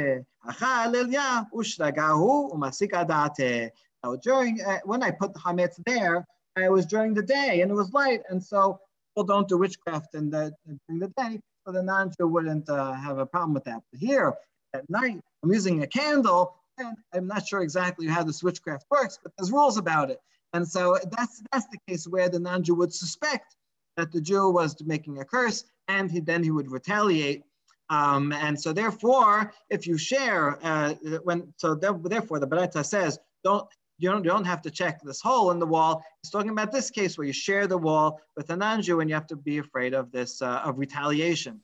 אכל 0.50 0.96
אליה 0.96 1.42
ושרגה 1.60 2.10
הוא 2.10 2.54
ומסיק 2.54 2.94
הדעתה. 2.94 3.68
Now 4.06 4.16
during, 4.16 4.62
uh, 4.62 4.80
when 4.86 5.04
I 5.04 5.12
put 5.12 5.34
the 5.34 5.40
chametz 5.40 5.76
there, 5.86 6.26
it 6.56 6.72
was 6.72 6.86
during 6.86 7.14
the 7.14 7.22
day 7.22 7.62
and 7.62 7.72
it 7.72 7.74
was 7.74 7.92
light, 7.92 8.22
and 8.30 8.42
so 8.42 8.80
people 9.10 9.26
don't 9.26 9.48
do 9.50 9.58
witchcraft 9.58 10.16
in 10.16 10.30
the, 10.30 10.54
during 10.66 11.00
the 11.00 11.12
day, 11.18 11.42
so 11.66 11.74
the 11.74 11.84
non-Jew 11.84 12.28
wouldn't 12.28 12.70
uh, 12.70 12.94
have 12.94 13.18
a 13.18 13.26
problem 13.26 13.54
with 13.54 13.66
that. 13.66 13.82
But 13.92 14.00
here 14.00 14.34
at 14.75 14.89
night, 14.89 15.21
I'm 15.43 15.53
using 15.53 15.83
a 15.83 15.87
candle, 15.87 16.55
and 16.79 16.97
I'm 17.13 17.27
not 17.27 17.47
sure 17.47 17.63
exactly 17.63 18.07
how 18.07 18.23
this 18.23 18.43
witchcraft 18.43 18.87
works, 18.91 19.19
but 19.23 19.33
there's 19.37 19.53
rules 19.53 19.77
about 19.77 20.11
it. 20.11 20.21
And 20.55 20.67
so 20.67 20.99
that's 21.17 21.43
that's 21.51 21.67
the 21.69 21.79
case 21.89 22.07
where 22.07 22.29
the 22.29 22.39
non-Jew 22.39 22.75
would 22.75 22.93
suspect 22.93 23.57
that 23.97 24.13
the 24.13 24.21
Jew 24.21 24.51
was 24.51 24.77
making 24.85 25.19
a 25.19 25.25
curse, 25.25 25.65
and 25.89 26.11
he, 26.11 26.21
then 26.21 26.43
he 26.43 26.51
would 26.51 26.71
retaliate. 26.71 27.43
Um, 27.91 28.33
and 28.33 28.59
so 28.59 28.73
therefore, 28.73 29.53
if 29.71 29.87
you 29.87 29.99
share, 29.99 30.59
uh, 30.63 30.95
when 31.25 31.53
so 31.57 31.75
therefore 31.75 32.39
the 32.39 32.47
Beraita 32.47 32.85
says, 32.85 33.19
don't 33.45 33.67
you 33.99 34.11
don't, 34.11 34.25
you 34.25 34.31
don't 34.31 34.45
have 34.45 34.63
to 34.63 34.71
check 34.71 35.01
this 35.03 35.21
hole 35.21 35.53
in 35.53 35.59
the 35.59 35.67
wall. 35.67 36.03
He's 36.23 36.31
talking 36.31 36.51
about 36.51 36.73
this 36.73 36.91
case 36.91 37.17
where 37.17 37.27
you 37.27 37.33
share 37.33 37.67
the 37.67 37.79
wall 37.79 38.21
with 38.37 38.51
a 38.51 38.57
non-Jew 38.57 39.01
and 39.01 39.09
you 39.09 39.15
have 39.15 39.29
to 39.29 39.37
be 39.37 39.59
afraid 39.59 39.95
of 39.95 40.11
this, 40.11 40.43
uh, 40.43 40.63
of 40.65 40.79
retaliation. 40.79 41.61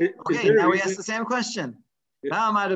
Okay, 0.00 0.50
now 0.50 0.68
we 0.68 0.80
ask 0.80 0.96
the 0.96 1.02
same 1.02 1.24
question. 1.24 1.76
Yeah. 2.23 2.49
I 2.49 2.75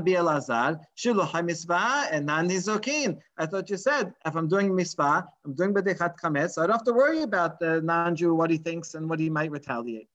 thought 3.48 3.70
you 3.70 3.78
said 3.78 4.13
if 4.26 4.36
I'm 4.36 4.48
doing 4.48 4.76
mitzvah, 4.76 5.28
I'm 5.46 5.54
doing 5.56 5.74
bedechat 5.74 6.15
chametz, 6.22 6.52
so 6.52 6.62
I 6.62 6.68
don't 6.68 6.76
have 6.76 6.84
to 6.84 6.94
worry 6.94 7.24
about 7.24 7.60
the 7.60 7.82
non-Jew, 7.82 8.36
what 8.36 8.52
he 8.52 8.58
thinks 8.58 8.94
and 8.94 9.10
what 9.10 9.20
he 9.20 9.30
might 9.30 9.50
retaliate. 9.50 10.08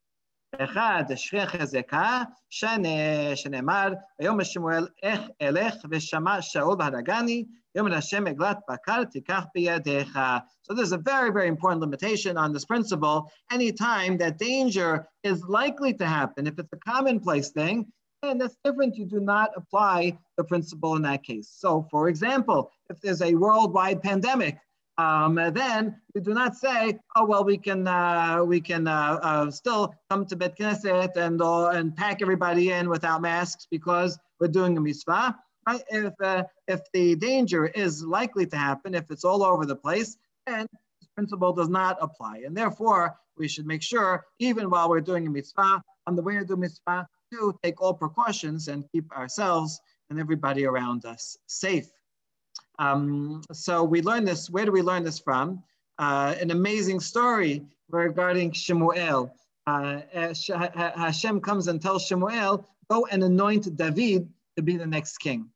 אחד, 0.59 1.05
שכיח 1.15 1.57
חזקה, 1.57 2.23
שנאמר, 2.51 3.93
ויאמר 4.21 4.45
שמואל, 4.45 4.89
איך 5.03 5.21
אלך 5.43 5.75
ושמע 5.91 6.43
שאול 6.43 6.77
והרגני, 6.79 7.45
יאמר 7.77 7.95
השם 7.95 8.27
עגלת 8.27 8.59
בקר 8.71 9.05
תיקח 9.05 9.45
בידיך. 9.55 10.19
So 10.63 10.75
there's 10.75 10.93
a 10.93 10.99
very, 10.99 11.31
very 11.31 11.49
important 11.49 11.81
limitation 11.81 12.37
on 12.37 12.53
this 12.53 12.65
principle. 12.65 13.31
Anytime 13.51 14.17
that 14.19 14.39
danger 14.39 15.07
is 15.25 15.43
likely 15.49 15.93
to 15.95 16.07
happen, 16.07 16.47
if 16.47 16.59
it's 16.59 16.73
a 16.73 16.93
commonplace 16.93 17.51
thing, 17.51 17.87
then 18.22 18.38
that's 18.38 18.58
different. 18.64 18.98
You 18.98 19.06
do 19.06 19.20
not 19.20 19.52
apply 19.56 20.18
the 20.38 20.44
principle 20.44 20.96
in 20.96 21.02
that 21.04 21.24
case. 21.24 21.50
So 21.52 21.88
for 21.90 22.10
example, 22.10 22.72
if 22.90 23.00
there's 23.02 23.22
a 23.22 23.34
worldwide 23.36 24.02
pandemic, 24.02 24.60
um, 24.98 25.36
then 25.36 25.96
we 26.14 26.20
do 26.20 26.34
not 26.34 26.58
say, 26.58 27.00
oh 27.16 27.26
well, 27.26 27.46
we 27.46 27.58
can 27.58 27.88
uh, 27.88 28.44
we 28.44 28.60
can 28.60 28.86
uh, 28.86 29.20
uh, 29.22 29.52
still 29.52 29.96
come 30.10 30.26
to 30.26 30.36
Bet 30.36 30.58
Knesset 30.58 31.16
and 31.16 31.42
and 31.42 31.96
pack 31.96 32.22
everybody 32.22 32.72
in 32.72 32.90
without 32.90 33.22
masks 33.22 33.66
because 33.72 34.20
we're 34.40 34.50
doing 34.50 34.78
a 34.78 34.82
mitzvah. 34.82 35.38
Right? 35.66 35.82
If 35.90 36.14
uh, 36.22 36.44
if 36.68 36.82
the 36.92 37.16
danger 37.16 37.68
is 37.68 38.04
likely 38.04 38.46
to 38.48 38.58
happen, 38.58 38.94
if 38.94 39.10
it's 39.10 39.24
all 39.24 39.42
over 39.44 39.66
the 39.66 39.76
place, 39.76 40.18
then 40.46 40.68
this 41.00 41.10
principle 41.16 41.54
does 41.54 41.70
not 41.70 41.98
apply, 42.02 42.44
and 42.46 42.56
therefore 42.56 43.16
we 43.38 43.48
should 43.48 43.66
make 43.66 43.82
sure, 43.82 44.26
even 44.40 44.70
while 44.70 44.90
we're 44.90 45.00
doing 45.00 45.26
a 45.26 45.30
mitzvah, 45.30 45.82
on 46.08 46.16
the 46.18 46.22
way 46.22 46.38
to 46.38 46.44
do 46.44 46.58
mitzvah, 46.58 47.08
to 47.32 47.58
take 47.64 47.82
all 47.82 47.94
precautions 47.94 48.68
and 48.68 48.86
keep 48.92 49.12
ourselves 49.12 49.80
and 50.10 50.20
everybody 50.20 50.66
around 50.66 51.06
us 51.06 51.38
safe. 51.48 51.90
Um, 52.80 53.42
so 53.52 53.84
we 53.84 54.02
learn 54.02 54.26
this, 54.26 54.50
where 54.50 54.66
do 54.66 54.72
we 54.72 54.82
learn 54.82 55.04
this 55.04 55.20
from? 55.20 55.64
Uh, 55.98 56.36
an 56.40 56.52
amazing 56.52 57.00
story 57.00 57.66
regarding 57.90 58.52
Shemuel. 58.52 59.34
Uh, 59.68 60.02
Hashem 60.96 61.42
comes 61.42 61.68
and 61.68 61.82
tells 61.82 62.06
Shemuel, 62.06 62.66
go 62.90 63.06
and 63.12 63.24
anoint 63.24 63.76
David 63.76 64.28
to 64.56 64.64
be 64.64 64.78
the 64.78 64.88
next 64.88 65.18
king. 65.18 65.50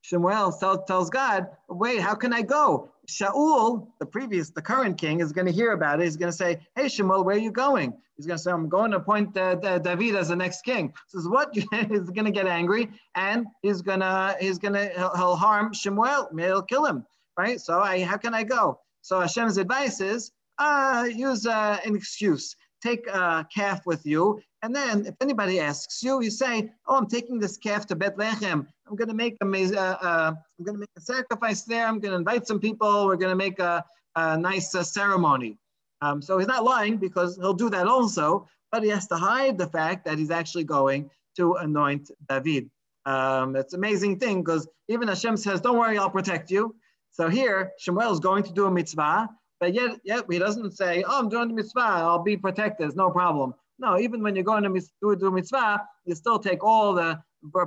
Shemuel 0.00 0.52
tells 0.86 1.10
God, 1.10 1.48
wait, 1.68 2.00
how 2.00 2.14
can 2.14 2.32
I 2.32 2.42
go? 2.42 2.90
Shaul, 3.08 3.88
the 3.98 4.06
previous, 4.06 4.50
the 4.50 4.60
current 4.62 4.98
king, 4.98 5.20
is 5.20 5.32
going 5.32 5.46
to 5.46 5.52
hear 5.52 5.72
about 5.72 6.00
it. 6.00 6.04
He's 6.04 6.16
going 6.16 6.30
to 6.30 6.36
say, 6.36 6.60
hey, 6.76 6.88
Shemuel, 6.88 7.24
where 7.24 7.36
are 7.36 7.40
you 7.40 7.50
going? 7.50 7.94
He's 8.16 8.26
going 8.26 8.36
to 8.36 8.42
say, 8.42 8.50
I'm 8.50 8.68
going 8.68 8.90
to 8.90 8.98
appoint 8.98 9.36
uh, 9.36 9.54
David 9.54 10.16
as 10.16 10.28
the 10.28 10.36
next 10.36 10.62
king. 10.62 10.92
Says 11.06 11.26
what? 11.26 11.54
he's 11.54 12.10
going 12.10 12.24
to 12.24 12.30
get 12.30 12.46
angry 12.46 12.90
and 13.14 13.46
he's 13.62 13.80
going 13.80 14.00
to, 14.00 14.36
he's 14.40 14.58
going 14.58 14.74
to, 14.74 14.88
he'll, 14.88 15.16
he'll, 15.16 15.36
harm 15.36 15.72
Shemuel. 15.72 16.28
He'll 16.36 16.62
kill 16.62 16.84
him, 16.84 17.06
right? 17.38 17.60
So 17.60 17.80
I, 17.80 18.02
how 18.02 18.18
can 18.18 18.34
I 18.34 18.42
go? 18.42 18.78
So 19.02 19.20
Hashem's 19.20 19.56
advice 19.56 20.00
is, 20.00 20.32
uh, 20.58 21.08
use 21.10 21.46
uh, 21.46 21.78
an 21.86 21.96
excuse. 21.96 22.56
Take 22.82 23.06
a 23.06 23.46
calf 23.54 23.86
with 23.86 24.04
you. 24.04 24.40
And 24.62 24.74
then 24.74 25.06
if 25.06 25.14
anybody 25.20 25.60
asks 25.60 26.02
you, 26.02 26.20
you 26.20 26.30
say, 26.30 26.70
oh, 26.86 26.96
I'm 26.96 27.06
taking 27.06 27.38
this 27.38 27.56
calf 27.56 27.86
to 27.86 27.96
Bethlehem. 27.96 28.66
I'm 28.88 28.96
going 28.96 29.08
to 29.08 29.14
make 29.14 29.36
a, 29.40 29.46
uh, 29.46 29.96
uh, 30.02 30.32
I'm 30.58 30.64
going 30.64 30.74
to 30.74 30.80
make 30.80 30.90
a 30.96 31.00
sacrifice 31.00 31.62
there. 31.62 31.86
I'm 31.86 32.00
going 32.00 32.12
to 32.12 32.18
invite 32.18 32.46
some 32.46 32.58
people. 32.58 33.06
We're 33.06 33.16
going 33.16 33.30
to 33.30 33.36
make 33.36 33.60
a, 33.60 33.84
a 34.16 34.36
nice 34.36 34.74
uh, 34.74 34.82
ceremony. 34.82 35.58
Um, 36.00 36.20
so 36.22 36.38
he's 36.38 36.48
not 36.48 36.64
lying 36.64 36.96
because 36.96 37.36
he'll 37.36 37.54
do 37.54 37.70
that 37.70 37.86
also, 37.86 38.48
but 38.72 38.82
he 38.82 38.88
has 38.88 39.06
to 39.08 39.16
hide 39.16 39.58
the 39.58 39.66
fact 39.66 40.04
that 40.06 40.18
he's 40.18 40.30
actually 40.30 40.64
going 40.64 41.10
to 41.36 41.54
anoint 41.54 42.10
David. 42.28 42.70
Um, 43.06 43.56
it's 43.56 43.72
an 43.72 43.80
amazing 43.80 44.18
thing 44.18 44.42
because 44.42 44.68
even 44.88 45.08
Hashem 45.08 45.36
says, 45.36 45.60
don't 45.60 45.78
worry, 45.78 45.98
I'll 45.98 46.10
protect 46.10 46.50
you. 46.50 46.74
So 47.10 47.28
here, 47.28 47.72
Shemuel 47.78 48.12
is 48.12 48.20
going 48.20 48.42
to 48.44 48.52
do 48.52 48.66
a 48.66 48.70
mitzvah, 48.70 49.28
but 49.60 49.72
yet, 49.74 49.98
yet 50.04 50.24
he 50.30 50.38
doesn't 50.38 50.76
say, 50.76 51.02
oh, 51.06 51.18
I'm 51.18 51.28
doing 51.28 51.48
the 51.48 51.54
mitzvah, 51.54 51.80
I'll 51.80 52.22
be 52.22 52.36
protected, 52.36 52.86
it's 52.86 52.96
no 52.96 53.10
problem. 53.10 53.54
No, 53.78 53.98
even 53.98 54.22
when 54.22 54.34
you're 54.34 54.44
going 54.44 54.64
to 54.64 54.80
do, 55.00 55.16
do 55.16 55.30
mitzvah, 55.30 55.82
you 56.04 56.14
still 56.14 56.38
take 56.38 56.64
all 56.64 56.94
the 56.94 57.20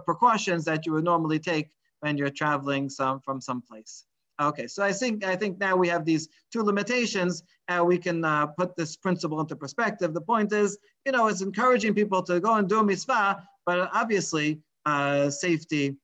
precautions 0.05 0.66
that 0.66 0.86
you 0.86 0.93
would 0.93 1.03
normally 1.03 1.39
take 1.39 1.70
when 2.01 2.18
you're 2.18 2.30
traveling 2.30 2.89
some 2.89 3.22
from 3.22 3.39
some 3.39 3.62
place. 3.62 4.05
Okay, 4.41 4.68
so 4.68 4.84
I 4.84 4.91
think 4.91 5.24
I 5.24 5.36
think 5.36 5.59
now 5.59 5.76
we 5.76 5.88
have 5.89 6.03
these 6.03 6.28
two 6.51 6.64
limitations, 6.64 7.43
and 7.68 7.86
we 7.86 7.97
can 7.97 8.26
uh, 8.26 8.47
put 8.47 8.76
this 8.76 8.95
principle 8.95 9.39
into 9.39 9.55
perspective. 9.55 10.14
The 10.14 10.22
point 10.22 10.51
is, 10.51 10.78
you 11.05 11.12
know, 11.12 11.28
it's 11.28 11.41
encouraging 11.41 11.93
people 11.93 12.24
to 12.24 12.39
go 12.39 12.55
and 12.55 12.68
do 12.68 12.80
a 12.80 12.84
mitzvah, 12.84 13.47
but 13.66 13.89
obviously, 13.93 14.62
uh, 14.86 15.30
safety 15.30 15.95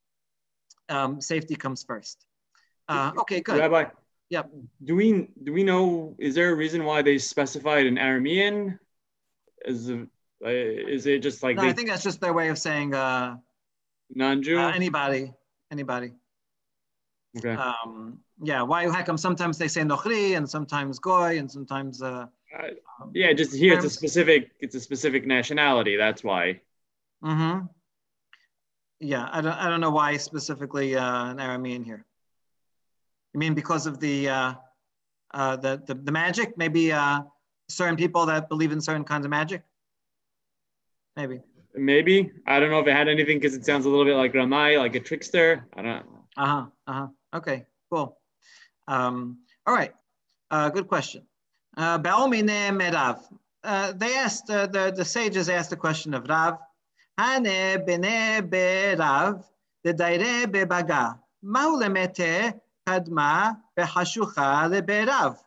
um, 0.90 1.20
safety 1.20 1.56
comes 1.56 1.84
first. 1.84 2.26
Uh, 2.88 3.12
okay, 3.20 3.42
good. 3.42 3.60
Rabbi. 3.60 3.86
Yep. 4.30 4.50
Do 4.84 4.96
we 4.96 5.30
do 5.44 5.54
we 5.54 5.64
know? 5.64 6.16
Is 6.20 6.36
there 6.36 6.52
a 6.52 6.56
reason 6.56 6.84
why 6.84 7.02
they 7.02 7.18
specified 7.18 7.86
an 7.86 7.96
Aramean? 7.96 8.78
Is 9.66 9.90
uh, 9.90 10.06
is 10.46 11.06
it 11.06 11.20
just 11.20 11.44
like 11.44 11.56
no, 11.56 11.64
they, 11.64 11.70
I 11.70 11.74
think 11.74 11.90
that's 11.90 12.04
just 12.04 12.22
their 12.22 12.34
way 12.34 12.50
of 12.50 12.58
saying 12.58 12.94
uh, 12.94 13.38
non-Jew? 14.14 14.60
uh, 14.60 14.72
anybody, 14.72 15.34
anybody. 15.72 16.14
okay. 17.38 17.54
Um, 17.54 18.20
yeah, 18.42 18.62
why? 18.62 18.88
How 18.88 19.04
come 19.04 19.18
sometimes 19.18 19.58
they 19.58 19.68
say 19.68 19.82
nochri 19.82 20.38
and 20.38 20.50
sometimes 20.50 21.00
goy 21.00 21.40
and 21.40 21.50
sometimes 21.50 22.02
uh, 22.02 22.28
Uh, 22.58 22.70
yeah, 23.14 23.34
just 23.34 23.56
here 23.56 23.74
it's 23.74 23.86
a 23.86 23.90
specific 23.90 24.52
it's 24.60 24.76
a 24.76 24.80
specific 24.80 25.26
nationality. 25.26 25.98
That's 25.98 26.24
why. 26.24 26.62
Mm-hmm. 27.24 27.66
Yeah, 29.00 29.30
I 29.32 29.42
don't, 29.42 29.54
I 29.54 29.70
don't 29.70 29.82
know 29.82 29.92
why 29.92 30.18
specifically 30.18 30.96
uh, 30.96 31.26
an 31.32 31.38
Aramean 31.38 31.86
here. 31.86 32.06
You 33.34 33.40
mean 33.40 33.54
because 33.54 33.86
of 33.86 34.00
the, 34.00 34.30
uh, 34.30 34.54
uh, 35.34 35.56
the, 35.58 35.84
the, 35.86 35.94
the 35.94 36.12
magic? 36.12 36.58
Maybe 36.58 36.92
uh, 36.92 37.22
certain 37.70 37.96
people 37.96 38.26
that 38.28 38.50
believe 38.50 38.72
in 38.72 38.82
certain 38.82 39.04
kinds 39.04 39.26
of 39.26 39.32
magic? 39.32 39.64
Maybe. 41.16 41.42
Maybe 41.76 42.32
I 42.46 42.60
don't 42.60 42.72
know 42.72 42.80
if 42.80 42.88
it 42.88 42.94
had 42.94 43.08
anything 43.08 43.40
because 43.40 43.54
it 43.54 43.66
sounds 43.66 43.86
a 43.86 43.90
little 43.90 44.06
bit 44.06 44.16
like 44.16 44.34
Ramai, 44.34 44.78
like 44.78 44.96
a 44.96 45.00
trickster. 45.00 45.68
I 45.76 45.82
don't. 45.82 46.06
know. 46.06 46.26
Uh-huh, 46.38 46.66
uh-huh. 46.88 47.08
Okay, 47.36 47.66
cool. 47.92 48.18
Um, 48.88 49.40
all 49.66 49.74
right, 49.74 49.94
uh, 50.52 50.70
good 50.70 50.88
question. 50.88 51.24
Uh, 51.76 52.00
merav. 52.00 53.20
Uh, 53.64 53.92
they 53.92 54.16
asked, 54.16 54.50
uh, 54.50 54.66
the, 54.68 54.94
the 54.96 55.04
sages 55.04 55.50
asked 55.50 55.70
the 55.70 55.76
question 55.76 56.14
of 56.14 56.28
Rav. 56.30 56.58
Hane 57.20 57.84
bene 57.86 58.42
berav, 58.42 59.44
the 59.84 59.94
daire 59.94 60.48
bebaga. 60.48 61.20
Ma'u 61.44 61.82
lemete 61.82 62.60
kadma 62.88 63.58
behashucha 63.78 64.70
leberav. 64.72 65.38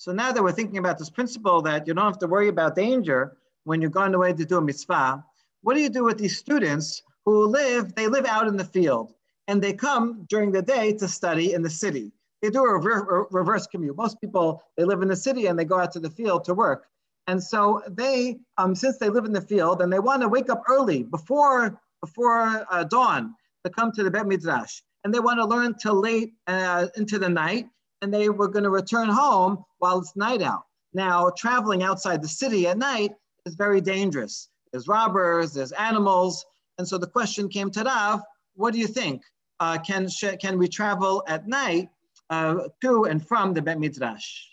So 0.00 0.12
now 0.12 0.32
that 0.32 0.42
we're 0.42 0.52
thinking 0.52 0.78
about 0.78 0.96
this 0.96 1.10
principle 1.10 1.60
that 1.60 1.86
you 1.86 1.92
don't 1.92 2.06
have 2.06 2.18
to 2.20 2.26
worry 2.26 2.48
about 2.48 2.74
danger 2.74 3.36
when 3.64 3.82
you're 3.82 3.90
going 3.90 4.14
away 4.14 4.32
to 4.32 4.46
do 4.46 4.56
a 4.56 4.62
mitzvah, 4.62 5.22
what 5.60 5.74
do 5.74 5.80
you 5.82 5.90
do 5.90 6.04
with 6.04 6.16
these 6.16 6.38
students 6.38 7.02
who 7.26 7.44
live, 7.44 7.94
they 7.94 8.06
live 8.06 8.24
out 8.24 8.48
in 8.48 8.56
the 8.56 8.64
field 8.64 9.12
and 9.46 9.60
they 9.60 9.74
come 9.74 10.24
during 10.30 10.52
the 10.52 10.62
day 10.62 10.94
to 10.94 11.06
study 11.06 11.52
in 11.52 11.60
the 11.60 11.68
city? 11.68 12.12
They 12.40 12.48
do 12.48 12.64
a 12.64 12.78
rever- 12.78 13.26
reverse 13.30 13.66
commute. 13.66 13.94
Most 13.94 14.18
people, 14.22 14.62
they 14.78 14.84
live 14.84 15.02
in 15.02 15.08
the 15.08 15.16
city 15.16 15.48
and 15.48 15.58
they 15.58 15.66
go 15.66 15.78
out 15.78 15.92
to 15.92 16.00
the 16.00 16.08
field 16.08 16.44
to 16.44 16.54
work. 16.54 16.86
And 17.26 17.42
so 17.42 17.82
they, 17.86 18.38
um, 18.56 18.74
since 18.74 18.96
they 18.96 19.10
live 19.10 19.26
in 19.26 19.34
the 19.34 19.42
field 19.42 19.82
and 19.82 19.92
they 19.92 19.98
want 19.98 20.22
to 20.22 20.30
wake 20.30 20.48
up 20.48 20.62
early 20.66 21.02
before, 21.02 21.78
before 22.00 22.66
uh, 22.70 22.84
dawn 22.84 23.34
to 23.64 23.70
come 23.70 23.92
to 23.92 24.02
the 24.02 24.10
Bet 24.10 24.26
Midrash, 24.26 24.80
and 25.04 25.12
they 25.12 25.20
want 25.20 25.40
to 25.40 25.44
learn 25.44 25.74
till 25.74 26.00
late 26.00 26.32
uh, 26.46 26.86
into 26.96 27.18
the 27.18 27.28
night, 27.28 27.66
and 28.02 28.12
they 28.12 28.28
were 28.28 28.48
going 28.48 28.64
to 28.64 28.70
return 28.70 29.08
home 29.08 29.64
while 29.78 29.98
it's 29.98 30.16
night 30.16 30.42
out. 30.42 30.64
Now, 30.92 31.30
traveling 31.36 31.82
outside 31.82 32.22
the 32.22 32.28
city 32.28 32.66
at 32.66 32.78
night 32.78 33.12
is 33.46 33.54
very 33.54 33.80
dangerous. 33.80 34.48
There's 34.72 34.88
robbers, 34.88 35.52
there's 35.52 35.72
animals. 35.72 36.44
And 36.78 36.88
so 36.88 36.98
the 36.98 37.06
question 37.06 37.48
came 37.48 37.70
to 37.72 37.82
Rav, 37.82 38.22
what 38.54 38.72
do 38.72 38.78
you 38.78 38.86
think? 38.86 39.22
Uh, 39.60 39.78
can, 39.78 40.08
can 40.40 40.58
we 40.58 40.68
travel 40.68 41.22
at 41.28 41.46
night 41.46 41.90
uh, 42.30 42.68
to 42.82 43.04
and 43.04 43.26
from 43.26 43.52
the 43.52 43.62
Bet 43.62 43.78
Midrash? 43.78 44.46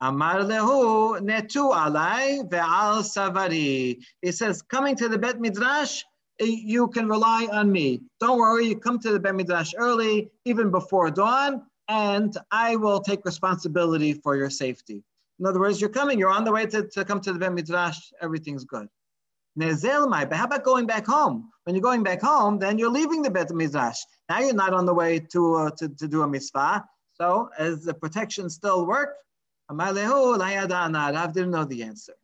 Amar 0.00 0.40
lehu 0.40 1.20
netu 1.20 1.74
alai 1.74 2.48
ve'al 2.48 3.02
savari. 3.02 3.98
He 4.22 4.32
says, 4.32 4.62
coming 4.62 4.96
to 4.96 5.08
the 5.08 5.18
Bet 5.18 5.38
Midrash, 5.40 6.02
eh, 6.40 6.46
you 6.46 6.88
can 6.88 7.06
rely 7.06 7.48
on 7.52 7.70
me. 7.70 8.00
Don't 8.18 8.38
worry, 8.38 8.68
you 8.68 8.78
come 8.78 8.98
to 9.00 9.12
the 9.12 9.20
Bet 9.20 9.34
Midrash 9.34 9.74
early, 9.76 10.30
even 10.46 10.70
before 10.70 11.10
dawn, 11.10 11.66
and 11.90 12.38
I 12.52 12.76
will 12.76 13.00
take 13.00 13.24
responsibility 13.24 14.12
for 14.12 14.36
your 14.36 14.48
safety. 14.48 15.02
In 15.40 15.46
other 15.46 15.58
words, 15.58 15.80
you're 15.80 15.90
coming, 15.90 16.20
you're 16.20 16.30
on 16.30 16.44
the 16.44 16.52
way 16.52 16.64
to, 16.66 16.86
to 16.86 17.04
come 17.04 17.20
to 17.22 17.32
the 17.32 17.38
Bet 17.38 17.52
Midrash, 17.52 17.98
everything's 18.22 18.64
good. 18.64 18.88
Nezelmai, 19.58 20.28
but 20.28 20.38
how 20.38 20.44
about 20.44 20.62
going 20.62 20.86
back 20.86 21.04
home? 21.04 21.50
When 21.64 21.74
you're 21.74 21.82
going 21.82 22.04
back 22.04 22.20
home, 22.20 22.60
then 22.60 22.78
you're 22.78 22.90
leaving 22.90 23.22
the 23.22 23.30
Bet 23.30 23.50
Midrash. 23.50 23.98
Now 24.28 24.38
you're 24.38 24.54
not 24.54 24.72
on 24.72 24.86
the 24.86 24.94
way 24.94 25.18
to, 25.32 25.54
uh, 25.56 25.70
to, 25.78 25.88
to 25.88 26.06
do 26.06 26.22
a 26.22 26.28
mitzvah. 26.28 26.84
So 27.14 27.50
as 27.58 27.82
the 27.82 27.94
protection 27.94 28.48
still 28.48 28.86
work, 28.86 29.16
Amar 29.68 29.92
lehu 29.92 30.38
la 30.38 30.46
yada'ana. 30.46 31.12
Rav 31.12 31.32
didn't 31.32 31.50
know 31.50 31.64
the 31.64 31.82
answer. 31.82 32.14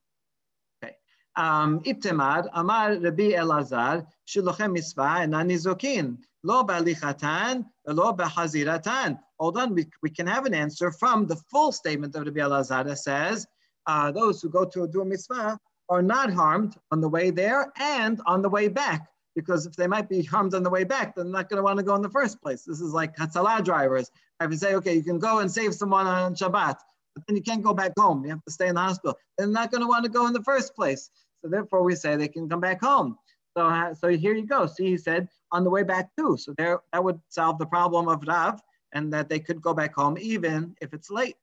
Itemad, 1.37 2.49
Amar 2.55 2.95
Rabbi 2.95 3.33
Elazar, 3.33 4.07
Shilochem 4.27 4.73
mitzvah 4.73 5.19
and 5.21 5.35
nizokin. 5.35 6.19
Lo 6.43 6.65
ba'lichatan, 6.65 7.65
lo 7.87 8.13
ba'haziratan. 8.13 9.19
Hold 9.39 9.59
on, 9.59 9.75
we, 9.75 9.87
we 10.03 10.11
can 10.11 10.27
have 10.27 10.47
an 10.47 10.55
answer 10.55 10.91
from 10.93 11.27
the 11.27 11.37
full 11.51 11.73
statement 11.73 12.15
of 12.15 12.25
Rabbi 12.25 12.41
Elazar 12.41 12.85
that 12.85 12.99
says, 12.99 13.47
uh, 13.87 14.11
those 14.13 14.41
who 14.41 14.49
go 14.49 14.65
to 14.65 14.87
do 14.89 15.03
a 15.03 15.05
mitzvah 15.05 15.59
are 15.89 16.03
not 16.03 16.33
harmed 16.33 16.77
on 16.91 17.01
the 17.01 17.09
way 17.09 17.31
there 17.31 17.73
and 17.79 18.21
on 18.27 18.43
the 18.43 18.49
way 18.49 18.69
back. 18.69 19.09
Because 19.35 19.67
if 19.67 19.77
they 19.77 19.87
might 19.87 20.09
be 20.09 20.23
harmed 20.23 20.55
on 20.55 20.63
the 20.63 20.71
way 20.71 20.85
back, 20.85 21.15
they're 21.15 21.25
not 21.25 21.51
going 21.51 21.59
to 21.59 21.63
want 21.63 21.79
to 21.79 21.85
go 21.85 21.95
in 21.95 22.03
the 22.03 22.09
first 22.11 22.41
place. 22.41 22.65
This 22.65 22.81
is 22.81 22.93
like 22.93 23.15
Hatzalah 23.17 23.63
drivers. 23.63 24.11
I 24.41 24.47
to 24.47 24.57
say, 24.57 24.75
okay, 24.77 24.95
you 24.95 25.03
can 25.03 25.19
go 25.19 25.41
and 25.41 25.51
save 25.51 25.75
someone 25.75 26.07
on 26.07 26.35
Shabbat, 26.35 26.77
but 27.15 27.27
then 27.27 27.37
you 27.37 27.43
can't 27.43 27.63
go 27.63 27.75
back 27.75 27.93
home. 27.99 28.25
You 28.25 28.31
have 28.31 28.45
to 28.45 28.51
stay 28.51 28.69
in 28.69 28.75
the 28.75 28.81
hospital. 28.81 29.17
They're 29.37 29.47
not 29.47 29.71
going 29.71 29.83
to 29.83 29.87
want 29.87 30.05
to 30.05 30.11
go 30.11 30.27
in 30.27 30.33
the 30.33 30.43
first 30.43 30.75
place. 30.75 31.11
So 31.46 31.50
therefore, 31.50 31.84
we 31.84 31.96
say 31.96 32.16
they 32.16 32.28
can 32.28 32.48
come 32.50 32.60
back 32.60 32.82
home. 32.82 33.18
So, 33.56 33.68
uh, 33.68 33.94
so 33.94 34.08
here 34.10 34.36
you 34.36 34.46
go. 34.46 34.66
See, 34.66 34.88
he 34.88 34.98
said 34.98 35.28
on 35.52 35.64
the 35.64 35.70
way 35.70 35.84
back 35.84 36.10
too. 36.18 36.38
So 36.38 36.54
there, 36.58 36.80
that 36.94 37.04
would 37.04 37.20
solve 37.30 37.58
the 37.58 37.66
problem 37.66 38.08
of 38.08 38.24
Rav, 38.26 38.62
and 38.94 39.12
that 39.14 39.30
they 39.30 39.40
could 39.40 39.62
go 39.62 39.74
back 39.74 39.96
home 39.96 40.18
even 40.20 40.76
if 40.82 40.94
it's 40.94 41.10
late. 41.10 41.36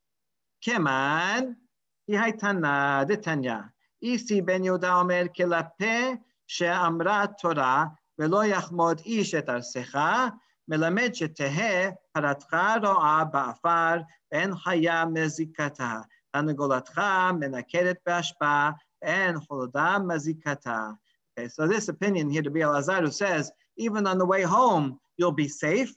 Keman, 0.65 1.55
Yihaitana, 2.09 3.07
Detanya. 3.07 3.69
Isi 4.01 4.41
ben 4.41 4.63
Yehuda 4.63 5.01
omer 5.01 5.27
kelape 5.27 6.19
she'amra 6.47 7.35
Torah 7.39 7.91
ולא 8.19 8.45
יחמוד 8.45 9.01
איש 9.05 9.35
את 9.35 9.49
ארצך, 9.49 9.97
מלמד 10.67 11.09
שתהא 11.13 11.89
פרתך 12.13 12.55
רועה 12.83 13.23
באפר, 13.25 13.95
ואין 14.31 14.55
חיה 14.55 15.05
מזיקתה. 15.05 16.01
תרנגולתך 16.31 17.01
מנקדת 17.39 17.97
בהשפעה, 18.05 18.71
and 19.04 19.36
holodam 19.48 20.06
mazikata. 20.06 20.96
Okay, 21.36 21.48
so 21.48 21.66
this 21.66 21.88
opinion 21.88 22.30
here 22.30 22.42
to 22.42 22.50
be 22.50 22.60
Elazar 22.60 23.12
says, 23.12 23.50
even 23.76 24.06
on 24.06 24.18
the 24.18 24.26
way 24.26 24.42
home, 24.42 24.98
you'll 25.16 25.32
be 25.32 25.48
safe. 25.48 25.94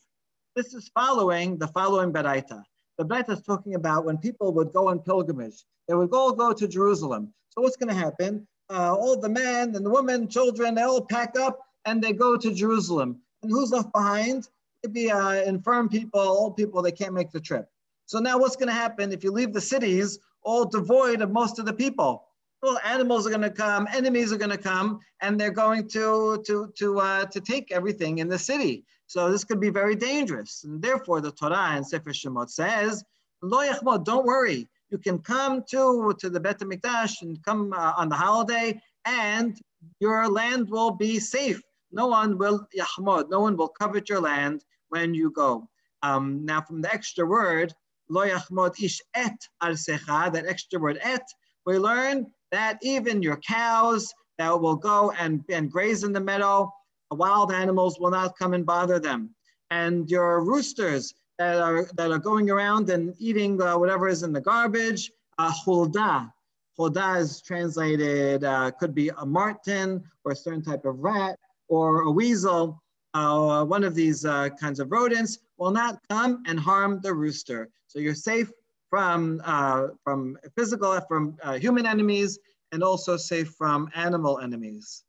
This 0.55 0.73
is 0.73 0.89
following 0.93 1.57
the 1.57 1.67
following 1.67 2.11
Beraita. 2.11 2.63
The 2.97 3.05
Beraita 3.05 3.31
is 3.31 3.41
talking 3.41 3.75
about 3.75 4.05
when 4.05 4.17
people 4.17 4.53
would 4.53 4.73
go 4.73 4.87
on 4.89 4.99
pilgrimage, 4.99 5.63
they 5.87 5.93
would 5.93 6.13
all 6.13 6.33
go 6.33 6.53
to 6.53 6.67
Jerusalem. 6.67 7.33
So 7.49 7.61
what's 7.61 7.77
going 7.77 7.89
to 7.89 7.95
happen? 7.95 8.47
Uh, 8.69 8.95
all 8.95 9.19
the 9.19 9.29
men 9.29 9.75
and 9.75 9.85
the 9.85 9.89
women, 9.89 10.27
children, 10.27 10.75
they 10.75 10.81
all 10.81 11.05
pack 11.05 11.37
up 11.39 11.59
and 11.85 12.03
they 12.03 12.13
go 12.13 12.35
to 12.35 12.53
Jerusalem. 12.53 13.21
And 13.43 13.51
who's 13.51 13.71
left 13.71 13.93
behind? 13.93 14.49
It'd 14.83 14.93
be 14.93 15.11
uh, 15.11 15.43
infirm 15.43 15.89
people, 15.89 16.19
old 16.19 16.57
people, 16.57 16.81
they 16.81 16.91
can't 16.91 17.13
make 17.13 17.31
the 17.31 17.39
trip. 17.39 17.69
So 18.05 18.19
now 18.19 18.37
what's 18.37 18.55
going 18.55 18.67
to 18.67 18.73
happen 18.73 19.11
if 19.11 19.23
you 19.23 19.31
leave 19.31 19.53
the 19.53 19.61
cities 19.61 20.19
all 20.43 20.65
devoid 20.65 21.21
of 21.21 21.31
most 21.31 21.59
of 21.59 21.65
the 21.65 21.73
people? 21.73 22.26
Well, 22.63 22.79
animals 22.83 23.27
are 23.27 23.29
going 23.29 23.41
to 23.41 23.51
come, 23.51 23.87
enemies 23.93 24.33
are 24.33 24.37
going 24.37 24.49
to 24.49 24.57
come, 24.57 24.99
and 25.21 25.39
they're 25.39 25.51
going 25.51 25.87
to 25.89 26.41
to 26.47 26.73
to 26.75 26.99
uh, 26.99 27.25
to 27.25 27.39
take 27.39 27.71
everything 27.71 28.17
in 28.17 28.27
the 28.27 28.39
city. 28.39 28.83
So 29.05 29.31
this 29.31 29.43
could 29.43 29.59
be 29.59 29.69
very 29.69 29.95
dangerous. 29.95 30.63
And 30.63 30.81
therefore, 30.81 31.21
the 31.21 31.31
Torah 31.31 31.69
and 31.75 31.85
Sefer 31.85 32.09
Shemot 32.09 32.49
says, 32.49 33.03
"Lo 33.43 33.59
yachmod, 33.59 34.05
don't 34.05 34.25
worry. 34.25 34.67
You 34.89 34.97
can 34.97 35.19
come 35.19 35.63
to 35.69 36.15
to 36.19 36.29
the 36.31 36.39
Bet 36.39 36.59
Hamikdash 36.59 37.21
and 37.21 37.41
come 37.43 37.73
uh, 37.73 37.93
on 37.95 38.09
the 38.09 38.15
holiday, 38.15 38.81
and 39.05 39.55
your 39.99 40.27
land 40.27 40.67
will 40.67 40.91
be 40.91 41.19
safe. 41.19 41.61
No 41.91 42.07
one 42.07 42.39
will 42.39 42.67
yachmod. 42.75 43.29
No 43.29 43.39
one 43.39 43.55
will 43.55 43.69
covet 43.69 44.09
your 44.09 44.19
land 44.19 44.65
when 44.89 45.13
you 45.13 45.29
go." 45.29 45.69
Um, 46.01 46.43
now, 46.43 46.61
from 46.61 46.81
the 46.81 46.91
extra 46.91 47.23
word, 47.23 47.71
"Lo 48.09 48.25
yachmod 48.27 48.81
ish 48.81 48.99
et 49.13 49.37
arsecha," 49.61 50.33
that 50.33 50.47
extra 50.47 50.79
word 50.79 50.97
"et," 51.03 51.25
we 51.63 51.77
learn 51.77 52.25
that 52.51 52.77
even 52.81 53.21
your 53.21 53.37
cows 53.37 54.13
that 54.37 54.59
will 54.59 54.75
go 54.75 55.11
and, 55.19 55.43
and 55.49 55.71
graze 55.71 56.03
in 56.03 56.13
the 56.13 56.19
meadow, 56.19 56.71
wild 57.11 57.51
animals 57.51 57.99
will 57.99 58.11
not 58.11 58.37
come 58.37 58.53
and 58.53 58.65
bother 58.65 58.99
them. 58.99 59.33
And 59.71 60.09
your 60.09 60.43
roosters 60.43 61.13
that 61.37 61.57
are, 61.57 61.87
that 61.95 62.11
are 62.11 62.19
going 62.19 62.49
around 62.49 62.89
and 62.89 63.13
eating 63.19 63.61
uh, 63.61 63.77
whatever 63.77 64.07
is 64.07 64.23
in 64.23 64.33
the 64.33 64.41
garbage, 64.41 65.11
uh, 65.37 65.51
hulda. 65.51 66.31
Choda 66.77 67.19
is 67.19 67.41
translated, 67.41 68.43
uh, 68.43 68.71
could 68.71 68.93
be 68.93 69.09
a 69.09 69.25
marten 69.25 70.03
or 70.23 70.33
a 70.33 70.35
certain 70.35 70.61
type 70.61 70.85
of 70.85 70.99
rat 70.99 71.37
or 71.67 72.01
a 72.01 72.11
weasel. 72.11 72.81
Uh, 73.13 73.65
one 73.65 73.83
of 73.83 73.95
these 73.95 74.25
uh, 74.25 74.49
kinds 74.59 74.79
of 74.79 74.91
rodents 74.91 75.39
will 75.57 75.71
not 75.71 75.99
come 76.07 76.43
and 76.45 76.59
harm 76.59 76.99
the 77.01 77.11
rooster. 77.11 77.69
So 77.87 77.99
you're 77.99 78.13
safe 78.13 78.51
from, 78.90 79.40
uh, 79.44 79.88
from 80.04 80.36
physical, 80.56 80.98
from 81.08 81.36
uh, 81.42 81.54
human 81.54 81.86
enemies, 81.86 82.38
and 82.72 82.82
also 82.82 83.16
safe 83.16 83.50
from 83.58 83.88
animal 83.94 84.38
enemies. 84.40 85.04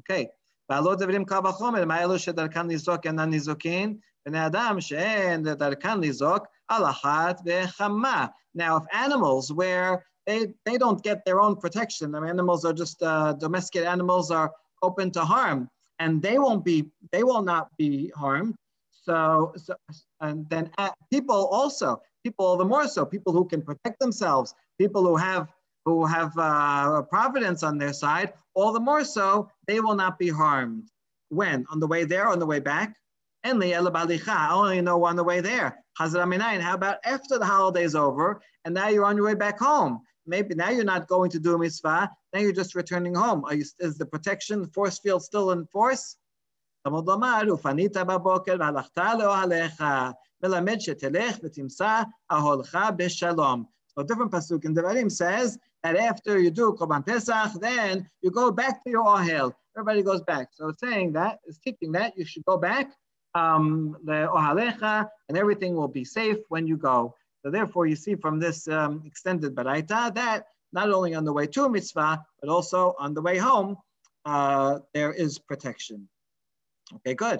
Okay. 0.00 0.26
בעלות 0.70 0.98
דברים 0.98 1.24
קל 1.24 1.46
וחומר, 1.46 1.84
מה 1.84 2.02
אלו 2.02 2.18
שדרכן 2.18 2.68
לזעוק 2.68 3.06
אינן 3.06 3.30
ניזוקין? 3.30 3.98
בני 4.26 4.46
אדם 4.46 4.80
שאין 4.80 5.42
דרכן 5.42 6.00
לזעוק 6.00 6.46
על 6.68 6.84
אחת 6.84 7.40
וכמה. 7.46 8.26
Now, 8.54 8.76
if 8.76 8.84
animals 8.92 9.52
where 9.52 10.04
they, 10.26 10.52
they 10.66 10.76
don't 10.76 11.02
get 11.02 11.24
their 11.24 11.40
own 11.40 11.56
protection, 11.56 12.14
I 12.14 12.20
mean, 12.20 12.30
animals 12.30 12.64
are 12.64 12.72
just, 12.72 13.02
uh, 13.02 13.32
domestic 13.34 13.84
animals 13.86 14.30
are 14.30 14.52
open 14.82 15.10
to 15.12 15.20
harm, 15.24 15.68
and 16.00 16.20
they 16.20 16.38
won't 16.38 16.64
be, 16.64 16.90
they 17.12 17.22
will 17.22 17.42
not 17.42 17.68
be 17.78 18.12
harmed. 18.14 18.54
So, 18.90 19.52
so 19.56 19.74
and 20.20 20.48
then 20.50 20.70
uh, 20.76 20.90
people 21.10 21.46
also, 21.46 22.00
people 22.23 22.45
all 22.45 22.57
the 22.57 22.65
more 22.65 22.87
so, 22.87 23.05
people 23.05 23.33
who 23.33 23.45
can 23.45 23.61
protect 23.61 23.99
themselves, 23.99 24.55
people 24.77 25.03
who 25.03 25.15
have 25.15 25.51
who 25.85 26.05
have 26.05 26.31
uh, 26.37 27.01
providence 27.03 27.61
on 27.61 27.77
their 27.77 27.91
side, 27.91 28.31
all 28.53 28.71
the 28.71 28.79
more 28.79 29.03
so, 29.03 29.49
they 29.67 29.81
will 29.81 29.95
not 29.95 30.17
be 30.17 30.29
harmed. 30.29 30.89
When? 31.27 31.65
On 31.71 31.79
the 31.79 31.87
way 31.87 32.05
there, 32.05 32.29
on 32.29 32.39
the 32.39 32.45
way 32.45 32.59
back? 32.59 32.95
And 33.43 33.61
the 33.61 33.73
Elabalicha, 33.73 34.29
I 34.29 34.53
only 34.53 34.79
know 34.79 35.03
on 35.03 35.17
the 35.17 35.23
way 35.23 35.41
there. 35.41 35.83
How 35.97 36.73
about 36.73 36.97
after 37.03 37.37
the 37.37 37.45
holiday 37.45 37.83
is 37.83 37.95
over 37.95 38.41
and 38.63 38.73
now 38.73 38.87
you're 38.87 39.03
on 39.05 39.17
your 39.17 39.25
way 39.25 39.33
back 39.35 39.59
home? 39.59 40.01
Maybe 40.25 40.55
now 40.55 40.69
you're 40.69 40.85
not 40.85 41.07
going 41.07 41.29
to 41.31 41.39
do 41.39 41.57
mitzvah, 41.57 42.09
now 42.33 42.39
you're 42.39 42.53
just 42.53 42.75
returning 42.75 43.15
home. 43.15 43.43
You, 43.51 43.65
is 43.79 43.97
the 43.97 44.05
protection 44.05 44.65
force 44.67 44.99
field 44.99 45.23
still 45.23 45.51
in 45.51 45.65
force? 45.65 46.15
So 50.43 50.49
a 50.49 50.61
different 54.03 54.31
pasuk 54.31 54.65
in 54.65 54.75
Devarim 54.75 55.11
says 55.11 55.57
that 55.83 55.95
after 55.95 56.39
you 56.39 56.51
do 56.51 56.75
Korban 56.77 57.05
Pesach, 57.05 57.53
then 57.61 58.05
you 58.21 58.29
go 58.29 58.51
back 58.51 58.83
to 58.83 58.89
your 58.89 59.05
ohel. 59.05 59.53
Everybody 59.77 60.03
goes 60.03 60.21
back. 60.21 60.49
So 60.51 60.73
saying 60.77 61.13
that 61.13 61.39
is 61.47 61.59
teaching 61.59 61.93
that 61.93 62.17
you 62.17 62.25
should 62.25 62.43
go 62.45 62.57
back 62.57 62.91
um, 63.35 63.95
ohalecha, 64.07 65.09
and 65.29 65.37
everything 65.37 65.75
will 65.75 65.87
be 65.87 66.03
safe 66.03 66.39
when 66.49 66.67
you 66.67 66.77
go. 66.77 67.15
So 67.43 67.49
therefore, 67.49 67.87
you 67.87 67.95
see 67.95 68.15
from 68.15 68.39
this 68.39 68.67
um, 68.67 69.01
extended 69.05 69.55
baraita 69.55 70.13
that 70.15 70.47
not 70.71 70.91
only 70.91 71.13
on 71.13 71.23
the 71.23 71.33
way 71.33 71.47
to 71.47 71.69
mitzvah, 71.69 72.21
but 72.41 72.49
also 72.49 72.95
on 72.99 73.13
the 73.13 73.21
way 73.21 73.37
home, 73.37 73.77
uh, 74.25 74.79
there 74.93 75.13
is 75.13 75.39
protection. 75.39 76.09
Okay, 76.95 77.13
good. 77.13 77.39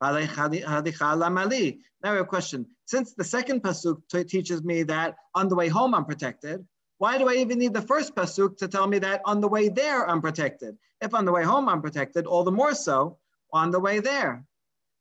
Now 0.00 0.14
we 0.14 0.26
have 0.26 2.16
a 2.16 2.24
question. 2.24 2.66
Since 2.86 3.14
the 3.14 3.24
second 3.24 3.62
pasuk 3.62 4.28
teaches 4.28 4.62
me 4.62 4.82
that 4.84 5.16
on 5.34 5.48
the 5.48 5.54
way 5.54 5.68
home 5.68 5.94
I'm 5.94 6.04
protected, 6.04 6.66
why 6.98 7.18
do 7.18 7.28
I 7.28 7.34
even 7.34 7.58
need 7.58 7.74
the 7.74 7.82
first 7.82 8.14
pasuk 8.14 8.56
to 8.58 8.68
tell 8.68 8.86
me 8.86 8.98
that 9.00 9.20
on 9.24 9.40
the 9.40 9.48
way 9.48 9.68
there 9.68 10.08
I'm 10.08 10.20
protected? 10.20 10.76
If 11.00 11.14
on 11.14 11.24
the 11.24 11.32
way 11.32 11.42
home 11.42 11.68
I'm 11.68 11.82
protected, 11.82 12.26
all 12.26 12.44
the 12.44 12.52
more 12.52 12.74
so 12.74 13.18
on 13.52 13.70
the 13.70 13.80
way 13.80 14.00
there. 14.00 14.44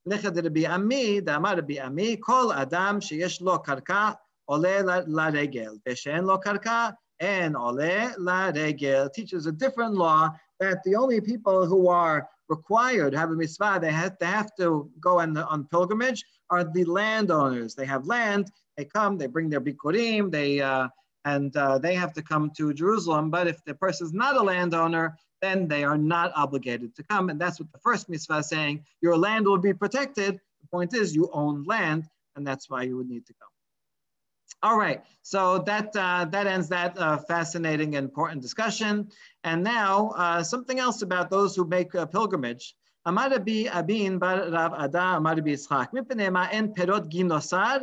Kol 0.06 0.20
adam 2.54 3.00
lo 3.41 3.60
karka 3.60 4.18
ole 4.50 4.84
la 5.08 5.28
regel. 5.28 5.80
Lo 6.26 6.38
karka 6.38 6.96
en 7.20 7.56
ole 7.56 8.14
la 8.18 8.52
regel 8.54 9.10
teaches 9.10 9.46
a 9.46 9.52
different 9.52 9.94
law 9.94 10.30
that 10.60 10.84
the 10.84 10.96
only 10.96 11.22
people 11.22 11.66
who 11.66 11.88
are 11.88 12.28
required 12.50 13.14
have 13.14 13.32
a 13.32 13.36
mitzvah, 13.36 13.80
they 13.82 13.91
have, 13.91 14.18
they 14.20 14.26
have 14.26 14.50
to 14.60 14.89
go 15.00 15.20
on, 15.20 15.34
the, 15.34 15.46
on 15.48 15.66
pilgrimage, 15.66 16.24
are 16.50 16.64
the 16.64 16.84
landowners. 16.86 17.76
They 17.76 17.86
have 17.86 18.06
land, 18.06 18.52
they 18.78 18.86
come, 18.86 19.18
they 19.18 19.28
bring 19.28 19.50
their 19.50 19.62
bikurim, 19.62 20.32
they, 20.32 20.62
uh, 20.62 20.88
and 21.26 21.56
uh, 21.56 21.78
they 21.78 21.96
have 21.96 22.14
to 22.14 22.22
come 22.22 22.52
to 22.58 22.74
Jerusalem. 22.74 23.30
But 23.30 23.48
if 23.48 23.64
the 23.66 23.76
person 23.76 24.08
is 24.08 24.14
not 24.14 24.36
a 24.36 24.41
landowner, 24.41 25.18
then 25.41 25.68
they 25.68 25.84
are 25.84 25.98
not 25.98 26.32
obligated 26.36 26.96
to 26.96 27.04
come. 27.04 27.30
And 27.30 27.39
that's 27.39 27.60
what 27.60 27.72
the 27.72 27.80
first 27.80 28.10
mitzvah 28.10 28.38
is 28.38 28.50
saying. 28.50 28.86
Your 29.02 29.18
land 29.18 29.46
will 29.46 29.58
be 29.58 29.74
protected. 29.74 30.39
The 30.62 30.68
point 30.72 30.94
is 30.94 31.16
you 31.16 31.30
own 31.34 31.64
land, 31.64 32.06
and 32.36 32.46
that's 32.46 32.70
why 32.70 32.84
you 32.84 32.98
would 32.98 33.10
need 33.10 33.26
to 33.28 33.34
go. 33.34 33.53
All 34.61 34.76
right, 34.76 35.03
so 35.22 35.59
that, 35.66 35.95
uh, 35.95 36.24
that 36.32 36.47
ends 36.49 36.68
that 36.68 36.99
uh, 36.99 37.18
fascinating 37.18 37.95
and 37.95 38.05
important 38.07 38.43
discussion. 38.43 39.09
And 39.45 39.62
now 39.62 40.11
uh, 40.16 40.43
something 40.43 40.80
else 40.80 41.03
about 41.03 41.30
those 41.30 41.55
who 41.55 41.64
make 41.64 41.95
a 41.95 42.07
pilgrimage. 42.07 42.74
אמר 43.09 43.28
רבי 43.30 43.66
אבין 43.68 44.18
בר 44.18 44.49
רב 44.53 44.72
עדה, 44.74 45.16
אמר 45.16 45.32
רבי 45.36 45.51
יצחק, 45.51 45.91
מפני 45.93 46.28
מה 46.28 46.51
אין 46.51 46.72
פירות 46.74 47.07
גינוסר 47.07 47.76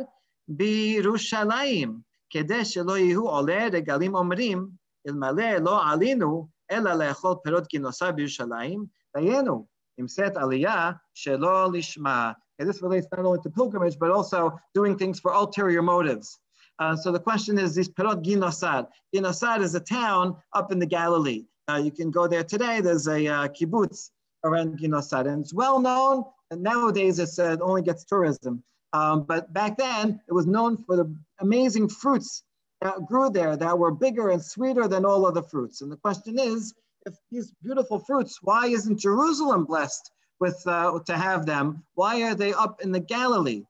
בירושלים, 0.48 1.98
כדי 2.30 2.64
שלא 2.64 2.98
יהיו 2.98 3.28
עולי 3.28 3.68
רגלים 3.72 4.14
אומרים, 4.14 4.68
אלמלא 5.08 5.56
לא 5.56 5.90
עלינו, 5.90 6.48
אלא 6.70 6.92
לאכול 6.94 7.34
פירות 7.44 7.66
גינוסר 7.66 8.12
בירושלים, 8.12 8.84
דיינו, 9.16 9.66
נמצאת 9.98 10.36
עלייה 10.36 10.90
שלא 11.14 11.72
לשמה. 11.72 12.32
Okay, 12.58 12.64
this 12.64 12.80
relates 12.80 13.06
not 13.12 13.20
only 13.26 13.38
to 13.42 13.50
pilgrimage, 13.50 13.98
but 13.98 14.10
also 14.10 14.50
doing 14.74 14.96
things 14.96 15.20
for 15.20 15.32
ulterior 15.32 15.82
motives. 15.82 16.38
Uh, 16.81 16.95
so 16.95 17.11
the 17.11 17.19
question 17.19 17.59
is 17.59 17.75
this 17.75 17.87
Perot 17.87 18.23
Ginosar. 18.23 18.87
Ginosar 19.13 19.61
is 19.61 19.75
a 19.75 19.79
town 19.79 20.35
up 20.53 20.71
in 20.71 20.79
the 20.79 20.85
Galilee. 20.87 21.45
Uh, 21.69 21.75
you 21.75 21.91
can 21.91 22.09
go 22.09 22.27
there 22.27 22.43
today. 22.43 22.81
There's 22.81 23.07
a 23.07 23.27
uh, 23.27 23.47
kibbutz 23.49 24.09
around 24.43 24.79
Ginosar, 24.79 25.27
and 25.27 25.43
it's 25.43 25.53
well 25.53 25.79
known. 25.79 26.23
And 26.49 26.63
nowadays 26.63 27.19
uh, 27.19 27.51
it 27.51 27.61
only 27.61 27.83
gets 27.83 28.03
tourism. 28.03 28.63
Um, 28.93 29.21
but 29.21 29.53
back 29.53 29.77
then 29.77 30.21
it 30.27 30.33
was 30.33 30.47
known 30.47 30.75
for 30.75 30.95
the 30.95 31.15
amazing 31.39 31.87
fruits 31.87 32.41
that 32.81 33.05
grew 33.05 33.29
there 33.29 33.55
that 33.55 33.77
were 33.77 33.91
bigger 33.91 34.29
and 34.29 34.43
sweeter 34.43 34.87
than 34.87 35.05
all 35.05 35.27
other 35.27 35.43
fruits. 35.43 35.81
And 35.81 35.91
the 35.91 35.97
question 35.97 36.39
is, 36.39 36.73
if 37.05 37.13
these 37.31 37.53
beautiful 37.61 37.99
fruits, 37.99 38.39
why 38.41 38.65
isn't 38.65 38.99
Jerusalem 38.99 39.65
blessed 39.65 40.09
with 40.39 40.59
uh, 40.65 40.97
to 41.05 41.15
have 41.15 41.45
them? 41.45 41.83
Why 41.93 42.23
are 42.23 42.33
they 42.33 42.53
up 42.53 42.81
in 42.81 42.91
the 42.91 42.99
Galilee? 42.99 43.65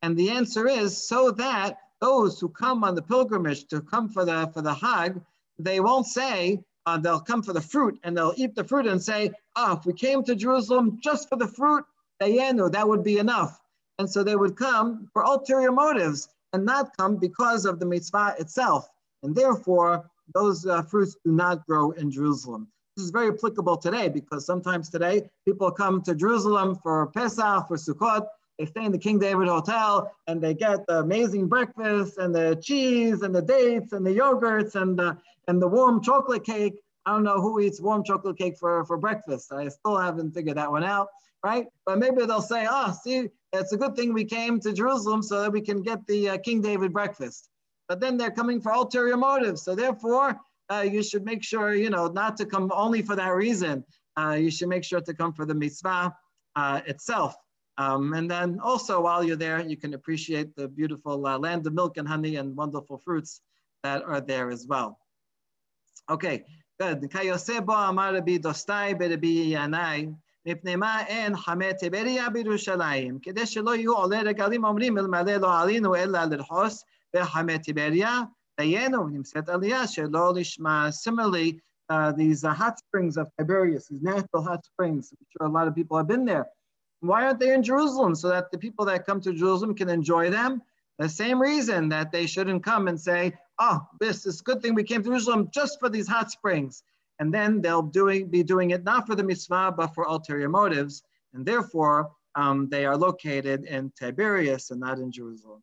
And 0.00 0.16
the 0.16 0.30
answer 0.30 0.66
is 0.66 1.06
so 1.06 1.30
that 1.32 1.76
those 2.04 2.38
who 2.38 2.50
come 2.50 2.84
on 2.84 2.94
the 2.94 3.00
pilgrimage 3.00 3.66
to 3.68 3.80
come 3.80 4.10
for 4.10 4.24
the 4.26 4.50
for 4.52 4.60
the 4.60 4.74
Hag, 4.74 5.20
they 5.58 5.80
won't 5.80 6.06
say 6.06 6.62
uh, 6.86 6.98
they'll 6.98 7.26
come 7.30 7.42
for 7.42 7.54
the 7.54 7.66
fruit 7.72 7.98
and 8.04 8.14
they'll 8.14 8.34
eat 8.36 8.54
the 8.54 8.64
fruit 8.70 8.86
and 8.86 9.02
say, 9.02 9.30
"Ah, 9.56 9.70
oh, 9.70 9.78
if 9.78 9.86
we 9.86 9.94
came 9.94 10.22
to 10.24 10.34
Jerusalem 10.34 10.98
just 11.02 11.30
for 11.30 11.36
the 11.36 11.48
fruit, 11.48 11.84
dayenu, 12.20 12.70
that 12.72 12.86
would 12.86 13.02
be 13.02 13.16
enough." 13.18 13.52
And 13.98 14.06
so 14.12 14.22
they 14.22 14.36
would 14.36 14.54
come 14.56 15.08
for 15.12 15.22
ulterior 15.22 15.72
motives 15.72 16.28
and 16.52 16.66
not 16.66 16.94
come 16.98 17.16
because 17.16 17.64
of 17.64 17.78
the 17.80 17.86
mitzvah 17.86 18.34
itself. 18.38 18.82
And 19.22 19.34
therefore, 19.34 20.10
those 20.34 20.66
uh, 20.66 20.82
fruits 20.82 21.16
do 21.24 21.32
not 21.32 21.66
grow 21.66 21.92
in 21.92 22.10
Jerusalem. 22.10 22.68
This 22.96 23.04
is 23.06 23.12
very 23.18 23.30
applicable 23.34 23.78
today 23.78 24.08
because 24.08 24.44
sometimes 24.44 24.90
today 24.90 25.30
people 25.46 25.70
come 25.70 26.02
to 26.02 26.14
Jerusalem 26.14 26.76
for 26.82 27.06
Pesach, 27.16 27.66
for 27.68 27.76
Sukkot, 27.76 28.26
they 28.58 28.66
stay 28.66 28.84
in 28.84 28.92
the 28.92 28.98
King 28.98 29.18
David 29.18 29.48
Hotel 29.48 30.10
and 30.26 30.40
they 30.40 30.54
get 30.54 30.86
the 30.86 31.00
amazing 31.00 31.48
breakfast 31.48 32.18
and 32.18 32.34
the 32.34 32.58
cheese 32.62 33.22
and 33.22 33.34
the 33.34 33.42
dates 33.42 33.92
and 33.92 34.06
the 34.06 34.14
yogurts 34.16 34.74
and 34.74 34.98
the, 34.98 35.16
and 35.48 35.60
the 35.60 35.68
warm 35.68 36.02
chocolate 36.02 36.44
cake. 36.44 36.74
I 37.06 37.12
don't 37.12 37.24
know 37.24 37.40
who 37.40 37.60
eats 37.60 37.80
warm 37.80 38.04
chocolate 38.04 38.38
cake 38.38 38.56
for, 38.58 38.84
for 38.84 38.96
breakfast. 38.96 39.52
I 39.52 39.68
still 39.68 39.98
haven't 39.98 40.32
figured 40.32 40.56
that 40.56 40.70
one 40.70 40.84
out, 40.84 41.08
right? 41.42 41.66
But 41.84 41.98
maybe 41.98 42.24
they'll 42.24 42.40
say, 42.40 42.66
oh, 42.70 42.96
see, 43.02 43.28
it's 43.52 43.72
a 43.72 43.76
good 43.76 43.96
thing 43.96 44.12
we 44.12 44.24
came 44.24 44.60
to 44.60 44.72
Jerusalem 44.72 45.22
so 45.22 45.42
that 45.42 45.52
we 45.52 45.60
can 45.60 45.82
get 45.82 46.06
the 46.06 46.30
uh, 46.30 46.38
King 46.38 46.62
David 46.62 46.92
breakfast. 46.92 47.50
But 47.88 48.00
then 48.00 48.16
they're 48.16 48.30
coming 48.30 48.60
for 48.60 48.72
ulterior 48.72 49.16
motives. 49.16 49.62
So 49.62 49.74
therefore, 49.74 50.38
uh, 50.70 50.86
you 50.90 51.02
should 51.02 51.24
make 51.24 51.42
sure, 51.42 51.74
you 51.74 51.90
know, 51.90 52.06
not 52.06 52.36
to 52.38 52.46
come 52.46 52.72
only 52.74 53.02
for 53.02 53.16
that 53.16 53.34
reason. 53.34 53.84
Uh, 54.16 54.38
you 54.40 54.50
should 54.50 54.68
make 54.68 54.84
sure 54.84 55.00
to 55.00 55.12
come 55.12 55.32
for 55.32 55.44
the 55.44 55.54
mitzvah 55.54 56.14
uh, 56.56 56.80
itself. 56.86 57.34
Um, 57.77 58.13
and 58.13 58.29
then 58.29 58.59
also 58.61 58.99
while 58.99 59.23
you're 59.23 59.37
there, 59.37 59.65
you 59.65 59.77
can 59.77 59.93
appreciate 59.93 60.53
the 60.55 60.67
beautiful 60.67 61.25
uh, 61.25 61.37
land 61.39 61.65
of 61.65 61.73
milk 61.73 61.95
and 61.97 62.07
honey 62.07 62.35
and 62.35 62.55
wonderful 62.55 62.97
fruits 62.97 63.41
that 63.83 64.03
are 64.03 64.19
there 64.19 64.51
as 64.51 64.67
well. 64.67 64.99
Okay, 66.09 66.43
good. 66.79 67.09
כיוסבו 67.09 67.73
אמר 67.89 68.15
רבי 68.15 68.37
דוסטאי 68.37 68.95
ברבי 68.95 69.49
ינאי, 69.53 70.09
מפני 70.45 70.75
מה 70.75 71.01
אין 71.05 71.35
חמי 71.37 71.73
טבריה 71.79 72.29
בירושלים, 72.29 73.19
כדי 73.21 73.45
שלא 73.45 73.75
יהיו 73.75 73.93
עולי 73.93 74.21
רגלים 74.21 74.65
אומרים 74.65 74.97
אלמלא 74.97 75.35
לא 75.35 75.59
עלינו 75.61 75.95
אלא 75.95 76.19
לרחוס 76.23 76.83
בחמי 77.15 77.59
טבריה, 77.59 78.21
דיינו 78.59 79.07
נמצאת 79.07 79.49
עלייה 79.49 79.87
שלא 79.87 80.33
לשמה. 80.35 80.89
Similarly, 80.91 81.59
uh, 81.91 82.11
these 82.11 82.43
uh, 82.43 82.53
hot 82.53 82.77
springs 82.77 83.17
of 83.17 83.27
Tiberias, 83.37 83.87
these 83.87 84.01
natural 84.01 84.43
hot 84.43 84.65
springs, 84.65 85.11
I'm 85.11 85.25
sure 85.31 85.47
a 85.47 85.51
lot 85.51 85.67
of 85.67 85.75
people 85.75 85.97
have 85.97 86.07
been 86.07 86.25
there. 86.25 86.45
why 87.06 87.24
aren't 87.24 87.40
they 87.40 87.52
in 87.52 87.62
Jerusalem? 87.62 88.14
So 88.14 88.28
that 88.28 88.50
the 88.50 88.58
people 88.58 88.84
that 88.86 89.06
come 89.06 89.20
to 89.20 89.32
Jerusalem 89.32 89.74
can 89.74 89.88
enjoy 89.88 90.30
them. 90.30 90.62
The 90.98 91.08
same 91.08 91.40
reason 91.40 91.88
that 91.88 92.12
they 92.12 92.26
shouldn't 92.26 92.62
come 92.62 92.88
and 92.88 93.00
say, 93.00 93.34
oh, 93.58 93.80
this 94.00 94.26
is 94.26 94.40
a 94.40 94.44
good 94.44 94.62
thing 94.62 94.74
we 94.74 94.84
came 94.84 95.02
to 95.02 95.08
Jerusalem 95.08 95.48
just 95.52 95.80
for 95.80 95.88
these 95.88 96.08
hot 96.08 96.30
springs. 96.30 96.82
And 97.18 97.32
then 97.32 97.60
they'll 97.60 97.82
doing, 97.82 98.28
be 98.28 98.42
doing 98.42 98.70
it 98.70 98.84
not 98.84 99.06
for 99.06 99.14
the 99.14 99.22
mitzvah, 99.22 99.74
but 99.76 99.94
for 99.94 100.04
ulterior 100.04 100.48
motives. 100.48 101.02
And 101.32 101.44
therefore, 101.44 102.10
um, 102.34 102.68
they 102.68 102.84
are 102.86 102.96
located 102.96 103.64
in 103.64 103.92
Tiberias 103.98 104.70
and 104.70 104.80
not 104.80 104.98
in 104.98 105.12
Jerusalem. 105.12 105.62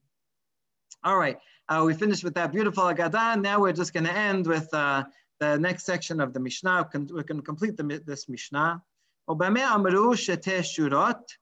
All 1.03 1.17
right, 1.17 1.37
uh, 1.67 1.83
we 1.85 1.93
finished 1.93 2.23
with 2.23 2.35
that 2.35 2.51
beautiful 2.51 2.83
Agadah. 2.83 3.41
Now 3.41 3.59
we're 3.59 3.73
just 3.73 3.93
going 3.93 4.03
to 4.05 4.15
end 4.15 4.45
with 4.45 4.71
uh, 4.73 5.03
the 5.39 5.57
next 5.57 5.85
section 5.85 6.19
of 6.21 6.33
the 6.33 6.39
Mishnah. 6.39 6.89
We 6.93 7.23
can 7.23 7.41
complete 7.41 7.75
the, 7.75 8.01
this 8.05 8.29
Mishnah. 8.29 8.81
אמרו 9.30 10.16
שתי 10.16 10.62
שורות, 10.62 11.32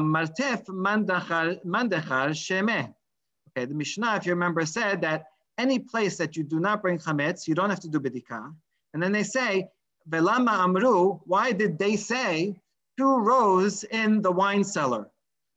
מרתף 0.00 0.60
מנדחר 1.64 2.32
שמה. 2.32 2.80
Okay, 3.48 3.64
the 3.64 3.74
Mishnah, 3.74 4.16
if 4.16 4.26
you 4.26 4.32
remember, 4.32 4.64
said 4.66 5.00
that 5.00 5.24
any 5.58 5.78
place 5.78 6.16
that 6.18 6.36
you 6.36 6.44
do 6.44 6.60
not 6.60 6.82
bring 6.82 6.98
chametz, 6.98 7.48
you 7.48 7.54
don't 7.54 7.70
have 7.70 7.80
to 7.80 7.88
do 7.88 7.98
bedika. 7.98 8.54
And 8.94 9.02
then 9.02 9.12
they 9.12 9.24
say, 9.24 9.68
velama 10.08 10.52
amru, 10.64 11.18
why 11.24 11.52
did 11.52 11.78
they 11.78 11.96
say 11.96 12.60
two 12.96 13.16
rows 13.18 13.84
in 13.84 14.22
the 14.22 14.30
wine 14.30 14.64
cellar, 14.64 15.08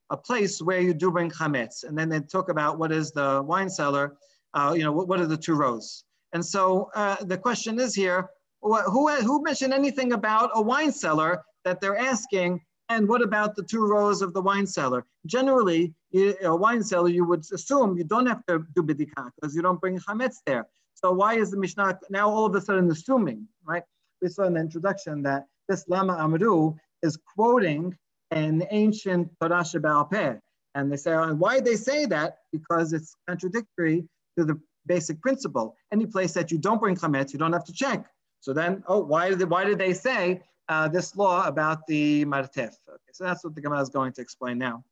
a 0.10 0.18
place 0.18 0.62
where 0.62 0.82
you 0.82 0.94
do 0.94 1.12
bring 1.12 1.30
chametz? 1.30 1.84
And 1.84 1.98
then 1.98 2.10
they 2.10 2.20
talk 2.22 2.50
about 2.50 2.80
what 2.80 2.92
is 2.92 3.12
the 3.12 3.42
wine 3.46 3.70
cellar, 3.70 4.18
uh, 4.54 4.74
you 4.76 4.84
know, 4.84 4.92
what, 4.92 5.08
what, 5.08 5.20
are 5.20 5.28
the 5.28 5.38
two 5.38 5.56
rows? 5.56 6.04
And 6.34 6.44
so 6.46 6.90
uh, 6.96 7.18
the 7.24 7.38
question 7.38 7.80
is 7.80 7.94
here, 7.94 8.30
who, 8.62 9.08
who 9.10 9.44
mentioned 9.44 9.74
anything 9.74 10.14
about 10.14 10.52
a 10.56 10.62
wine 10.62 10.92
cellar 10.92 11.44
that 11.67 11.81
they're 11.81 11.99
asking, 11.99 12.61
and 12.89 13.09
what 13.09 13.21
about 13.21 13.57
the 13.57 13.63
two 13.65 13.85
rows 13.87 14.23
of 14.23 14.33
the 14.33 14.41
wine 14.41 14.67
cellar? 14.67 15.05
Generally, 15.27 15.93
a 16.15 16.57
wine 16.57 16.83
cellar, 16.83 17.09
you 17.09 17.25
would 17.25 17.45
assume 17.53 17.99
you 17.99 18.05
don't 18.05 18.27
have 18.27 18.47
to 18.47 18.65
do 18.75 18.83
bidika 18.83 19.31
because 19.35 19.55
you 19.55 19.61
don't 19.61 19.81
bring 19.81 19.99
chametz 19.99 20.37
there. 20.47 20.67
So 20.95 21.13
why 21.13 21.35
is 21.35 21.51
the 21.51 21.59
Mishnah 21.59 21.99
now 22.09 22.31
all 22.31 22.47
of 22.47 22.55
a 22.55 22.61
sudden 22.61 22.91
assuming, 22.91 23.47
right? 23.67 23.83
We 24.23 24.29
saw 24.29 24.45
in 24.45 24.55
the 24.55 24.61
introduction 24.61 25.23
that 25.25 25.47
this 25.69 25.85
Lama 25.89 26.17
Amru 26.19 26.77
is 27.03 27.19
quoting 27.35 27.95
an 28.31 28.65
ancient 28.71 29.29
Torah 29.41 29.63
Sheba'al 29.63 30.11
Peh. 30.11 30.37
And 30.77 30.91
they 30.91 30.97
say, 30.97 31.13
oh, 31.13 31.25
and 31.25 31.41
why 31.41 31.61
they 31.61 31.77
say 31.77 32.07
that? 32.07 32.39
Because 32.53 32.93
it's 32.93 33.17
contradictory 33.29 34.09
to 34.39 34.45
the 34.45 34.61
basic 34.87 35.21
principle. 35.21 35.75
Any 35.93 36.07
place 36.07 36.33
that 36.35 36.53
you 36.53 36.59
don't 36.59 36.81
bring 36.81 36.97
chametz, 36.97 37.33
you 37.33 37.39
don't 37.39 37.53
have 37.53 37.65
to 37.65 37.73
check. 37.73 38.07
So 38.41 38.53
then, 38.53 38.85
oh, 38.87 39.01
why 39.01 39.31
did, 39.31 39.51
why 39.51 39.65
did 39.65 39.79
they 39.79 39.93
say 39.93 40.43
uh, 40.69 40.89
this 40.89 41.17
law 41.17 41.47
about 41.47 41.87
the 41.87 42.25
martef. 42.25 42.75
Okay, 42.89 43.13
so 43.13 43.25
that's 43.25 43.45
what 43.45 43.55
the 43.55 43.61
Gemara 43.61 43.81
is 43.81 43.89
going 43.89 44.13
to 44.13 44.21
explain 44.21 44.59
now. 44.59 44.85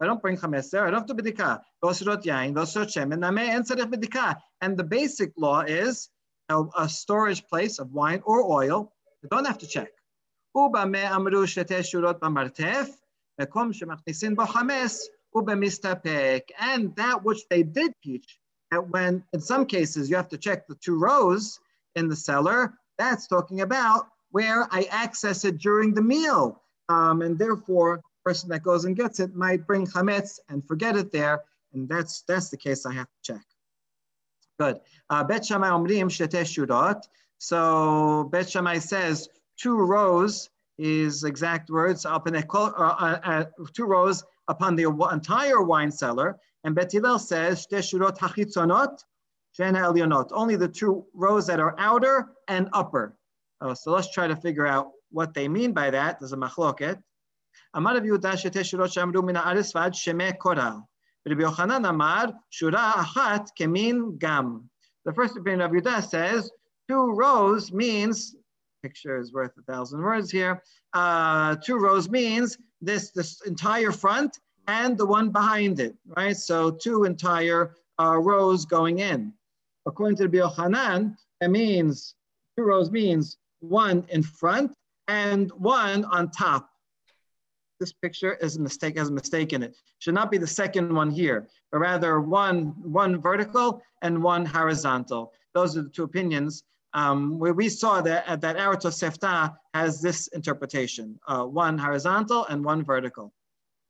I 0.00 0.06
don't 0.06 0.22
bring 0.22 0.36
chametz 0.38 0.70
there, 0.70 0.86
I 0.86 0.90
don't 0.90 1.06
do 1.06 1.14
bidika. 1.14 1.62
And 4.62 4.76
the 4.76 4.84
basic 4.84 5.32
law 5.36 5.60
is 5.60 6.08
a, 6.48 6.64
a, 6.78 6.88
storage 6.88 7.46
place 7.46 7.78
of 7.78 7.92
wine 7.92 8.22
or 8.24 8.42
oil. 8.50 8.92
You 9.22 9.28
don't 9.28 9.44
have 9.44 9.58
to 9.58 9.66
check. 9.66 9.90
And 16.60 16.96
that 16.96 17.22
which 17.22 17.48
they 17.50 17.62
did 17.62 17.92
teach 18.02 18.38
when 18.78 19.24
in 19.32 19.40
some 19.40 19.66
cases 19.66 20.08
you 20.08 20.16
have 20.16 20.28
to 20.28 20.38
check 20.38 20.66
the 20.66 20.74
two 20.76 20.98
rows 20.98 21.60
in 21.96 22.08
the 22.08 22.16
cellar, 22.16 22.74
that's 22.98 23.26
talking 23.26 23.60
about 23.60 24.08
where 24.30 24.66
I 24.70 24.88
access 24.90 25.44
it 25.44 25.58
during 25.58 25.94
the 25.94 26.02
meal. 26.02 26.60
Um, 26.88 27.22
and 27.22 27.38
therefore, 27.38 28.00
person 28.24 28.48
that 28.50 28.62
goes 28.62 28.84
and 28.84 28.96
gets 28.96 29.20
it 29.20 29.34
might 29.34 29.66
bring 29.66 29.86
chametz 29.86 30.38
and 30.48 30.66
forget 30.66 30.96
it 30.96 31.12
there. 31.12 31.44
And 31.72 31.88
that's, 31.88 32.22
that's 32.22 32.48
the 32.48 32.56
case 32.56 32.86
I 32.86 32.92
have 32.92 33.06
to 33.06 33.32
check. 33.32 33.44
Good. 34.58 34.80
Uh, 35.10 35.24
Bet 35.24 35.44
Shammai 35.44 35.68
omrim 35.68 36.08
shurot. 36.08 37.02
So 37.38 38.28
Bet 38.32 38.48
Shammai 38.48 38.78
says 38.78 39.28
two 39.56 39.76
rows 39.76 40.50
is 40.78 41.24
exact 41.24 41.70
words, 41.70 42.06
uh, 42.06 42.18
uh, 42.18 43.44
two 43.72 43.84
rows 43.84 44.24
upon 44.48 44.76
the 44.76 44.88
entire 45.12 45.62
wine 45.62 45.90
cellar. 45.90 46.38
And 46.64 46.74
Bet 46.74 46.92
Hillel 46.92 47.18
says, 47.18 47.66
shurot 47.70 48.18
hachitzonot, 48.18 48.98
elionot, 49.60 50.30
only 50.32 50.56
the 50.56 50.68
two 50.68 51.04
rows 51.14 51.46
that 51.46 51.60
are 51.60 51.74
outer 51.78 52.30
and 52.48 52.68
upper. 52.72 53.16
Oh, 53.60 53.74
so 53.74 53.92
let's 53.92 54.10
try 54.10 54.26
to 54.26 54.36
figure 54.36 54.66
out 54.66 54.90
what 55.10 55.34
they 55.34 55.46
mean 55.46 55.72
by 55.72 55.90
that. 55.90 56.18
There's 56.18 56.32
a 56.32 56.36
machloket. 56.36 57.02
Amar 57.74 57.94
Rav 57.94 58.02
Yehuda 58.02 58.32
shete 58.32 58.60
shurot 58.60 58.92
shamru 58.94 59.22
min 59.24 59.36
haaretz 59.36 59.72
vad 59.74 59.92
koral. 60.38 60.84
Rabbi 61.26 61.42
Yochanan 61.42 61.88
Amar 61.88 62.32
shura 62.52 62.92
achat 62.92 63.48
kemin 63.58 64.18
gam. 64.18 64.68
The 65.04 65.12
first 65.12 65.36
opinion 65.36 65.60
of 65.60 65.70
Yehuda 65.70 66.08
says 66.08 66.50
two 66.88 67.12
rows 67.12 67.72
means 67.72 68.34
picture 68.82 69.18
is 69.18 69.32
worth 69.32 69.52
a 69.58 69.72
thousand 69.72 70.02
words 70.02 70.30
here. 70.30 70.62
Uh, 70.92 71.56
two 71.56 71.78
rows 71.78 72.08
means 72.08 72.58
this 72.80 73.10
this 73.10 73.40
entire 73.42 73.92
front 73.92 74.38
and 74.66 74.96
the 74.96 75.06
one 75.06 75.30
behind 75.30 75.80
it, 75.80 75.94
right? 76.06 76.36
So 76.36 76.70
two 76.70 77.04
entire 77.04 77.74
uh, 78.00 78.18
rows 78.18 78.64
going 78.64 78.98
in. 79.00 79.32
According 79.86 80.16
to 80.18 80.28
the 80.28 80.38
Yochanan, 80.38 81.16
it 81.40 81.48
means 81.48 82.14
two 82.56 82.64
rows 82.64 82.90
means 82.90 83.36
one 83.60 84.04
in 84.08 84.22
front 84.22 84.72
and 85.08 85.50
one 85.52 86.04
on 86.06 86.30
top. 86.30 86.70
This 87.80 87.92
picture 87.92 88.34
is 88.34 88.56
a 88.56 88.60
mistake, 88.60 88.96
has 88.96 89.08
a 89.08 89.12
mistake 89.12 89.52
in 89.52 89.62
it. 89.62 89.76
Should 89.98 90.14
not 90.14 90.30
be 90.30 90.38
the 90.38 90.46
second 90.46 90.94
one 90.94 91.10
here, 91.10 91.48
but 91.70 91.78
rather 91.78 92.20
one, 92.20 92.74
one 92.82 93.20
vertical 93.20 93.82
and 94.02 94.22
one 94.22 94.46
horizontal. 94.46 95.32
Those 95.54 95.76
are 95.76 95.82
the 95.82 95.88
two 95.90 96.04
opinions. 96.04 96.64
Um, 96.94 97.40
where 97.40 97.52
we 97.52 97.68
saw 97.68 98.00
that, 98.02 98.40
that 98.40 98.56
our 98.56 98.76
Tosefta 98.76 99.56
has 99.74 100.00
this 100.00 100.28
interpretation, 100.28 101.18
uh, 101.26 101.42
one 101.42 101.76
horizontal 101.76 102.46
and 102.46 102.64
one 102.64 102.84
vertical. 102.84 103.32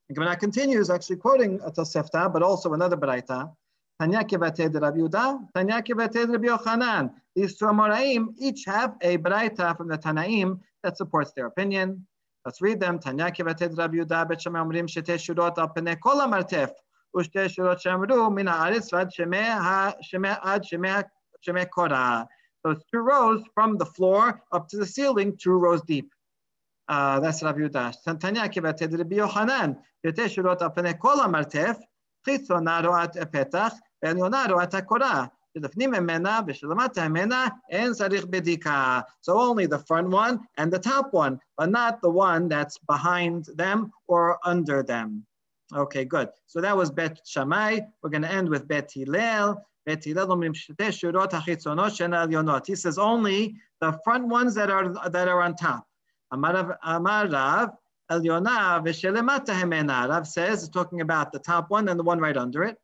The 0.09 0.15
Gemara 0.15 0.37
continues 0.37 0.91
actually 0.91 1.17
quoting 1.17 1.61
a 1.65 1.71
Tosefta, 1.71 2.33
but 2.33 2.43
also 2.43 2.75
another 2.75 2.97
Baraita. 2.97 3.51
These 4.01 4.11
two 7.57 7.65
Amoraim 7.65 8.35
each 8.39 8.65
have 8.67 8.97
a 9.01 9.17
Baraita 9.17 9.77
from 9.77 9.89
the 9.89 9.97
Tanaim 9.97 10.61
that 10.83 10.99
supports 10.99 11.33
their 11.33 11.47
opinion. 11.47 12.07
Let's 12.45 12.61
read 12.61 12.81
them. 12.81 12.99
Tanya 12.99 13.31
Kevate 13.31 13.71
de 13.71 13.75
Rabbi 13.75 13.97
Yehuda, 13.97 14.29
Bet 14.29 14.43
Shema 14.43 14.63
Omrim 14.63 14.87
Shete 14.87 15.15
Shurot 15.15 15.57
Al 15.57 15.69
Pene 15.69 15.97
Kol 15.97 16.17
Shamru 16.17 18.35
Min 18.35 18.47
HaAretz 18.47 18.91
Vad 18.91 19.11
Shemeh 19.11 20.39
Ad 20.45 20.65
Shemeh 21.47 21.71
Korah. 21.71 22.29
So 22.63 22.73
it's 22.73 22.85
two 22.93 22.99
rows 22.99 23.43
from 23.55 23.79
the 23.79 23.87
floor 23.87 24.43
up 24.53 24.69
to 24.69 24.77
the 24.77 24.87
ceiling, 24.87 25.39
two 25.41 25.53
rows 25.53 25.81
deep. 25.83 26.11
Uh, 26.88 27.20
that's 27.20 27.44
Rabbi 27.44 27.60
Yudash. 27.60 28.20
Tanya 28.20 28.50
kivated 28.50 28.94
Rabbi 28.94 29.18
Yochanan. 29.18 29.76
יותר 30.04 30.28
שורות 30.28 30.62
על 30.62 30.70
פני 30.76 30.92
כל 30.98 31.20
המרתף, 31.24 31.78
חיצונה 32.26 32.80
רואת 32.80 33.18
הפתח 33.18 33.74
ועליונה 34.04 34.46
רואת 34.50 34.74
הקורה. 34.74 35.26
שלפנים 35.54 35.92
ממנה 35.92 36.40
ושלמטה 36.48 37.08
ממנה 37.08 37.48
אין 37.70 37.94
צריך 37.94 38.26
בדיקה. 38.26 39.00
So 39.22 39.34
only 39.34 39.66
the 39.66 39.80
front 39.80 40.10
one 40.10 40.38
and 40.58 40.72
the 40.72 40.80
top 40.80 41.08
one, 41.12 41.40
but 41.58 41.70
not 41.70 42.02
the 42.02 42.10
one 42.10 42.48
that's 42.48 42.78
behind 42.88 43.46
them 43.58 43.92
or 44.08 44.38
under 44.46 44.84
them. 44.84 45.26
Okay, 45.76 46.06
good. 46.06 46.30
So 46.48 46.62
that 46.62 46.76
was 46.78 46.90
Bet 46.92 47.20
Shammai. 47.26 47.80
We're 48.02 48.10
going 48.10 48.24
to 48.24 48.32
end 48.32 48.50
with 48.50 48.68
Bet 48.68 48.92
Hillel. 48.92 49.56
Bet 49.86 50.04
Hillel 50.04 50.30
אומרים 50.30 50.54
שתי 50.54 50.92
שורות 50.92 51.34
החיצונות 51.34 51.96
שהן 51.96 52.14
העליונות. 52.14 52.68
He 52.68 52.76
says 52.76 52.98
only 52.98 53.56
the 53.82 53.92
front 54.04 54.28
ones 54.28 54.56
that 54.56 54.70
are, 54.70 55.10
that 55.10 55.28
are 55.28 55.42
on 55.42 55.56
top. 55.56 55.84
Amarav, 56.35 56.77
Amarav, 56.85 57.77
Elyona 58.11 58.83
v'shelemata 58.85 59.55
hemena. 59.61 60.09
Rav 60.09 60.27
says, 60.27 60.69
talking 60.69 61.01
about 61.01 61.33
the 61.33 61.39
top 61.39 61.71
one 61.71 61.89
and 61.89 61.99
the 61.99 62.05
one 62.05 62.19
right 62.19 62.37
under 62.37 62.65
it. 62.65 62.77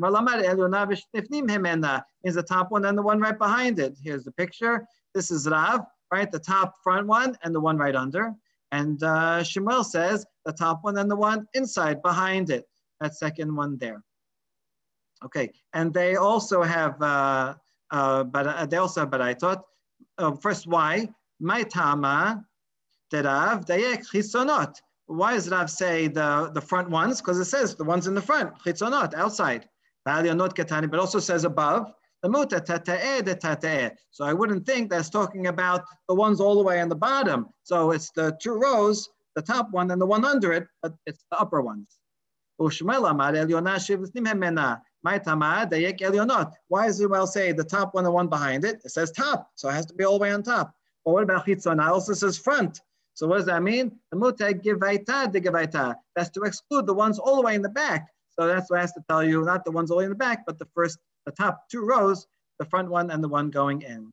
Malamar 0.00 0.42
Elyona 0.42 0.86
v'shnifnim 0.90 1.48
hemena 1.48 2.02
is 2.24 2.34
the 2.34 2.42
top 2.42 2.70
one 2.70 2.84
and 2.84 2.98
the 2.98 3.02
one 3.02 3.20
right 3.20 3.38
behind 3.38 3.78
it. 3.78 3.96
Here's 4.02 4.24
the 4.24 4.32
picture. 4.32 4.86
This 5.14 5.30
is 5.30 5.48
Rav, 5.48 5.86
right? 6.12 6.30
The 6.30 6.38
top 6.38 6.74
front 6.82 7.06
one 7.06 7.36
and 7.42 7.54
the 7.54 7.60
one 7.60 7.78
right 7.78 7.94
under. 7.96 8.34
And 8.72 9.02
uh, 9.02 9.42
Shemuel 9.42 9.84
says 9.84 10.26
the 10.44 10.52
top 10.52 10.80
one 10.82 10.98
and 10.98 11.10
the 11.10 11.16
one 11.16 11.48
inside 11.54 12.02
behind 12.02 12.50
it. 12.50 12.66
That 13.00 13.14
second 13.14 13.54
one 13.54 13.78
there. 13.78 14.02
Okay, 15.24 15.50
and 15.72 15.92
they 15.92 16.16
also 16.16 16.62
have, 16.62 17.00
uh, 17.02 17.54
uh, 17.90 18.24
but 18.24 18.46
uh, 18.46 18.66
they 18.66 18.76
also 18.76 19.00
have 19.00 19.10
baraitot. 19.10 19.62
Uh, 20.16 20.32
first, 20.32 20.66
why? 20.66 21.08
My 21.40 21.62
tama 21.62 22.44
did 23.10 23.24
Rav 23.24 23.64
Dayek 23.64 24.06
Chisonot. 24.12 24.76
Why 25.06 25.34
does 25.34 25.48
Rav 25.48 25.70
say 25.70 26.08
the, 26.08 26.50
the 26.52 26.60
front 26.60 26.90
ones? 26.90 27.20
Because 27.20 27.38
it 27.38 27.46
says 27.46 27.74
the 27.74 27.84
ones 27.84 28.06
in 28.06 28.14
the 28.14 28.20
front, 28.20 28.52
Chitzonot, 28.64 29.14
outside. 29.14 29.68
But 30.04 30.98
also 30.98 31.18
says 31.18 31.44
above, 31.44 31.92
so 32.22 32.32
I 34.24 34.32
wouldn't 34.32 34.66
think 34.66 34.90
that's 34.90 35.08
talking 35.08 35.46
about 35.46 35.84
the 36.08 36.14
ones 36.14 36.40
all 36.40 36.56
the 36.56 36.62
way 36.62 36.80
on 36.80 36.88
the 36.88 36.96
bottom. 36.96 37.46
So 37.62 37.92
it's 37.92 38.10
the 38.10 38.36
two 38.42 38.54
rows, 38.54 39.08
the 39.36 39.42
top 39.42 39.70
one 39.70 39.90
and 39.92 40.00
the 40.00 40.06
one 40.06 40.24
under 40.24 40.52
it, 40.52 40.66
but 40.82 40.94
it's 41.06 41.24
the 41.30 41.38
upper 41.38 41.60
ones. 41.60 41.98
Why 42.56 42.68
does 46.86 47.00
it 47.00 47.10
well 47.10 47.26
say 47.26 47.52
the 47.52 47.64
top 47.64 47.94
one 47.94 48.04
and 48.04 48.14
one 48.14 48.28
behind 48.28 48.64
it? 48.64 48.80
It 48.84 48.90
says 48.90 49.12
top, 49.12 49.50
so 49.54 49.68
it 49.68 49.72
has 49.72 49.86
to 49.86 49.94
be 49.94 50.04
all 50.04 50.18
the 50.18 50.22
way 50.22 50.32
on 50.32 50.42
top. 50.42 50.74
But 51.04 51.12
what 51.12 51.22
about 51.22 51.46
chitzon? 51.46 51.74
It 51.74 51.88
also 51.88 52.14
says 52.14 52.36
front. 52.36 52.80
So 53.18 53.26
what 53.26 53.38
does 53.38 53.46
that 53.46 53.64
mean? 53.64 53.98
The 54.12 54.16
mutag 54.16 54.62
givaita 54.62 55.32
de 55.32 55.40
givaita. 55.40 55.96
That's 56.14 56.30
to 56.30 56.42
exclude 56.42 56.86
the 56.86 56.94
ones 56.94 57.18
all 57.18 57.34
the 57.34 57.42
way 57.42 57.56
in 57.56 57.62
the 57.62 57.68
back. 57.68 58.06
So 58.30 58.46
that's 58.46 58.70
what 58.70 58.78
I 58.78 58.82
has 58.82 58.92
to 58.92 59.02
tell 59.08 59.24
you, 59.24 59.42
not 59.42 59.64
the 59.64 59.72
ones 59.72 59.90
all 59.90 59.98
in 59.98 60.10
the 60.10 60.14
back, 60.14 60.46
but 60.46 60.56
the 60.56 60.68
first, 60.72 61.00
the 61.26 61.32
top 61.32 61.68
two 61.68 61.84
rows, 61.84 62.28
the 62.60 62.64
front 62.66 62.88
one 62.88 63.10
and 63.10 63.20
the 63.24 63.26
one 63.28 63.50
going 63.50 63.82
in. 63.82 64.12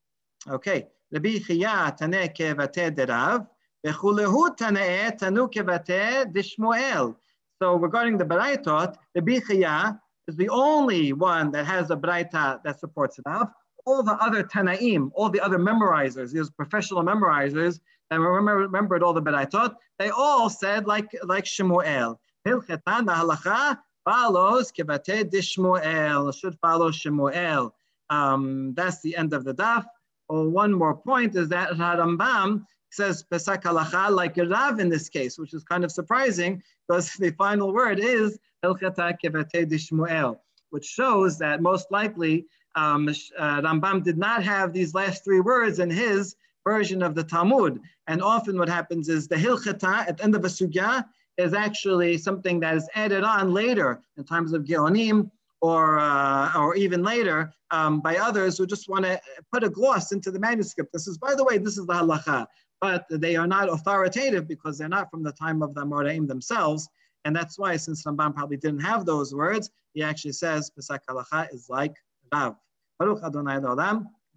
Okay. 0.49 0.87
Rabbi 1.11 1.37
Chia 1.37 1.95
tane 1.95 2.29
kevate 2.33 2.95
derav, 2.95 3.47
vechulehu 3.85 4.57
tane 4.57 5.11
tanu 5.19 5.53
kevate 5.53 6.33
dishmuel. 6.33 7.15
So 7.61 7.75
regarding 7.75 8.17
the 8.17 8.25
Baraitot, 8.25 8.95
Rabbi 9.13 9.37
Chia 9.47 10.01
is 10.27 10.35
the 10.35 10.49
only 10.49 11.13
one 11.13 11.51
that 11.51 11.67
has 11.67 11.91
a 11.91 11.95
Braita 11.95 12.59
that 12.63 12.79
supports 12.79 13.19
it 13.19 13.25
up. 13.27 13.53
All 13.85 14.01
the 14.01 14.13
other 14.13 14.43
Tanaim, 14.43 15.11
all 15.13 15.29
the 15.29 15.41
other 15.41 15.59
memorizers, 15.59 16.31
these 16.31 16.49
professional 16.49 17.03
memorizers 17.03 17.79
that 18.09 18.19
remember, 18.19 18.57
remembered 18.57 19.03
all 19.03 19.13
the 19.13 19.21
Baraitot, 19.21 19.75
they 19.99 20.09
all 20.09 20.49
said 20.49 20.87
like, 20.87 21.09
like 21.23 21.45
Shemuel. 21.45 22.19
Hilchetan 22.47 23.07
halacha 23.07 23.79
follows 24.03 24.71
kibate 24.71 25.31
dishmuel, 25.31 26.33
should 26.39 26.57
follow 26.59 26.91
Shemuel. 26.91 27.73
Um, 28.09 28.73
that's 28.75 29.01
the 29.01 29.17
end 29.17 29.33
of 29.33 29.43
the 29.43 29.53
daf. 29.53 29.85
Oh, 30.29 30.47
one 30.47 30.73
more 30.73 30.95
point 30.95 31.35
is 31.35 31.49
that 31.49 31.71
Rambam 31.71 32.65
says 32.91 33.23
Pesach 33.23 33.63
halacha 33.63 34.09
like 34.11 34.37
Rav 34.37 34.79
in 34.79 34.89
this 34.89 35.09
case, 35.09 35.37
which 35.37 35.53
is 35.53 35.63
kind 35.63 35.83
of 35.83 35.91
surprising 35.91 36.61
because 36.87 37.13
the 37.19 37.31
final 37.31 37.73
word 37.73 37.99
is 37.99 38.39
Hilchata 38.63 39.17
Kevate 39.23 39.69
Dishmuel, 39.69 40.37
which 40.69 40.85
shows 40.85 41.37
that 41.39 41.61
most 41.61 41.91
likely 41.91 42.45
um, 42.75 43.07
uh, 43.07 43.61
Rambam 43.61 44.03
did 44.03 44.17
not 44.17 44.43
have 44.43 44.71
these 44.71 44.93
last 44.93 45.23
three 45.23 45.39
words 45.39 45.79
in 45.79 45.89
his 45.89 46.35
version 46.65 47.01
of 47.01 47.15
the 47.15 47.23
Talmud. 47.23 47.79
And 48.07 48.21
often 48.21 48.57
what 48.57 48.67
happens 48.67 49.07
is 49.07 49.27
the 49.27 49.35
Hilchata 49.35 50.07
at 50.07 50.17
the 50.17 50.23
end 50.23 50.35
of 50.35 50.43
a 50.43 50.47
sugya 50.47 51.05
is 51.37 51.53
actually 51.53 52.17
something 52.17 52.59
that 52.61 52.75
is 52.75 52.89
added 52.95 53.23
on 53.23 53.53
later 53.53 54.01
in 54.17 54.23
times 54.23 54.53
of 54.53 54.63
Geonim 54.63 55.29
or, 55.61 55.99
uh, 55.99 56.57
or 56.57 56.75
even 56.75 57.03
later 57.03 57.53
um, 57.71 57.99
by 57.99 58.17
others 58.17 58.57
who 58.57 58.65
just 58.65 58.89
want 58.89 59.05
to 59.05 59.19
put 59.51 59.63
a 59.63 59.69
gloss 59.69 60.11
into 60.11 60.31
the 60.31 60.39
manuscript. 60.39 60.91
This 60.93 61.07
is, 61.07 61.17
by 61.17 61.35
the 61.35 61.43
way, 61.43 61.57
this 61.57 61.77
is 61.77 61.85
the 61.85 61.93
halacha, 61.93 62.45
but 62.81 63.05
they 63.09 63.35
are 63.35 63.47
not 63.47 63.71
authoritative 63.71 64.47
because 64.47 64.77
they're 64.77 64.89
not 64.89 65.09
from 65.09 65.23
the 65.23 65.31
time 65.31 65.61
of 65.61 65.73
the 65.73 65.81
Amoraim 65.81 66.27
themselves. 66.27 66.87
And 67.25 67.35
that's 67.35 67.57
why, 67.57 67.75
since 67.75 68.03
Rambam 68.03 68.35
probably 68.35 68.57
didn't 68.57 68.81
have 68.81 69.05
those 69.05 69.33
words, 69.33 69.71
he 69.93 70.03
actually 70.03 70.33
says 70.33 70.69
Pesach 70.69 71.01
halacha 71.09 71.53
is 71.53 71.67
like 71.69 71.95
Rav. 72.31 72.55
Baruch 72.99 73.23
Adonai 73.23 73.59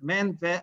Amen 0.02 0.32
ve'amen. 0.34 0.62